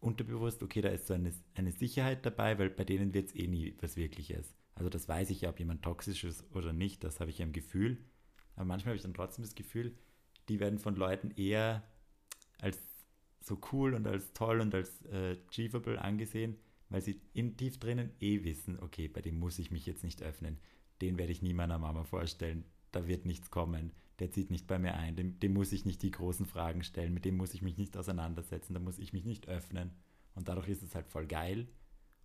unterbewusst, 0.00 0.60
okay, 0.64 0.80
da 0.80 0.88
ist 0.88 1.06
so 1.06 1.14
eine, 1.14 1.32
eine 1.54 1.70
Sicherheit 1.70 2.26
dabei, 2.26 2.58
weil 2.58 2.68
bei 2.68 2.82
denen 2.82 3.14
wird 3.14 3.28
es 3.28 3.36
eh 3.36 3.46
nie 3.46 3.76
was 3.80 3.96
Wirkliches. 3.96 4.56
Also 4.74 4.90
das 4.90 5.08
weiß 5.08 5.30
ich 5.30 5.42
ja, 5.42 5.50
ob 5.50 5.60
jemand 5.60 5.82
toxisch 5.82 6.24
ist 6.24 6.44
oder 6.52 6.72
nicht, 6.72 7.04
das 7.04 7.20
habe 7.20 7.30
ich 7.30 7.38
ja 7.38 7.44
im 7.44 7.52
Gefühl. 7.52 7.98
Aber 8.56 8.64
manchmal 8.64 8.90
habe 8.90 8.96
ich 8.96 9.02
dann 9.02 9.14
trotzdem 9.14 9.44
das 9.44 9.54
Gefühl, 9.54 9.96
die 10.48 10.58
werden 10.58 10.80
von 10.80 10.96
Leuten 10.96 11.30
eher 11.30 11.84
als 12.60 12.80
so 13.40 13.60
cool 13.72 13.94
und 13.94 14.04
als 14.08 14.32
toll 14.32 14.60
und 14.60 14.74
als 14.74 15.00
äh, 15.06 15.36
achievable 15.48 16.00
angesehen, 16.02 16.56
weil 16.90 17.02
sie 17.02 17.20
in 17.32 17.56
tief 17.56 17.78
drinnen 17.78 18.10
eh 18.20 18.44
wissen, 18.44 18.78
okay, 18.80 19.08
bei 19.08 19.20
dem 19.20 19.38
muss 19.38 19.58
ich 19.58 19.70
mich 19.70 19.86
jetzt 19.86 20.04
nicht 20.04 20.22
öffnen. 20.22 20.58
Den 21.00 21.18
werde 21.18 21.32
ich 21.32 21.42
nie 21.42 21.54
meiner 21.54 21.78
Mama 21.78 22.04
vorstellen. 22.04 22.64
Da 22.90 23.06
wird 23.06 23.26
nichts 23.26 23.50
kommen. 23.50 23.92
Der 24.18 24.30
zieht 24.30 24.50
nicht 24.50 24.66
bei 24.66 24.78
mir 24.78 24.94
ein. 24.94 25.14
Dem, 25.14 25.38
dem 25.38 25.52
muss 25.52 25.72
ich 25.72 25.84
nicht 25.84 26.02
die 26.02 26.10
großen 26.10 26.46
Fragen 26.46 26.82
stellen. 26.82 27.14
Mit 27.14 27.24
dem 27.24 27.36
muss 27.36 27.54
ich 27.54 27.62
mich 27.62 27.76
nicht 27.76 27.96
auseinandersetzen. 27.96 28.74
Da 28.74 28.80
muss 28.80 28.98
ich 28.98 29.12
mich 29.12 29.24
nicht 29.24 29.48
öffnen. 29.48 29.92
Und 30.34 30.48
dadurch 30.48 30.68
ist 30.68 30.82
es 30.82 30.94
halt 30.94 31.08
voll 31.08 31.26
geil. 31.26 31.68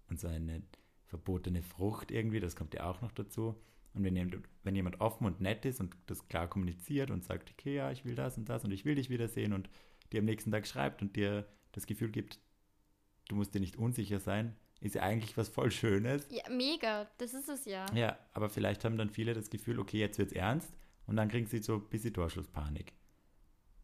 Und 0.10 0.20
so 0.20 0.28
eine 0.28 0.64
verbotene 1.06 1.62
Frucht 1.62 2.12
irgendwie, 2.12 2.40
das 2.40 2.56
kommt 2.56 2.74
ja 2.74 2.90
auch 2.90 3.02
noch 3.02 3.12
dazu. 3.12 3.56
Und 3.94 4.04
wenn 4.04 4.44
wenn 4.64 4.76
jemand 4.76 5.02
offen 5.02 5.28
und 5.28 5.42
nett 5.42 5.66
ist 5.66 5.80
und 5.80 5.96
das 6.08 6.28
klar 6.28 6.48
kommuniziert 6.48 7.12
und 7.12 7.24
sagt, 7.24 7.52
okay, 7.52 7.76
ja, 7.76 7.92
ich 7.92 8.06
will 8.06 8.16
das 8.16 8.38
und 8.38 8.50
das 8.50 8.64
und 8.64 8.72
ich 8.72 8.86
will 8.86 8.96
dich 8.96 9.10
wiedersehen 9.10 9.54
und 9.54 9.70
dir 10.12 10.20
am 10.20 10.26
nächsten 10.26 10.52
Tag 10.52 10.66
schreibt 10.66 11.02
und 11.02 11.16
dir 11.16 11.48
das 11.74 11.86
Gefühl 11.86 12.10
gibt, 12.10 12.40
du 13.28 13.36
musst 13.36 13.54
dir 13.54 13.60
nicht 13.60 13.76
unsicher 13.78 14.20
sein, 14.20 14.56
ist 14.80 14.96
ja 14.96 15.02
eigentlich 15.04 15.38
was 15.38 15.50
voll 15.50 15.72
Schönes. 15.72 16.28
Ja, 16.30 16.50
mega, 16.50 17.10
das 17.18 17.34
ist 17.34 17.48
es 17.50 17.66
ja. 17.66 17.86
Ja, 17.94 18.18
aber 18.34 18.50
vielleicht 18.50 18.84
haben 18.84 18.98
dann 18.98 19.10
viele 19.10 19.34
das 19.34 19.50
Gefühl, 19.50 19.80
okay, 19.80 20.00
jetzt 20.00 20.18
wird's 20.18 20.34
ernst 20.34 20.74
und 21.08 21.16
dann 21.16 21.30
kriegen 21.30 21.48
sie 21.48 21.60
so 21.60 21.76
ein 21.76 21.90
bisschen 21.90 22.14
Torschusspanik. 22.14 22.94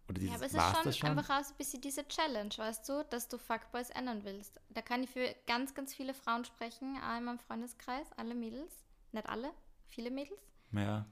Oder 0.09 0.19
dieses, 0.19 0.29
Ja, 0.31 0.35
aber 0.37 0.45
es 0.47 0.53
ist 0.53 0.83
schon, 0.83 0.93
schon? 1.07 1.17
einfach 1.17 1.39
auch 1.39 1.43
so 1.43 1.53
ein 1.53 1.57
bisschen 1.57 1.81
diese 1.81 2.07
Challenge, 2.07 2.49
weißt 2.57 2.89
du, 2.89 3.05
dass 3.09 3.27
du 3.29 3.37
Fuckboys 3.37 3.91
ändern 3.91 4.23
willst. 4.23 4.59
Da 4.69 4.81
kann 4.81 5.03
ich 5.03 5.09
für 5.09 5.33
ganz, 5.47 5.73
ganz 5.75 5.93
viele 5.93 6.13
Frauen 6.13 6.43
sprechen, 6.45 6.97
auch 6.97 7.17
in 7.17 7.25
meinem 7.25 7.39
Freundeskreis, 7.39 8.11
alle 8.17 8.33
Mädels. 8.35 8.73
Nicht 9.11 9.29
alle, 9.29 9.51
viele 9.87 10.09
Mädels. 10.11 10.39
Ja. 10.71 11.05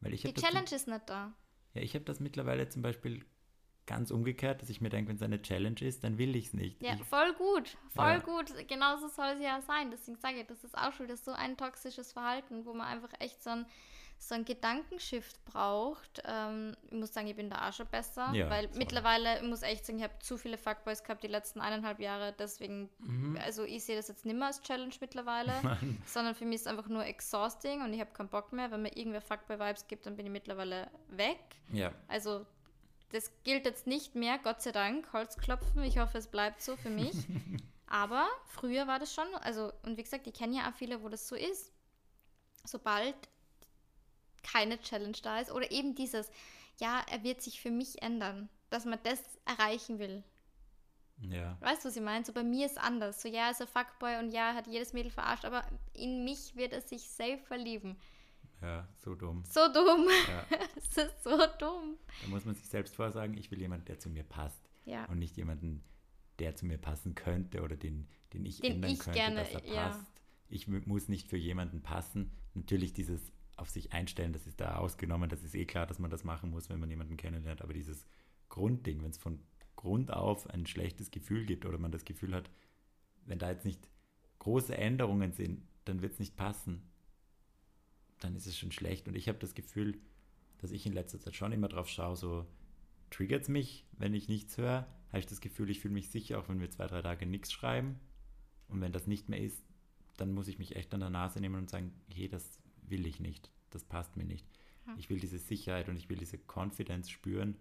Weil 0.00 0.12
ich 0.14 0.20
Die 0.22 0.28
habe 0.28 0.34
das, 0.40 0.44
Challenge 0.44 0.70
ist 0.74 0.86
nicht 0.88 1.08
da. 1.08 1.32
ja, 1.72 1.80
ich 1.82 1.94
hab 1.96 2.04
das 2.04 2.20
mittlerweile 2.20 2.68
zum 2.68 2.82
Beispiel 2.82 3.24
ganz 3.86 4.10
umgekehrt, 4.10 4.62
dass 4.62 4.70
ich 4.70 4.80
mir 4.80 4.88
denke, 4.88 5.08
wenn 5.10 5.16
es 5.16 5.22
eine 5.22 5.42
Challenge 5.42 5.80
ist, 5.80 6.04
dann 6.04 6.16
will 6.18 6.34
ich 6.36 6.46
es 6.46 6.52
nicht. 6.54 6.82
Ja, 6.82 6.94
ich, 6.94 7.02
voll 7.04 7.32
gut, 7.34 7.76
voll 7.94 8.04
Ja. 8.12 8.18
gut. 8.18 8.52
Genauso 8.68 9.08
soll 9.08 9.26
es 9.36 9.40
ja 9.42 9.60
sein. 9.62 9.90
Deswegen 9.90 10.16
sage 10.18 10.40
ich, 10.40 10.46
das 10.46 10.64
ist 10.64 10.76
auch 10.76 10.92
schon 10.92 11.06
das 11.08 11.18
ist 11.20 11.24
so 11.26 11.32
ein 11.32 11.56
toxisches 11.56 12.12
Verhalten, 12.12 12.64
wo 12.64 12.72
man 12.72 12.86
einfach 12.86 13.10
echt 13.20 13.42
so 13.42 13.50
ein, 13.50 13.66
so 14.16 14.34
ein 14.36 14.44
Gedankenshift 14.46 15.44
braucht. 15.44 16.22
Ähm, 16.24 16.74
ich 16.86 16.92
muss 16.92 17.12
sagen, 17.12 17.26
ich 17.26 17.36
bin 17.36 17.50
da 17.50 17.68
auch 17.68 17.72
schon 17.74 17.86
besser, 17.88 18.32
Ja, 18.32 18.48
weil 18.48 18.68
voll. 18.68 18.78
mittlerweile, 18.78 19.36
ich 19.42 19.42
muss 19.46 19.60
echt 19.62 19.84
sagen, 19.84 19.98
ich 19.98 20.04
habe 20.04 20.18
zu 20.20 20.38
viele 20.38 20.56
Fuckboys 20.56 21.02
gehabt 21.02 21.22
die 21.22 21.26
letzten 21.28 21.60
eineinhalb 21.60 22.00
Jahre. 22.00 22.32
Deswegen, 22.38 22.88
Mhm. 23.00 23.38
also 23.44 23.64
ich 23.64 23.84
sehe 23.84 23.96
das 23.96 24.08
jetzt 24.08 24.24
nicht 24.24 24.36
mehr 24.36 24.46
als 24.46 24.62
Challenge 24.62 24.94
mittlerweile, 25.00 25.52
sondern 26.06 26.34
für 26.34 26.46
mich 26.46 26.54
ist 26.56 26.60
es 26.62 26.66
einfach 26.68 26.88
nur 26.88 27.04
exhausting 27.04 27.82
und 27.82 27.92
ich 27.92 28.00
habe 28.00 28.12
keinen 28.12 28.28
Bock 28.30 28.52
mehr. 28.52 28.70
Wenn 28.70 28.82
mir 28.82 28.96
irgendwer 28.96 29.20
Fuckboy-Vibes 29.20 29.88
gibt, 29.88 30.06
dann 30.06 30.16
bin 30.16 30.24
ich 30.24 30.32
mittlerweile 30.32 30.88
weg. 31.08 31.38
ja, 31.72 31.92
Also 32.08 32.46
das 33.10 33.30
gilt 33.44 33.64
jetzt 33.64 33.86
nicht 33.86 34.14
mehr, 34.14 34.38
Gott 34.38 34.62
sei 34.62 34.72
Dank, 34.72 35.12
Holzklopfen. 35.12 35.82
Ich 35.84 35.98
hoffe, 35.98 36.18
es 36.18 36.26
bleibt 36.26 36.62
so 36.62 36.76
für 36.76 36.90
mich. 36.90 37.14
Aber 37.86 38.26
früher 38.46 38.86
war 38.86 38.98
das 38.98 39.14
schon, 39.14 39.26
also, 39.36 39.72
und 39.84 39.96
wie 39.96 40.02
gesagt, 40.02 40.26
ich 40.26 40.34
kenne 40.34 40.56
ja 40.56 40.70
auch 40.70 40.74
viele, 40.74 41.02
wo 41.02 41.08
das 41.08 41.28
so 41.28 41.36
ist. 41.36 41.72
Sobald 42.64 43.14
keine 44.42 44.80
Challenge 44.80 45.16
da 45.22 45.38
ist 45.38 45.50
oder 45.50 45.70
eben 45.70 45.94
dieses, 45.94 46.30
ja, 46.78 47.02
er 47.10 47.22
wird 47.22 47.42
sich 47.42 47.60
für 47.60 47.70
mich 47.70 48.02
ändern, 48.02 48.48
dass 48.70 48.84
man 48.84 48.98
das 49.02 49.20
erreichen 49.44 49.98
will. 49.98 50.24
ja, 51.20 51.56
Weißt 51.60 51.84
du, 51.84 51.88
was 51.88 51.96
ich 51.96 52.02
meine? 52.02 52.24
So 52.24 52.32
bei 52.32 52.42
mir 52.42 52.66
ist 52.66 52.78
anders. 52.78 53.22
So, 53.22 53.28
ja, 53.28 53.46
er 53.46 53.50
ist 53.50 53.60
ein 53.60 53.68
Fuckboy 53.68 54.18
und 54.18 54.30
ja, 54.30 54.50
er 54.50 54.54
hat 54.54 54.66
jedes 54.66 54.92
Mädel 54.92 55.10
verarscht, 55.10 55.44
aber 55.44 55.62
in 55.92 56.24
mich 56.24 56.56
wird 56.56 56.72
er 56.72 56.80
sich 56.80 57.08
safe 57.08 57.38
verlieben. 57.38 57.98
Ja, 58.64 58.88
so 58.96 59.14
dumm. 59.14 59.44
So 59.48 59.60
dumm. 59.72 60.06
Ja. 60.28 60.58
Es 60.76 60.96
ist 60.96 61.24
so 61.24 61.36
dumm. 61.58 61.96
Da 62.22 62.28
muss 62.28 62.44
man 62.44 62.54
sich 62.54 62.66
selbst 62.68 62.94
vorsagen, 62.96 63.36
ich 63.36 63.50
will 63.50 63.60
jemanden, 63.60 63.84
der 63.86 63.98
zu 63.98 64.08
mir 64.08 64.22
passt. 64.24 64.60
Ja. 64.84 65.04
Und 65.06 65.18
nicht 65.18 65.36
jemanden, 65.36 65.82
der 66.38 66.54
zu 66.56 66.66
mir 66.66 66.78
passen 66.78 67.14
könnte 67.14 67.62
oder 67.62 67.76
den, 67.76 68.06
den 68.32 68.44
ich 68.46 68.60
Den 68.60 68.74
ändern 68.74 68.90
ich 68.92 68.98
könnte, 69.00 69.18
gerne- 69.18 69.40
dass 69.40 69.54
er 69.54 69.64
ja. 69.66 69.88
passt. 69.88 70.06
Ich 70.48 70.68
mu- 70.68 70.80
muss 70.86 71.08
nicht 71.08 71.28
für 71.28 71.36
jemanden 71.36 71.82
passen. 71.82 72.30
Natürlich 72.54 72.92
dieses 72.92 73.32
auf 73.56 73.70
sich 73.70 73.92
einstellen, 73.92 74.32
das 74.32 74.46
ist 74.46 74.60
da 74.60 74.76
ausgenommen. 74.76 75.28
Das 75.28 75.42
ist 75.42 75.54
eh 75.54 75.64
klar, 75.64 75.86
dass 75.86 75.98
man 75.98 76.10
das 76.10 76.24
machen 76.24 76.50
muss, 76.50 76.68
wenn 76.70 76.80
man 76.80 76.90
jemanden 76.90 77.16
kennenlernt. 77.16 77.62
Aber 77.62 77.72
dieses 77.72 78.06
Grundding, 78.48 79.02
wenn 79.02 79.10
es 79.10 79.18
von 79.18 79.40
Grund 79.76 80.12
auf 80.12 80.48
ein 80.50 80.66
schlechtes 80.66 81.10
Gefühl 81.10 81.44
gibt 81.46 81.64
oder 81.66 81.78
man 81.78 81.90
das 81.92 82.04
Gefühl 82.04 82.34
hat, 82.34 82.50
wenn 83.26 83.38
da 83.38 83.50
jetzt 83.50 83.64
nicht 83.64 83.88
große 84.38 84.76
Änderungen 84.76 85.32
sind, 85.32 85.62
dann 85.84 86.02
wird 86.02 86.12
es 86.14 86.18
nicht 86.18 86.36
passen. 86.36 86.82
Dann 88.24 88.36
ist 88.36 88.46
es 88.46 88.58
schon 88.58 88.72
schlecht. 88.72 89.06
Und 89.06 89.16
ich 89.16 89.28
habe 89.28 89.38
das 89.38 89.54
Gefühl, 89.54 90.00
dass 90.56 90.70
ich 90.70 90.86
in 90.86 90.94
letzter 90.94 91.20
Zeit 91.20 91.36
schon 91.36 91.52
immer 91.52 91.68
drauf 91.68 91.90
schaue, 91.90 92.16
so 92.16 92.46
triggert 93.10 93.42
es 93.42 93.48
mich, 93.48 93.84
wenn 93.98 94.14
ich 94.14 94.28
nichts 94.28 94.56
höre, 94.56 94.88
habe 95.08 95.18
ich 95.18 95.26
das 95.26 95.42
Gefühl, 95.42 95.68
ich 95.68 95.80
fühle 95.80 95.92
mich 95.92 96.08
sicher, 96.08 96.38
auch 96.38 96.48
wenn 96.48 96.58
wir 96.58 96.70
zwei, 96.70 96.86
drei 96.86 97.02
Tage 97.02 97.26
nichts 97.26 97.52
schreiben. 97.52 98.00
Und 98.68 98.80
wenn 98.80 98.92
das 98.92 99.06
nicht 99.06 99.28
mehr 99.28 99.42
ist, 99.42 99.62
dann 100.16 100.32
muss 100.32 100.48
ich 100.48 100.58
mich 100.58 100.74
echt 100.74 100.94
an 100.94 101.00
der 101.00 101.10
Nase 101.10 101.38
nehmen 101.38 101.56
und 101.56 101.68
sagen, 101.68 101.92
hey, 102.08 102.26
das 102.26 102.62
will 102.88 103.06
ich 103.06 103.20
nicht, 103.20 103.50
das 103.68 103.84
passt 103.84 104.16
mir 104.16 104.24
nicht. 104.24 104.46
Ja. 104.86 104.94
Ich 104.96 105.10
will 105.10 105.20
diese 105.20 105.38
Sicherheit 105.38 105.90
und 105.90 105.96
ich 105.96 106.08
will 106.08 106.16
diese 106.16 106.38
Confidence 106.38 107.10
spüren. 107.10 107.58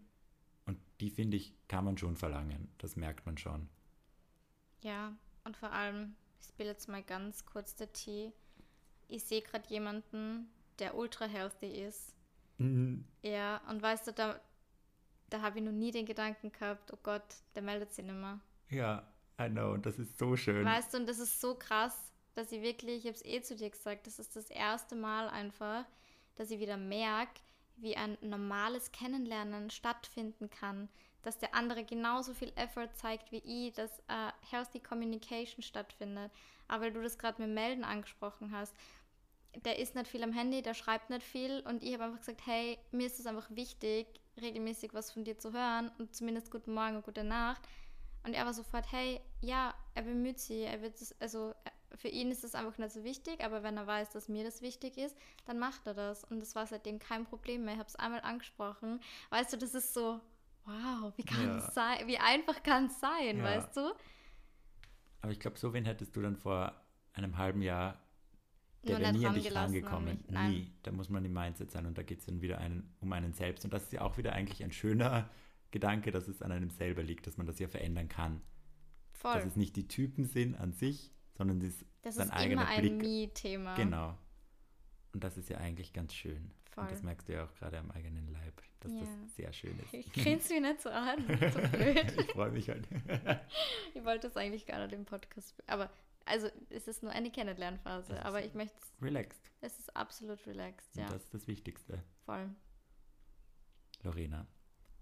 Und 0.65 0.79
die, 1.01 1.09
finde 1.09 1.35
ich, 1.35 1.53
kann 1.67 1.83
man 1.83 1.97
schon 1.97 2.15
verlangen. 2.15 2.69
Das 2.77 2.95
merkt 2.95 3.25
man 3.25 3.37
schon. 3.37 3.67
Ja, 4.81 5.13
und 5.43 5.57
vor 5.57 5.73
allem, 5.73 6.15
ich 6.39 6.47
spiele 6.47 6.69
jetzt 6.69 6.87
mal 6.87 7.03
ganz 7.03 7.45
kurz 7.45 7.75
der 7.75 7.91
Tee. 7.91 8.31
Ich 9.13 9.23
sehe 9.25 9.41
gerade 9.41 9.69
jemanden, 9.69 10.49
der 10.79 10.95
ultra 10.95 11.25
healthy 11.25 11.85
ist. 11.85 12.15
Ja, 13.21 13.61
und 13.69 13.81
weißt 13.81 14.07
du, 14.07 14.13
da, 14.13 14.39
da 15.29 15.41
habe 15.41 15.59
ich 15.59 15.65
noch 15.65 15.71
nie 15.71 15.91
den 15.91 16.05
Gedanken 16.05 16.51
gehabt, 16.51 16.91
oh 16.91 16.97
Gott, 17.03 17.23
der 17.55 17.61
meldet 17.61 17.93
sich 17.93 18.05
nicht 18.05 18.15
mehr. 18.15 18.39
Ja, 18.69 19.07
I 19.39 19.49
know, 19.49 19.73
und 19.73 19.85
das 19.85 19.99
ist 19.99 20.17
so 20.17 20.35
schön. 20.35 20.65
Weißt 20.65 20.93
du, 20.93 20.97
und 20.97 21.07
das 21.07 21.19
ist 21.19 21.39
so 21.39 21.55
krass, 21.55 21.95
dass 22.33 22.51
ich 22.51 22.61
wirklich, 22.61 23.05
ich 23.05 23.05
habe 23.05 23.15
es 23.15 23.25
eh 23.25 23.41
zu 23.41 23.55
dir 23.55 23.69
gesagt, 23.69 24.07
das 24.07 24.17
ist 24.17 24.35
das 24.35 24.49
erste 24.49 24.95
Mal 24.95 25.29
einfach, 25.29 25.85
dass 26.35 26.49
ich 26.49 26.59
wieder 26.59 26.77
merke, 26.77 27.41
wie 27.75 27.95
ein 27.95 28.17
normales 28.21 28.91
Kennenlernen 28.91 29.69
stattfinden 29.69 30.49
kann, 30.49 30.89
dass 31.21 31.37
der 31.37 31.53
andere 31.53 31.83
genauso 31.83 32.33
viel 32.33 32.51
Effort 32.55 32.89
zeigt 32.95 33.31
wie 33.31 33.43
ich, 33.45 33.73
dass 33.73 33.99
äh, 34.07 34.31
Healthy 34.49 34.79
Communication 34.79 35.61
stattfindet. 35.61 36.31
Aber 36.67 36.85
weil 36.85 36.93
du 36.93 37.01
das 37.01 37.17
gerade 37.17 37.41
mit 37.41 37.53
Melden 37.53 37.83
angesprochen 37.83 38.51
hast, 38.51 38.75
der 39.65 39.79
ist 39.79 39.95
nicht 39.95 40.07
viel 40.07 40.23
am 40.23 40.33
Handy, 40.33 40.61
der 40.61 40.73
schreibt 40.73 41.09
nicht 41.09 41.23
viel 41.23 41.61
und 41.67 41.83
ich 41.83 41.93
habe 41.93 42.05
einfach 42.05 42.19
gesagt, 42.19 42.41
hey, 42.45 42.77
mir 42.91 43.05
ist 43.07 43.19
es 43.19 43.25
einfach 43.27 43.47
wichtig, 43.51 44.07
regelmäßig 44.41 44.93
was 44.93 45.11
von 45.11 45.23
dir 45.23 45.37
zu 45.37 45.53
hören 45.53 45.91
und 45.99 46.15
zumindest 46.15 46.49
guten 46.51 46.73
Morgen 46.73 46.95
und 46.97 47.05
gute 47.05 47.23
Nacht. 47.23 47.61
Und 48.25 48.33
er 48.33 48.45
war 48.45 48.53
sofort, 48.53 48.91
hey, 48.91 49.19
ja, 49.41 49.73
er 49.95 50.03
bemüht 50.03 50.39
sich, 50.39 50.63
er 50.65 50.81
wird 50.81 50.99
es, 51.01 51.19
also 51.21 51.51
äh, 51.65 51.97
für 51.97 52.07
ihn 52.07 52.31
ist 52.31 52.43
es 52.43 52.55
einfach 52.55 52.77
nicht 52.77 52.91
so 52.93 53.03
wichtig, 53.03 53.43
aber 53.43 53.61
wenn 53.63 53.77
er 53.77 53.85
weiß, 53.85 54.09
dass 54.11 54.29
mir 54.29 54.43
das 54.43 54.61
wichtig 54.61 54.97
ist, 54.97 55.15
dann 55.45 55.59
macht 55.59 55.85
er 55.85 55.93
das. 55.93 56.23
Und 56.23 56.39
das 56.39 56.55
war 56.55 56.65
seitdem 56.65 56.97
kein 56.99 57.25
Problem 57.25 57.65
mehr. 57.65 57.73
Ich 57.75 57.79
habe 57.79 57.89
es 57.89 57.95
einmal 57.97 58.21
angesprochen. 58.21 59.01
Weißt 59.29 59.53
du, 59.53 59.57
das 59.57 59.75
ist 59.75 59.93
so, 59.93 60.19
wow, 60.65 61.13
wie 61.17 61.23
kann 61.23 61.45
Ja. 61.45 61.57
es 61.57 61.73
sein, 61.75 62.07
wie 62.07 62.17
einfach 62.17 62.63
kann 62.63 62.85
es 62.85 62.99
sein, 62.99 63.37
Ja. 63.37 63.43
weißt 63.43 63.75
du? 63.77 63.93
Aber 65.21 65.31
ich 65.31 65.39
glaube, 65.39 65.59
so 65.59 65.73
wen 65.73 65.85
hättest 65.85 66.15
du 66.15 66.21
dann 66.21 66.35
vor 66.37 66.73
einem 67.13 67.37
halben 67.37 67.61
Jahr, 67.61 67.99
der 68.83 68.99
wäre 68.99 69.13
nie 69.13 69.25
an 69.25 69.33
dich 69.35 69.53
rangekommen. 69.53 70.23
Nie. 70.29 70.71
Da 70.83 70.91
muss 70.91 71.09
man 71.09 71.23
im 71.25 71.33
Mindset 71.33 71.71
sein 71.71 71.85
und 71.85 71.97
da 71.97 72.03
geht 72.03 72.19
es 72.19 72.25
dann 72.25 72.41
wieder 72.41 72.57
einen, 72.59 72.93
um 72.99 73.11
einen 73.13 73.33
selbst. 73.33 73.63
Und 73.65 73.73
das 73.73 73.83
ist 73.83 73.93
ja 73.93 74.01
auch 74.01 74.17
wieder 74.17 74.33
eigentlich 74.33 74.63
ein 74.63 74.71
schöner 74.71 75.29
Gedanke, 75.71 76.11
dass 76.11 76.27
es 76.27 76.41
an 76.41 76.51
einem 76.51 76.69
selber 76.69 77.01
liegt, 77.03 77.25
dass 77.27 77.37
man 77.37 77.47
das 77.47 77.59
ja 77.59 77.67
verändern 77.67 78.09
kann. 78.09 78.41
Voll. 79.13 79.33
Dass 79.35 79.45
es 79.45 79.55
nicht 79.55 79.75
die 79.75 79.87
Typen 79.87 80.25
sind 80.25 80.55
an 80.55 80.73
sich, 80.73 81.11
sondern 81.37 81.61
ist 81.61 81.85
Das 82.01 82.15
sein 82.15 82.27
ist 82.27 82.33
eigener 82.33 82.61
immer 82.63 82.67
ein 82.71 82.81
Blick. 82.81 83.01
Me-Thema. 83.01 83.75
Genau. 83.75 84.17
Und 85.13 85.23
das 85.23 85.37
ist 85.37 85.49
ja 85.49 85.57
eigentlich 85.57 85.93
ganz 85.93 86.13
schön. 86.13 86.51
Voll. 86.71 86.83
Und 86.85 86.91
das 86.91 87.03
merkst 87.03 87.29
du 87.29 87.33
ja 87.33 87.45
auch 87.45 87.53
gerade 87.55 87.77
am 87.77 87.91
eigenen 87.91 88.27
Leib, 88.31 88.61
dass 88.79 88.91
Ja. 88.91 88.99
das 89.01 89.35
sehr 89.35 89.53
schön 89.53 89.77
ist. 89.79 89.93
Ich 89.93 90.11
grinse 90.11 90.53
mich 90.53 90.61
nicht 90.63 90.81
so 90.81 90.89
an, 90.89 91.19
so 91.19 91.59
blöd. 91.77 92.13
ich 92.19 92.31
freue 92.31 92.51
mich 92.51 92.67
halt. 92.69 92.87
Ich 93.93 94.03
wollte 94.03 94.27
es 94.27 94.35
eigentlich 94.35 94.65
gar 94.65 94.79
nicht 94.83 94.93
im 94.93 95.05
Podcast, 95.05 95.53
aber 95.67 95.89
also 96.25 96.49
es 96.69 96.87
ist 96.87 97.03
nur 97.03 97.11
eine 97.11 97.31
Kennenlernphase, 97.31 98.13
Es 98.15 98.21
aber 98.25 98.43
ich 98.45 98.53
möchte, 98.53 98.75
Relaxed. 99.01 99.51
es 99.61 99.77
ist 99.79 99.95
absolut 99.95 100.45
relaxed, 100.47 100.95
ja, 100.95 101.05
Und 101.05 101.13
das 101.13 101.23
ist 101.23 101.33
das 101.33 101.47
Wichtigste. 101.47 102.03
voll. 102.25 102.49
Lorena, 104.03 104.47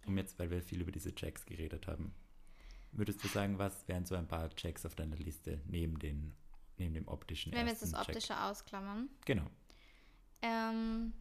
um 0.06 0.18
jetzt, 0.18 0.38
weil 0.40 0.50
wir 0.52 0.62
viel 0.62 0.82
über 0.82 0.92
diese 0.92 1.14
Checks 1.14 1.46
geredet 1.46 1.88
haben, 1.88 2.14
würdest 2.92 3.24
du 3.24 3.28
sagen, 3.28 3.58
was 3.58 3.88
wären 3.88 4.06
so 4.06 4.16
ein 4.16 4.28
paar 4.28 4.50
Checks 4.56 4.86
auf 4.86 4.96
deiner 4.96 5.16
Liste 5.16 5.62
neben, 5.66 5.98
den, 6.00 6.36
neben 6.78 6.94
dem 6.94 7.08
optischen 7.08 7.52
Wenn 7.52 7.66
wir 7.66 7.72
jetzt 7.74 7.82
das 7.82 7.94
ersten 7.94 8.06
Check? 8.08 8.16
Optische 8.16 8.40
ausklammern, 8.42 9.10
Genau. 9.26 9.48
ähm, 10.42 11.14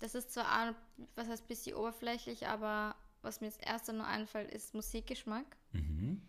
das 0.00 0.14
ist 0.14 0.32
zwar, 0.32 0.74
was 1.14 1.28
heißt, 1.28 1.44
ein 1.44 1.48
bisschen 1.48 1.76
oberflächlich, 1.76 2.46
aber 2.46 2.96
was 3.22 3.40
mir 3.40 3.46
als 3.48 3.56
erster 3.58 3.92
nur 3.92 4.06
einfällt, 4.06 4.50
ist 4.52 4.74
Musikgeschmack, 4.74 5.56
Mhm. 5.72 6.22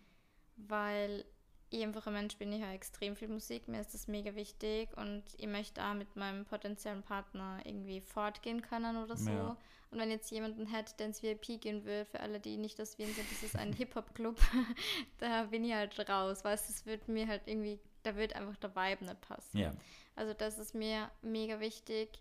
weil 0.56 1.24
ich 1.70 1.82
einfach 1.82 2.06
ein 2.06 2.12
Mensch 2.14 2.36
bin, 2.36 2.52
ich 2.52 2.62
höre 2.62 2.72
extrem 2.72 3.14
viel 3.16 3.28
Musik, 3.28 3.68
mir 3.68 3.80
ist 3.80 3.94
das 3.94 4.08
mega 4.08 4.34
wichtig 4.34 4.88
und 4.96 5.22
ich 5.38 5.46
möchte 5.46 5.82
auch 5.84 5.94
mit 5.94 6.16
meinem 6.16 6.44
potenziellen 6.44 7.02
Partner 7.02 7.60
irgendwie 7.64 8.00
fortgehen 8.00 8.60
können 8.60 8.96
oder 8.96 9.16
so. 9.16 9.30
Ja. 9.30 9.56
Und 9.90 9.98
wenn 9.98 10.10
jetzt 10.10 10.30
jemanden 10.30 10.66
hätte, 10.66 10.94
der 10.98 11.06
ins 11.06 11.22
VIP 11.22 11.60
gehen 11.60 11.84
will, 11.84 12.04
für 12.04 12.20
alle, 12.20 12.38
die 12.38 12.56
nicht 12.56 12.80
aus 12.80 12.98
Wien 12.98 13.12
sind, 13.12 13.30
das 13.30 13.42
ist 13.42 13.56
ein 13.56 13.72
Hip-Hop-Club, 13.76 14.38
da 15.18 15.44
bin 15.44 15.64
ich 15.64 15.72
halt 15.72 15.98
raus, 16.08 16.44
weißt 16.44 16.68
du, 16.68 16.72
es 16.72 16.86
wird 16.86 17.08
mir 17.08 17.26
halt 17.26 17.42
irgendwie, 17.46 17.78
da 18.02 18.16
wird 18.16 18.34
einfach 18.34 18.56
der 18.56 18.74
Vibe 18.74 19.04
nicht 19.04 19.20
passen. 19.20 19.58
Ja. 19.58 19.72
Also 20.16 20.34
das 20.34 20.58
ist 20.58 20.74
mir 20.74 21.10
mega 21.22 21.60
wichtig. 21.60 22.20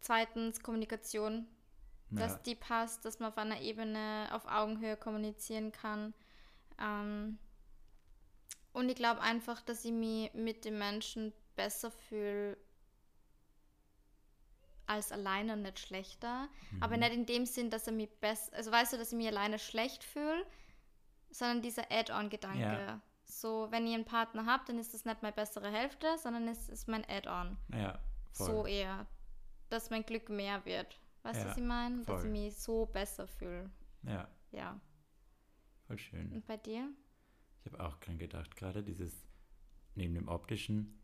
Zweitens 0.00 0.62
Kommunikation, 0.62 1.46
ja. 2.10 2.20
dass 2.20 2.42
die 2.42 2.54
passt, 2.54 3.04
dass 3.04 3.18
man 3.18 3.30
auf 3.30 3.38
einer 3.38 3.60
Ebene 3.60 4.28
auf 4.32 4.46
Augenhöhe 4.46 4.96
kommunizieren 4.96 5.72
kann. 5.72 6.14
Ähm, 6.80 7.38
und 8.72 8.88
ich 8.88 8.96
glaube 8.96 9.20
einfach, 9.20 9.60
dass 9.62 9.84
ich 9.84 9.92
mich 9.92 10.32
mit 10.34 10.64
den 10.64 10.78
Menschen 10.78 11.32
besser 11.56 11.90
fühle 11.90 12.56
als 14.86 15.12
alleine 15.12 15.56
nicht 15.56 15.78
schlechter. 15.78 16.48
Mhm. 16.72 16.82
Aber 16.82 16.96
nicht 16.96 17.12
in 17.12 17.26
dem 17.26 17.46
Sinn, 17.46 17.70
dass 17.70 17.86
er 17.86 17.92
mich 17.92 18.10
besser, 18.20 18.52
also 18.54 18.70
weißt 18.72 18.92
du, 18.92 18.96
dass 18.98 19.12
ich 19.12 19.18
mich 19.18 19.28
alleine 19.28 19.58
schlecht 19.58 20.04
fühle, 20.04 20.44
sondern 21.30 21.62
dieser 21.62 21.90
Add-on-Gedanke. 21.90 22.58
Ja. 22.60 23.00
So, 23.24 23.68
wenn 23.70 23.86
ich 23.86 23.94
einen 23.94 24.04
Partner 24.04 24.44
habe, 24.44 24.64
dann 24.66 24.78
ist 24.78 24.92
das 24.92 25.04
nicht 25.04 25.22
meine 25.22 25.32
bessere 25.34 25.70
Hälfte, 25.70 26.18
sondern 26.18 26.46
es 26.48 26.68
ist 26.68 26.88
mein 26.88 27.04
Add-on. 27.08 27.56
ja, 27.72 27.98
voll. 28.32 28.46
So 28.46 28.66
eher. 28.66 29.06
Dass 29.70 29.88
mein 29.88 30.04
Glück 30.04 30.28
mehr 30.28 30.62
wird. 30.66 31.00
Weißt 31.22 31.40
du, 31.40 31.44
Ja, 31.44 31.50
was 31.50 31.56
ich 31.56 31.62
meine? 31.64 32.02
Dass 32.04 32.24
ich 32.24 32.30
mich 32.30 32.54
so 32.56 32.84
besser 32.86 33.26
fühle. 33.26 33.70
Ja, 34.02 34.28
Ja. 34.50 34.78
voll 35.86 35.96
schön. 35.98 36.32
Und 36.32 36.46
bei 36.46 36.56
dir? 36.58 36.90
Ich 37.64 37.72
habe 37.72 37.84
auch 37.84 37.96
dran 37.98 38.18
gedacht, 38.18 38.56
gerade 38.56 38.82
dieses 38.82 39.26
neben 39.94 40.14
dem 40.14 40.28
optischen. 40.28 40.98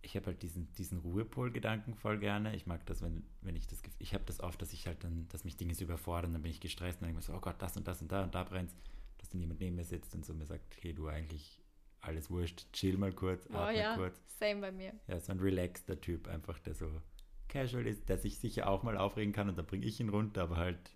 Ich 0.00 0.14
habe 0.14 0.26
halt 0.26 0.42
diesen, 0.42 0.72
diesen 0.74 0.98
Ruhepol-Gedanken 0.98 1.94
voll 1.94 2.18
gerne. 2.18 2.54
Ich 2.54 2.66
mag 2.66 2.86
das, 2.86 3.02
wenn, 3.02 3.24
wenn 3.40 3.56
ich 3.56 3.66
das 3.66 3.82
ich 3.98 4.14
habe 4.14 4.24
das 4.24 4.40
oft, 4.40 4.60
dass 4.62 4.72
ich 4.72 4.86
halt 4.86 5.02
dann, 5.02 5.26
dass 5.28 5.44
mich 5.44 5.56
Dinge 5.56 5.74
so 5.74 5.84
überfordern, 5.84 6.32
dann 6.32 6.42
bin 6.42 6.50
ich 6.52 6.60
gestresst 6.60 6.98
und 6.98 7.02
dann 7.02 7.08
denke 7.14 7.20
ich 7.20 7.28
mir 7.28 7.32
so, 7.34 7.38
oh 7.38 7.40
Gott, 7.40 7.60
das 7.60 7.76
und 7.76 7.88
das 7.88 8.00
und 8.00 8.12
da 8.12 8.22
und 8.22 8.34
da 8.34 8.44
brennt 8.44 8.70
dass 9.18 9.30
dann 9.30 9.40
jemand 9.40 9.60
neben 9.60 9.76
mir 9.76 9.84
sitzt 9.84 10.14
und 10.14 10.24
so 10.24 10.32
mir 10.32 10.46
sagt, 10.46 10.76
hey, 10.80 10.94
du 10.94 11.08
eigentlich 11.08 11.60
alles 12.00 12.30
wurscht, 12.30 12.72
chill 12.72 12.96
mal 12.96 13.12
kurz, 13.12 13.46
Oh 13.50 13.56
atme 13.56 13.78
ja, 13.78 13.96
kurz. 13.96 14.20
same 14.38 14.60
bei 14.60 14.72
mir. 14.72 14.94
Ja, 15.08 15.18
so 15.18 15.32
ein 15.32 15.40
relaxter 15.40 16.00
Typ 16.00 16.28
einfach, 16.28 16.58
der 16.60 16.74
so 16.74 17.02
casual 17.48 17.86
ist, 17.86 18.08
der 18.08 18.18
sich 18.18 18.38
sicher 18.38 18.68
auch 18.68 18.82
mal 18.82 18.96
aufregen 18.96 19.32
kann 19.32 19.48
und 19.48 19.58
dann 19.58 19.66
bringe 19.66 19.86
ich 19.86 19.98
ihn 20.00 20.08
runter, 20.08 20.42
aber 20.42 20.56
halt 20.56 20.94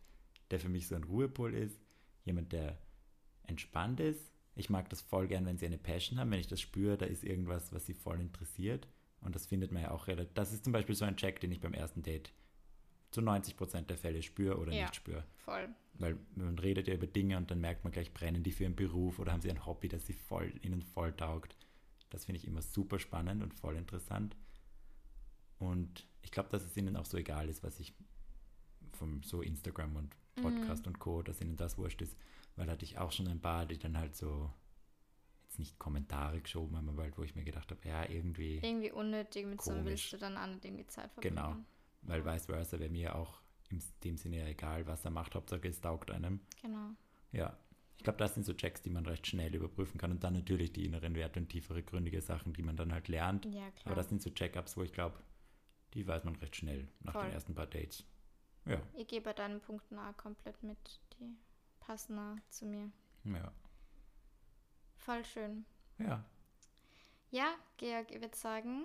der 0.51 0.61
für 0.61 0.69
mich 0.69 0.87
so 0.87 0.95
ein 0.95 1.05
Ruhepol 1.05 1.55
ist. 1.55 1.81
Jemand, 2.25 2.53
der 2.53 2.79
entspannt 3.47 4.01
ist. 4.01 4.32
Ich 4.55 4.69
mag 4.71 4.89
das 4.91 5.01
voll 5.01 5.29
gern, 5.29 5.47
wenn 5.47 5.57
sie 5.59 5.67
eine 5.67 5.79
Passion 5.79 6.19
haben, 6.19 6.31
wenn 6.31 6.41
ich 6.41 6.47
das 6.49 6.61
spüre, 6.61 6.99
da 6.99 7.07
ist 7.07 7.25
irgendwas, 7.25 7.73
was 7.73 7.87
sie 7.87 7.95
voll 7.95 8.21
interessiert. 8.21 8.87
Und 9.21 9.35
das 9.35 9.47
findet 9.47 9.73
man 9.73 9.83
ja 9.83 9.91
auch 9.93 10.09
relativ. 10.09 10.35
Das 10.35 10.53
ist 10.53 10.65
zum 10.65 10.73
Beispiel 10.73 10.95
so 10.95 11.05
ein 11.05 11.17
Check, 11.17 11.41
den 11.41 11.53
ich 11.53 11.61
beim 11.61 11.75
ersten 11.75 12.03
Date 12.03 12.33
zu 13.13 13.21
90 13.21 13.57
Prozent 13.57 13.89
der 13.91 13.99
Fälle 13.99 14.23
spüre 14.23 14.59
oder 14.59 14.73
Ja. 14.73 14.83
nicht 14.83 14.97
spüre. 14.97 15.25
Voll. 15.37 15.69
Weil 15.95 16.19
man 16.35 16.59
redet 16.59 16.89
ja 16.89 16.95
über 16.95 17.07
Dinge 17.07 17.37
und 17.37 17.51
dann 17.51 17.61
merkt 17.61 17.85
man 17.85 17.93
gleich, 17.93 18.13
brennen 18.13 18.43
die 18.43 18.53
für 18.53 18.65
ihren 18.65 18.75
Beruf 18.77 19.19
oder 19.19 19.33
haben 19.33 19.43
sie 19.43 19.51
ein 19.51 19.65
Hobby, 19.67 19.89
das 19.89 20.07
sie 20.07 20.15
voll, 20.15 20.53
ihnen 20.63 20.83
voll 20.83 21.13
taugt. 21.13 21.57
Das 22.11 22.25
finde 22.25 22.39
ich 22.41 22.47
immer 22.47 22.63
super 22.63 22.99
spannend 22.99 23.43
und 23.43 23.55
voll 23.55 23.77
interessant. 23.77 24.37
Und 25.59 26.07
ich 26.23 26.31
glaube, 26.31 26.49
dass 26.51 26.65
es 26.65 26.77
ihnen 26.77 26.97
auch 26.97 27.07
so 27.07 27.17
egal 27.17 27.49
ist, 27.49 27.63
was 27.63 27.79
ich 27.81 27.95
vom 28.93 29.23
so 29.23 29.43
Instagram 29.43 29.97
und 29.97 30.17
Podcast 30.37 30.87
und 30.87 30.99
Co., 30.99 31.23
dass 31.23 31.41
ihnen 31.41 31.57
das 31.57 31.79
wurscht 31.79 32.03
ist. 32.03 32.17
Weil 32.57 32.71
hatte 32.71 32.85
ich 32.85 32.99
auch 32.99 33.13
schon 33.13 33.29
ein 33.29 33.41
paar, 33.41 33.67
die 33.67 33.79
dann 33.79 33.97
halt 33.97 34.15
so 34.17 34.51
jetzt 35.45 35.59
nicht 35.59 35.79
Kommentare 35.79 36.41
geschoben 36.41 36.77
haben, 36.77 36.89
aber 36.89 37.03
halt, 37.03 37.17
wo 37.19 37.23
ich 37.23 37.35
mir 37.35 37.45
gedacht 37.45 37.71
habe, 37.71 37.89
ja, 37.89 38.09
irgendwie, 38.09 38.57
Irgendwie 38.63 38.91
unnötig, 38.93 39.47
mit 39.47 39.61
so 39.63 39.71
einem 39.71 39.81
Komisch. 39.85 40.03
willst 40.03 40.13
du 40.13 40.17
dann 40.19 40.37
an 40.37 40.61
irgendwie 40.63 40.87
Zeit 40.87 41.11
verbringen. 41.13 41.37
genau. 41.37 41.57
Weil 42.03 42.25
vice 42.25 42.47
versa 42.47 42.79
wäre 42.79 42.91
mir 42.91 43.15
auch 43.15 43.41
in 43.71 43.83
dem 44.05 44.17
Sinne 44.17 44.39
ja 44.39 44.47
egal, 44.47 44.87
was 44.87 45.05
er 45.05 45.11
macht, 45.11 45.35
Hauptsache 45.35 45.67
es 45.69 45.81
taugt 45.81 46.11
einem. 46.11 46.41
Genau. 46.61 46.91
Ja, 47.33 47.57
ich 47.97 48.05
glaube, 48.05 48.19
das 48.19 48.35
sind 48.35 48.45
so 48.45 48.53
Checks, 48.55 48.83
die 48.83 48.91
man 48.91 49.07
recht 49.07 49.27
schnell 49.27 49.55
überprüfen 49.55 49.99
kann 49.99 50.11
und 50.11 50.25
dann 50.25 50.35
natürlich 50.35 50.73
die 50.73 50.85
inneren 50.85 51.15
Werte 51.15 51.39
und 51.41 51.49
tiefere 51.49 51.83
gründige 51.83 52.21
Sachen, 52.21 52.53
die 52.53 52.63
man 52.63 52.77
dann 52.77 52.93
halt 52.93 53.09
lernt. 53.09 53.45
Ja, 53.47 53.71
klar. 53.71 53.87
Aber 53.87 53.95
das 53.95 54.09
sind 54.09 54.21
so 54.21 54.31
Check-ups, 54.31 54.77
wo 54.77 54.83
ich 54.83 54.93
glaube, 54.93 55.19
die 55.95 56.07
weiß 56.07 56.25
man 56.25 56.35
recht 56.37 56.57
schnell 56.57 56.89
nach 57.01 57.13
Voll. 57.13 57.23
den 57.27 57.33
ersten 57.33 57.55
paar 57.55 57.67
Dates. 57.67 58.05
Ja, 58.67 58.81
ich 58.95 59.07
gehe 59.07 59.21
bei 59.21 59.33
deinen 59.33 59.61
Punkten 59.61 59.99
auch 59.99 60.17
komplett 60.17 60.63
mit. 60.63 61.01
Die 61.21 61.37
passen 61.87 62.19
auch 62.19 62.37
zu 62.51 62.65
mir. 62.67 62.91
ja, 63.25 63.53
Voll 64.97 65.25
schön. 65.25 65.65
ja, 65.99 66.25
Ja, 67.31 67.55
Georg, 67.77 68.11
ich 68.13 68.21
würde 68.21 68.37
sagen, 68.37 68.85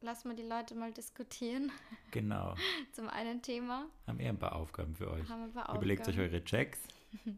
lass 0.00 0.24
mal 0.24 0.36
die 0.36 0.42
Leute 0.44 0.74
mal 0.74 0.92
diskutieren 0.92 1.72
genau. 2.12 2.54
zum 2.92 3.08
einen 3.08 3.42
Thema. 3.42 3.86
Haben 4.06 4.20
eher 4.20 4.30
ein 4.30 4.38
paar 4.38 4.54
Aufgaben 4.54 4.94
für 4.94 5.10
euch. 5.10 5.28
Haben 5.28 5.40
wir 5.40 5.46
ein 5.46 5.52
paar 5.66 5.74
Überlegt 5.76 6.02
euch 6.02 6.14
Aufgaben. 6.18 6.32
eure 6.32 6.44
Checks, 6.44 6.78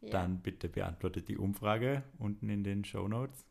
Ja. 0.00 0.10
dann 0.10 0.40
bitte 0.42 0.68
beantwortet 0.68 1.28
die 1.28 1.36
Umfrage 1.38 2.02
unten 2.18 2.48
in 2.48 2.64
den 2.64 2.84
Show 2.84 3.06
Notes. 3.06 3.44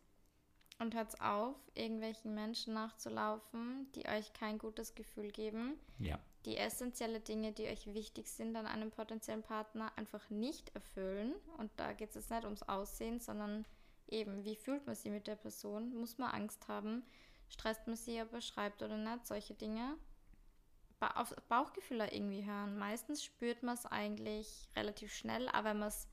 Und 0.79 0.95
hört 0.95 1.21
auf, 1.21 1.55
irgendwelchen 1.75 2.33
Menschen 2.33 2.73
nachzulaufen, 2.73 3.89
die 3.93 4.05
euch 4.07 4.33
kein 4.33 4.57
gutes 4.57 4.93
Gefühl 4.95 5.31
geben. 5.31 5.75
Ja, 5.99 6.19
die 6.45 6.57
essentielle 6.57 7.19
Dinge, 7.19 7.51
die 7.51 7.67
euch 7.67 7.93
wichtig 7.93 8.27
sind 8.27 8.55
an 8.55 8.65
einem 8.65 8.91
potenziellen 8.91 9.43
Partner, 9.43 9.91
einfach 9.95 10.29
nicht 10.29 10.73
erfüllen. 10.75 11.33
Und 11.57 11.71
da 11.77 11.93
geht 11.93 12.09
es 12.09 12.15
jetzt 12.15 12.31
nicht 12.31 12.45
ums 12.45 12.63
Aussehen, 12.63 13.19
sondern 13.19 13.65
eben, 14.07 14.43
wie 14.43 14.55
fühlt 14.55 14.85
man 14.85 14.95
sich 14.95 15.11
mit 15.11 15.27
der 15.27 15.35
Person? 15.35 15.93
Muss 15.95 16.17
man 16.17 16.31
Angst 16.31 16.67
haben? 16.67 17.03
Stresst 17.47 17.85
man 17.87 17.95
sie, 17.95 18.21
ob 18.21 18.33
er 18.33 18.41
schreibt 18.41 18.81
oder 18.81 18.97
nicht? 18.97 19.27
Solche 19.27 19.53
Dinge. 19.53 19.97
Ba 20.99 21.11
auf 21.15 21.35
Bauchgefühle 21.49 22.11
irgendwie 22.11 22.45
hören. 22.45 22.77
Meistens 22.77 23.23
spürt 23.23 23.63
man 23.63 23.75
es 23.75 23.85
eigentlich 23.85 24.69
relativ 24.75 25.13
schnell, 25.13 25.49
aber 25.49 25.69
wenn 25.69 25.79
man 25.79 25.89
es 25.89 26.07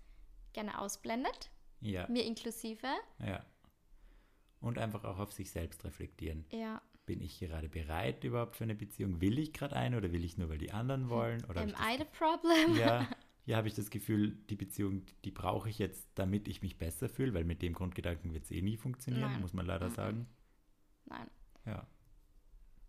gerne 0.54 0.80
ausblendet, 0.80 1.50
ja, 1.80 2.08
mir 2.08 2.24
inklusive, 2.24 2.88
ja. 3.20 3.44
Und 4.60 4.78
einfach 4.78 5.04
auch 5.04 5.18
auf 5.18 5.32
sich 5.32 5.50
selbst 5.52 5.84
reflektieren. 5.84 6.44
ja, 6.50 6.82
Bin 7.08 7.22
ich 7.22 7.38
gerade 7.40 7.68
bereit 7.70 8.22
überhaupt 8.22 8.56
für 8.56 8.64
eine 8.64 8.74
Beziehung? 8.74 9.20
Will 9.22 9.38
ich 9.38 9.52
gerade 9.54 9.74
eine 9.74 9.96
oder 9.96 10.12
will 10.12 10.24
ich 10.24 10.36
nur, 10.36 10.48
weil 10.50 10.58
die 10.58 10.72
anderen 10.72 11.08
wollen? 11.08 11.42
Oder 11.46 11.62
am 11.62 11.70
I 11.70 11.96
the 11.98 12.04
problem? 12.04 12.76
ja, 12.76 13.08
hier 13.46 13.56
habe 13.56 13.66
ich 13.66 13.74
das 13.74 13.88
Gefühl, 13.88 14.32
die 14.50 14.56
Beziehung, 14.56 15.02
die 15.24 15.30
brauche 15.30 15.70
ich 15.70 15.78
jetzt, 15.78 16.06
damit 16.16 16.48
ich 16.48 16.60
mich 16.60 16.76
besser 16.76 17.08
fühle, 17.08 17.32
weil 17.32 17.44
mit 17.44 17.62
dem 17.62 17.72
Grundgedanken 17.72 18.34
wird 18.34 18.44
es 18.44 18.50
eh 18.50 18.60
nie 18.60 18.76
funktionieren, 18.76 19.32
Nein. 19.32 19.40
muss 19.40 19.54
man 19.54 19.64
leider 19.64 19.88
Mhm. 19.88 19.94
sagen. 19.94 20.26
Nein. 21.06 21.30
Ja, 21.64 21.86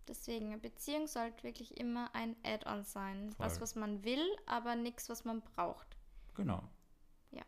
Deswegen, 0.08 0.48
eine 0.48 0.58
Beziehung 0.58 1.06
sollte 1.08 1.44
wirklich 1.44 1.78
immer 1.78 2.14
ein 2.16 2.36
Add-on 2.44 2.84
sein. 2.84 3.30
Was, 3.38 3.54
Voll. 3.54 3.62
was 3.62 3.76
man 3.76 4.04
will, 4.04 4.26
aber 4.48 4.76
nichts, 4.76 5.08
was 5.08 5.24
man 5.24 5.42
braucht. 5.42 5.98
genau. 6.34 6.68
Ja. 7.32 7.44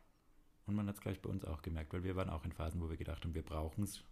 Und 0.67 0.75
man 0.75 0.87
hat 0.87 0.93
es 0.95 1.01
gleich 1.01 1.19
bei 1.21 1.29
uns 1.29 1.43
auch 1.43 1.63
gemerkt, 1.63 1.91
weil 1.91 2.03
wir 2.03 2.15
waren 2.15 2.29
auch 2.29 2.45
in 2.45 2.51
Phasen, 2.51 2.79
wo 2.79 2.87
wir 2.89 2.97
gedacht 2.97 3.23
haben, 3.25 3.33
wir 3.33 3.43
brauchen 3.43 3.83
es. 3.83 4.03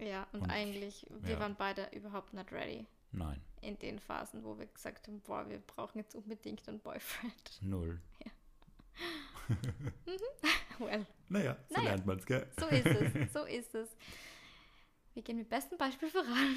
Ja, 0.00 0.26
und, 0.32 0.42
Und- 0.42 0.50
eigentlich, 0.50 1.06
wir 1.20 1.32
ja. 1.34 1.40
waren 1.40 1.54
beide 1.56 1.88
überhaupt 1.92 2.32
nicht 2.32 2.50
ready 2.52 2.86
Nein, 3.12 3.40
in 3.60 3.78
den 3.78 3.98
Phasen, 3.98 4.42
wo 4.44 4.58
wir 4.58 4.66
gesagt 4.66 5.06
haben, 5.08 5.20
boah, 5.20 5.48
wir 5.48 5.58
brauchen 5.58 5.98
jetzt 5.98 6.14
unbedingt 6.14 6.66
einen 6.68 6.80
Boyfriend. 6.80 7.58
null. 7.62 8.00
Well, 10.78 11.06
Naja, 11.28 11.56
so 11.68 11.74
Naja. 11.76 11.88
lernt 11.90 12.06
man 12.06 12.18
es, 12.18 12.26
gell? 12.26 12.50
so 12.58 12.66
ist 12.66 12.86
es, 12.86 13.32
so 13.32 13.44
ist 13.44 13.74
es. 13.74 13.88
Wir 15.14 15.22
gehen 15.22 15.36
mit 15.38 15.48
bestem 15.48 15.76
Beispiel 15.76 16.08
voran. 16.08 16.56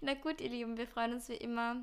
Na 0.00 0.14
gut, 0.14 0.40
ihr 0.40 0.48
Lieben, 0.48 0.76
wir 0.78 0.86
freuen 0.86 1.12
uns 1.14 1.28
wie 1.28 1.34
immer, 1.34 1.76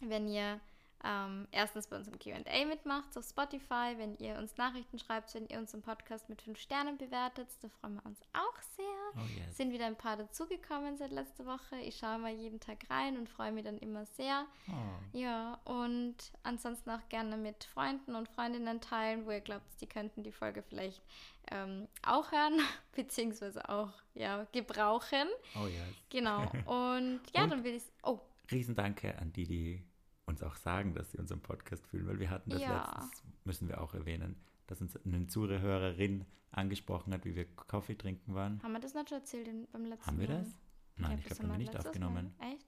wenn 0.00 0.28
ihr 0.28 0.60
ähm, 1.04 1.46
erstens 1.52 1.86
bei 1.86 1.96
unserem 1.96 2.18
QA 2.18 2.38
mitmacht 2.66 3.16
auf 3.18 3.24
Spotify, 3.24 3.94
wenn 3.96 4.16
ihr 4.16 4.36
uns 4.38 4.56
Nachrichten 4.56 4.98
schreibt, 4.98 5.34
wenn 5.34 5.46
ihr 5.48 5.58
unseren 5.58 5.82
Podcast 5.82 6.28
mit 6.30 6.40
fünf 6.40 6.58
Sternen 6.58 6.96
bewertet, 6.96 7.48
da 7.60 7.68
freuen 7.68 7.96
wir 7.96 8.06
uns 8.06 8.20
auch 8.32 8.60
sehr. 8.76 8.84
Oh 9.16 9.26
yes. 9.38 9.56
Sind 9.56 9.72
wieder 9.72 9.86
ein 9.86 9.96
paar 9.96 10.16
dazugekommen 10.16 10.96
seit 10.96 11.10
letzter 11.12 11.44
Woche. 11.46 11.76
Ich 11.82 11.96
schaue 11.98 12.18
mal 12.18 12.32
jeden 12.32 12.58
Tag 12.58 12.78
rein 12.88 13.16
und 13.18 13.28
freue 13.28 13.52
mich 13.52 13.64
dann 13.64 13.78
immer 13.78 14.06
sehr. 14.06 14.46
Oh, 14.68 14.72
Ja, 15.18 15.60
und 15.64 16.16
ansonsten 16.42 16.88
auch 16.90 17.06
gerne 17.10 17.36
mit 17.36 17.64
Freunden 17.64 18.14
und 18.14 18.28
Freundinnen 18.28 18.80
teilen, 18.80 19.26
wo 19.26 19.30
ihr 19.30 19.40
glaubt, 19.40 19.66
die 19.80 19.86
könnten 19.86 20.22
die 20.22 20.32
Folge 20.32 20.62
vielleicht 20.62 21.02
ähm, 21.50 21.86
auch 22.02 22.32
hören, 22.32 22.58
beziehungsweise 22.96 23.68
auch 23.68 23.92
ja, 24.14 24.46
gebrauchen. 24.52 25.28
oh 25.62 25.66
yes. 25.66 25.82
Genau. 26.08 26.40
Und 26.66 27.20
ja, 27.34 27.42
Und- 27.44 27.50
dann 27.50 27.64
will 27.64 27.74
ich. 27.74 27.82
Oh, 28.02 28.20
Riesendanke 28.50 29.16
an 29.18 29.32
die, 29.32 29.44
die 29.46 29.82
uns 30.26 30.42
auch 30.42 30.56
sagen, 30.56 30.94
dass 30.94 31.10
sie 31.12 31.18
unseren 31.18 31.40
Podcast 31.40 31.86
fühlen, 31.86 32.06
weil 32.06 32.18
wir 32.18 32.30
hatten 32.30 32.50
das 32.50 32.62
Ja. 32.62 32.82
letztens, 33.02 33.22
müssen 33.44 33.68
wir 33.68 33.80
auch 33.80 33.94
erwähnen, 33.94 34.36
dass 34.66 34.80
uns 34.80 34.96
eine 35.04 35.26
Zuhörerin 35.26 36.24
angesprochen 36.50 37.12
hat, 37.12 37.24
wie 37.24 37.34
wir 37.34 37.44
Kaffee 37.56 37.94
trinken 37.96 38.34
waren. 38.34 38.62
haben 38.62 38.72
wir 38.72 38.80
das 38.80 38.94
nicht 38.94 39.08
schon 39.08 39.18
erzählt 39.18 39.48
beim 39.72 39.84
letzten 39.86 40.06
Haben 40.06 40.20
wir 40.20 40.28
Mal? 40.28 40.38
das? 40.40 40.48
Nein, 40.96 41.18
ich 41.18 41.24
glaube, 41.24 41.42
haben 41.42 41.50
wir 41.50 41.58
nicht 41.58 41.76
aufgenommen. 41.76 42.34
Mal. 42.38 42.52
Echt? 42.52 42.66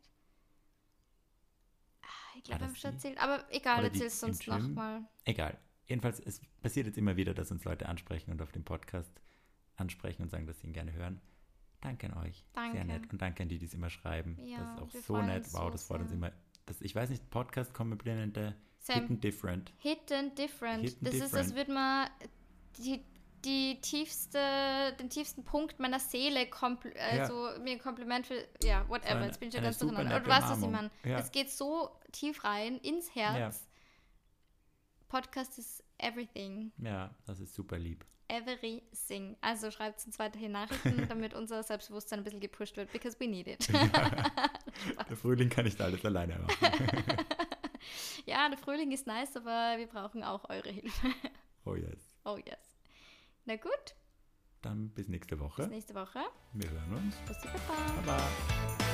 Ah, 2.03 2.07
Ich 2.37 2.43
glaube, 2.45 2.61
wir 2.63 2.67
haben 2.69 2.77
schon 2.77 2.93
erzählt. 2.93 3.19
Aber 3.23 3.45
egal, 3.51 3.89
du 3.89 3.91
im 3.99 4.23
uns 4.25 4.47
nochmal. 4.47 5.05
Egal. 5.25 5.59
Jedenfalls, 5.87 6.19
es 6.21 6.41
passiert 6.61 6.87
jetzt 6.87 6.99
immer 6.99 7.17
wieder, 7.17 7.33
dass 7.33 7.51
uns 7.53 7.65
Leute 7.65 7.89
ansprechen 7.89 8.33
und 8.33 8.43
auf 8.43 8.51
dem 8.53 8.65
Podcast 8.65 9.13
ansprechen 9.77 10.23
und 10.23 10.31
sagen, 10.31 10.47
dass 10.47 10.61
sie 10.61 10.67
ihn 10.67 10.73
gerne 10.73 10.93
hören. 10.93 11.21
Danke 11.81 12.11
an 12.13 12.19
euch. 12.25 12.45
Danke. 12.55 12.79
Sehr 12.79 12.85
nett. 12.85 13.13
Und 13.13 13.23
danke 13.23 13.43
an 13.45 13.49
die, 13.49 13.59
die 13.59 13.67
es 13.67 13.75
immer 13.75 13.91
schreiben. 13.91 14.37
Ja, 14.43 14.75
das 14.81 14.95
ist 14.95 15.05
auch 15.05 15.07
so 15.07 15.23
nett. 15.23 15.45
Wow, 15.53 15.65
so 15.65 15.71
das 15.71 15.85
freut 15.87 16.01
uns 16.01 16.11
immer. 16.13 16.33
Das, 16.67 16.81
ich 16.81 16.95
weiß 16.95 17.11
nicht, 17.11 17.31
Podcast 17.31 17.73
Komplimente 17.73 18.55
Hidden 18.89 19.21
Different. 19.21 19.73
Hidden 19.79 20.35
Different. 20.35 20.83
Hidden 20.85 21.05
das 21.05 21.15
ist, 21.15 21.23
als 21.35 21.47
different. 21.49 21.57
würde 21.57 21.73
man 21.73 22.11
die, 22.79 23.05
die 23.45 23.81
tiefste, 23.81 24.39
den 24.99 25.09
tiefsten 25.11 25.45
Punkt 25.45 25.79
meiner 25.79 25.99
Seele 26.01 26.49
also 26.51 27.51
mir 27.61 27.73
ein 27.73 27.79
Kompliment 27.79 28.27
für, 28.27 28.45
ja, 28.63 28.89
whatever, 28.89 29.17
eine- 29.17 29.27
jetzt 29.27 29.41
bin 29.41 29.49
ich 29.49 29.57
eine 29.57 29.67
ganz 29.67 29.79
durcheinander. 29.79 30.21
du 30.21 30.29
weißt, 30.31 30.49
was 30.49 30.63
ich 30.63 30.69
meine. 30.69 30.91
Ja. 31.05 31.19
Es 31.19 31.31
geht 31.33 31.51
so 31.51 31.91
tief 32.13 32.45
rein, 32.45 32.79
ins 32.79 33.15
Herz. 33.15 33.67
Podcast 35.09 35.59
ist 35.59 35.85
everything. 35.99 36.73
Ja, 36.79 37.15
das 37.27 37.41
ist 37.41 37.55
super 37.55 37.79
lieb. 37.79 38.05
Everything. 38.29 39.37
Also 39.41 39.71
schreibt 39.71 40.05
uns 40.07 40.19
weiterhin 40.19 40.53
Nachrichten, 40.53 41.07
damit 41.09 41.35
unser 41.35 41.63
Selbstbewusstsein 41.63 42.21
ein 42.21 42.25
bisschen 42.25 42.41
gepusht 42.41 42.77
wird, 42.77 42.93
because 42.93 43.19
we 43.21 43.27
need 43.29 43.47
it. 43.47 43.69
Der 45.09 45.17
Frühling 45.17 45.49
kann 45.49 45.65
nicht 45.65 45.81
alles 45.81 46.05
alleine 46.05 46.39
machen. 46.39 46.97
ja, 48.27 48.49
der 48.49 48.59
Frühling 48.59 48.93
ist 48.93 49.07
nice, 49.07 49.35
aber 49.37 49.79
wir 49.79 49.87
brauchen 49.87 50.23
auch 50.23 50.49
eure 50.51 50.69
Hilfe. 50.71 51.09
Oh 51.65 51.75
yes. 51.77 52.15
Oh 52.25 52.37
yes. 52.37 52.59
Na 53.47 53.57
gut, 53.57 53.95
Dann 54.61 54.91
bis 54.91 55.09
nächste 55.09 55.37
bis 55.37 55.45
Woche. 55.45 55.67
nächste 55.69 55.95
Woche. 55.95 56.21
Wir 56.53 56.69
hören 56.71 56.95
uns. 56.95 57.17
Bussi 57.27 57.47
Baba. 57.47 58.03
Baba. 58.05 58.86